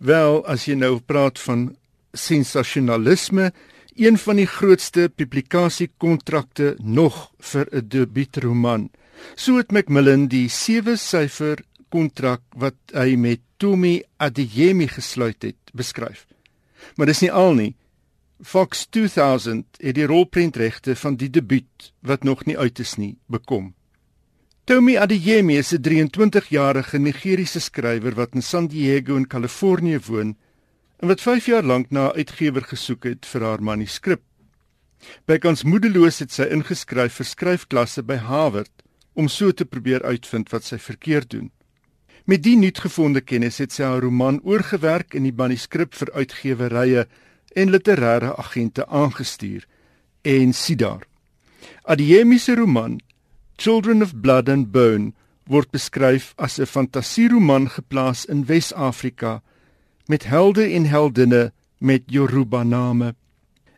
Wel, 0.00 0.40
as 0.50 0.66
jy 0.66 0.74
nou 0.80 0.96
praat 0.98 1.38
van 1.38 1.68
sensasionalisme, 2.16 3.52
een 3.94 4.18
van 4.18 4.40
die 4.42 4.48
grootste 4.50 5.06
publikasiekontrakte 5.14 6.74
nog 6.82 7.30
vir 7.38 7.68
'n 7.70 7.88
debuutroman. 7.88 8.90
So 9.36 9.56
het 9.56 9.70
Macmillan 9.70 10.26
die 10.26 10.48
7-syfer 10.48 11.62
kontrak 11.88 12.40
wat 12.56 12.74
hy 12.92 13.14
met 13.16 13.40
Tomi 13.56 14.02
Adeyemi 14.16 14.88
gesluit 14.88 15.42
het, 15.42 15.56
beskryf. 15.72 16.26
Maar 16.96 17.06
dis 17.06 17.20
nie 17.20 17.32
al 17.32 17.54
nie. 17.54 17.74
Fox 18.44 18.86
2000 18.92 19.64
het 19.80 19.94
die 19.96 20.04
rolprentregte 20.04 20.92
van 21.00 21.16
die 21.16 21.30
debuut 21.32 21.92
wat 22.04 22.26
nog 22.28 22.44
nie 22.44 22.58
uit 22.58 22.78
is 22.78 22.98
nie 23.00 23.16
bekom. 23.26 23.72
Tomi 24.68 24.96
Adeyemi 25.00 25.56
is 25.56 25.72
'n 25.72 25.80
23-jarige 25.80 26.98
Nigeriese 26.98 27.60
skrywer 27.60 28.14
wat 28.14 28.34
in 28.34 28.42
San 28.42 28.66
Diego 28.66 29.16
in 29.16 29.26
Kalifornië 29.26 29.98
woon 30.06 30.36
en 30.96 31.08
wat 31.08 31.20
5 31.20 31.46
jaar 31.46 31.62
lank 31.62 31.90
na 31.90 32.08
'n 32.08 32.16
uitgewer 32.16 32.62
gesoek 32.62 33.04
het 33.04 33.26
vir 33.26 33.42
haar 33.42 33.62
manuskrip. 33.62 34.20
Bykans 35.24 35.64
moedeloos 35.64 36.18
het 36.18 36.32
sy 36.32 36.42
ingeskryf 36.42 37.14
vir 37.14 37.26
skryfklasse 37.26 38.02
by 38.02 38.16
Harvard 38.16 38.82
om 39.14 39.28
so 39.28 39.52
te 39.52 39.64
probeer 39.64 40.02
uitvind 40.02 40.50
wat 40.50 40.64
sy 40.64 40.78
verkeerd 40.78 41.30
doen. 41.30 41.50
Met 42.24 42.42
die 42.42 42.56
nuutgevonde 42.56 43.20
kennis 43.20 43.58
het 43.58 43.72
sy 43.72 43.82
haar 43.82 44.00
roman 44.00 44.40
oorgewerk 44.42 45.14
en 45.14 45.22
die 45.22 45.36
manuskrip 45.36 45.94
vir 45.94 46.12
uitgewerye 46.12 47.06
en 47.54 47.70
literêre 47.70 48.34
agente 48.36 48.86
aangestuur 48.86 49.66
en 50.22 50.52
sien 50.52 50.76
daar. 50.76 51.06
Adeyemi 51.84 52.38
se 52.38 52.54
roman 52.54 53.00
Children 53.56 54.02
of 54.02 54.14
Blood 54.20 54.48
and 54.48 54.70
Bone 54.72 55.12
word 55.46 55.70
beskryf 55.70 56.32
as 56.36 56.58
'n 56.58 56.66
fantasieroman 56.66 57.68
geplaas 57.68 58.24
in 58.24 58.44
Wes-Afrika 58.44 59.42
met 60.06 60.24
helde 60.24 60.64
en 60.72 60.84
heldinne 60.84 61.52
met 61.78 62.02
Yoruba 62.06 62.62
name. 62.62 63.14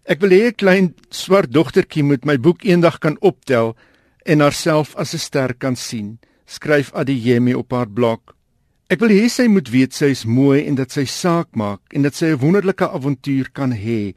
Ek 0.04 0.20
wil 0.20 0.30
hê 0.30 0.46
'n 0.46 0.54
klein 0.54 0.94
swart 1.10 1.52
dogtertjie 1.52 2.02
moet 2.02 2.24
my 2.24 2.38
boek 2.38 2.64
eendag 2.64 2.98
kan 2.98 3.16
optel 3.20 3.76
en 4.24 4.40
haarself 4.40 4.94
as 4.96 5.14
'n 5.14 5.18
ster 5.18 5.54
kan 5.54 5.76
sien, 5.76 6.18
skryf 6.46 6.92
Adeyemi 6.92 7.54
op 7.54 7.70
haar 7.72 7.88
blog. 7.88 8.35
Ek 8.86 9.00
wil 9.02 9.10
hê 9.10 9.24
sy 9.26 9.48
moet 9.50 9.66
weet 9.74 9.96
sy 9.98 10.12
is 10.14 10.20
mooi 10.30 10.60
en 10.62 10.76
dat 10.78 10.92
sy 10.94 11.02
saak 11.10 11.56
maak 11.58 11.82
en 11.90 12.04
dat 12.06 12.14
sy 12.14 12.30
'n 12.30 12.38
wonderlike 12.38 12.86
avontuur 12.86 13.50
kan 13.50 13.72
hê. 13.74 14.14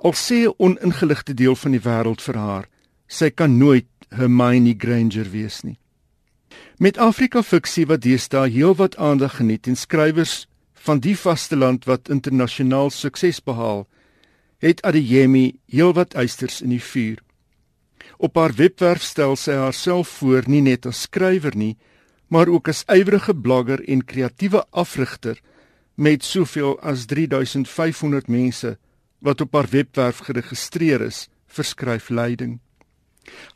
Al 0.00 0.14
sê 0.16 0.48
'n 0.48 0.54
oningeligte 0.56 1.34
deel 1.34 1.54
van 1.54 1.72
die 1.72 1.84
wêreld 1.84 2.22
vir 2.22 2.36
haar, 2.36 2.68
sy 3.06 3.28
kan 3.30 3.58
nooit 3.58 3.86
Hermione 4.08 4.74
Granger 4.78 5.28
wees 5.30 5.62
nie. 5.62 5.76
Met 6.78 6.96
Afrika 6.96 7.42
fiksie 7.42 7.86
wat 7.86 8.00
deesdae 8.00 8.48
heelwat 8.48 8.96
aandag 8.96 9.36
geniet 9.36 9.66
en 9.66 9.76
skrywers 9.76 10.46
van 10.72 11.00
die 11.00 11.16
vasteland 11.16 11.84
wat 11.84 12.08
internasionaal 12.08 12.90
sukses 12.90 13.40
behaal, 13.44 13.86
het 14.58 14.82
Adeyemi 14.82 15.60
heelwat 15.66 16.14
eisters 16.14 16.62
in 16.62 16.70
die 16.70 16.82
vuur. 16.82 17.18
Op 18.18 18.36
haar 18.36 18.54
webwerf 18.54 19.02
stel 19.02 19.36
sy 19.36 19.52
haarself 19.52 20.08
voor 20.08 20.42
nie 20.46 20.62
net 20.62 20.86
as 20.86 21.02
skrywer 21.02 21.56
nie, 21.56 21.76
maar 22.28 22.48
ook 22.48 22.68
as 22.68 22.84
ywerige 22.86 23.34
blogger 23.34 23.82
en 23.88 24.04
kreatiewe 24.04 24.64
afrigter 24.70 25.40
met 25.94 26.24
soveel 26.24 26.78
as 26.80 27.06
3500 27.10 28.28
mense 28.28 28.76
wat 29.18 29.40
op 29.40 29.52
haar 29.52 29.68
webwerf 29.70 30.22
geregistreer 30.28 31.02
is 31.02 31.26
vir 31.46 31.64
skryfleiding. 31.64 32.58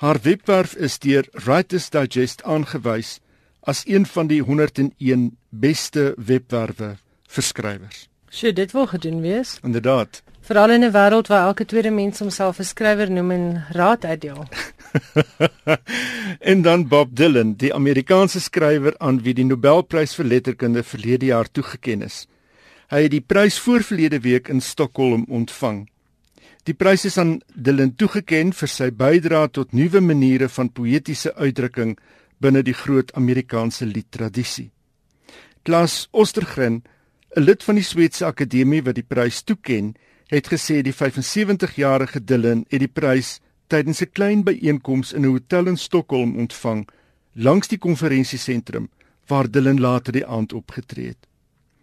Haar 0.03 0.19
webwerf 0.23 0.75
is 0.75 0.99
deur 0.99 1.29
Writers 1.33 1.91
Digest 1.91 2.43
aangewys 2.43 3.21
as 3.63 3.85
een 3.87 4.07
van 4.07 4.27
die 4.27 4.43
101 4.43 5.37
beste 5.51 6.13
webwerwe 6.17 6.97
vir 7.29 7.43
skrywers. 7.47 8.12
Sjoe, 8.33 8.53
dit 8.53 8.71
wil 8.73 8.87
gedoen 8.87 9.21
wees. 9.21 9.59
Inderdaad. 9.63 10.23
Veral 10.41 10.71
in 10.71 10.85
'n 10.85 10.93
wêreld 10.93 11.29
waar 11.29 11.47
elke 11.47 11.65
tweede 11.65 11.91
mens 11.91 12.19
homself 12.19 12.59
'n 12.59 12.65
skrywer 12.65 13.11
noem 13.11 13.31
en 13.31 13.65
raad 13.71 14.05
uitdeel. 14.05 14.49
en 16.51 16.63
dan 16.63 16.89
Bob 16.89 17.17
Dylan, 17.17 17.55
die 17.55 17.75
Amerikaanse 17.75 18.41
skrywer 18.41 18.95
aan 18.99 19.23
wie 19.23 19.35
die 19.35 19.45
Nobelprys 19.45 20.15
vir 20.15 20.25
letterkunde 20.25 20.83
verlede 20.83 21.27
jaar 21.27 21.51
toegekend 21.51 22.03
is. 22.03 22.27
Hy 22.89 23.03
het 23.03 23.11
die 23.11 23.21
prys 23.21 23.59
voorverlede 23.59 24.21
week 24.21 24.49
in 24.49 24.61
Stockholm 24.61 25.25
ontvang. 25.29 25.89
Die 26.63 26.75
prys 26.75 27.05
is 27.05 27.19
aan 27.19 27.41
Dylan 27.55 27.97
toegekend 27.97 28.57
vir 28.57 28.69
sy 28.69 28.91
bydrae 28.91 29.49
tot 29.51 29.73
nuwe 29.73 30.01
maniere 30.01 30.49
van 30.49 30.73
poëtiese 30.73 31.35
uitdrukking 31.35 31.99
binne 32.39 32.63
die 32.63 32.75
groot 32.75 33.13
Amerikaanse 33.13 33.87
liedtradisie. 33.87 34.71
Klas 35.63 36.09
Ostergren 36.11 36.83
'n 37.35 37.41
lid 37.41 37.63
van 37.65 37.79
die 37.79 37.85
Sweedse 37.85 38.27
Akademie 38.27 38.83
wat 38.85 38.99
die 38.99 39.09
prys 39.09 39.41
toeken, 39.49 39.95
het 40.29 40.51
gesê 40.53 40.83
die 40.85 40.93
75-jarige 40.93 42.21
Dylan 42.21 42.67
het 42.69 42.83
die 42.85 42.93
prys 42.93 43.39
tydens 43.73 44.03
'n 44.03 44.13
klein 44.13 44.43
byeenkoms 44.45 45.13
in 45.13 45.25
'n 45.25 45.33
hotel 45.33 45.67
in 45.67 45.77
Stockholm 45.77 46.37
ontvang 46.37 46.89
langs 47.33 47.69
die 47.69 47.79
konferensiesentrum 47.79 48.91
waar 49.27 49.51
Dylan 49.51 49.81
later 49.81 50.13
die 50.13 50.27
aand 50.27 50.53
opgetree 50.53 51.07
het. 51.07 51.27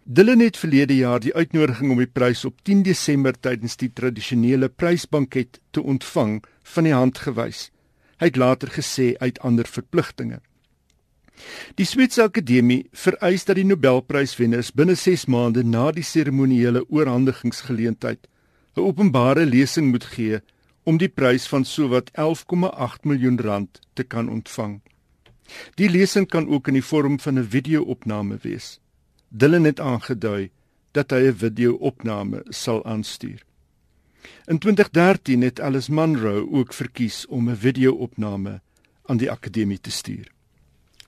Dylan 0.04 0.40
het 0.40 0.56
verlede 0.56 0.96
jaar 0.96 1.20
die 1.20 1.34
uitnodiging 1.34 1.90
om 1.90 1.98
die 1.98 2.06
prys 2.06 2.44
op 2.44 2.62
10 2.62 2.82
Desember 2.82 3.34
tydens 3.40 3.76
die 3.76 3.92
tradisionele 3.92 4.68
prysbanket 4.68 5.60
te 5.70 5.82
ontvang 5.82 6.44
van 6.62 6.84
die 6.84 6.94
hand 6.94 7.18
gewys. 7.18 7.70
Hy 8.18 8.26
het 8.26 8.36
later 8.36 8.68
gesê 8.68 9.16
uit 9.18 9.38
ander 9.40 9.66
verpligtinge. 9.66 10.40
Die 11.74 11.86
Switserse 11.86 12.28
Akademie 12.28 12.88
vereis 12.92 13.44
dat 13.44 13.56
die 13.56 13.64
Nobelpryswenners 13.64 14.72
binne 14.72 14.94
6 14.94 15.26
maande 15.26 15.62
na 15.64 15.90
die 15.92 16.04
seremoniële 16.04 16.84
oorhandigingsgeleentheid 16.88 18.28
'n 18.76 18.80
openbare 18.80 19.46
lesing 19.46 19.90
moet 19.90 20.04
gee 20.04 20.40
om 20.84 20.98
die 20.98 21.08
prys 21.08 21.46
van 21.48 21.64
sowat 21.64 22.10
11,8 22.14 23.04
miljoen 23.04 23.40
rand 23.40 23.80
te 23.92 24.02
kan 24.02 24.28
ontvang. 24.28 24.80
Die 25.74 25.90
lesing 25.90 26.28
kan 26.28 26.48
ook 26.48 26.68
in 26.68 26.78
die 26.78 26.84
vorm 26.84 27.20
van 27.20 27.38
'n 27.38 27.48
video-opname 27.48 28.38
wees. 28.42 28.80
Dylan 29.28 29.64
het 29.64 29.80
aangedui 29.80 30.50
dat 30.92 31.10
hy 31.10 31.26
'n 31.26 31.36
video-opname 31.36 32.42
sal 32.48 32.84
aanstuur. 32.84 33.42
In 34.46 34.58
2013 34.58 35.42
het 35.42 35.60
Alice 35.60 35.92
Munro 35.92 36.48
ook 36.50 36.72
verkies 36.72 37.26
om 37.26 37.50
'n 37.50 37.56
video-opname 37.56 38.60
aan 39.04 39.16
die 39.16 39.30
akademie 39.30 39.80
te 39.80 39.90
stuur. 39.90 40.39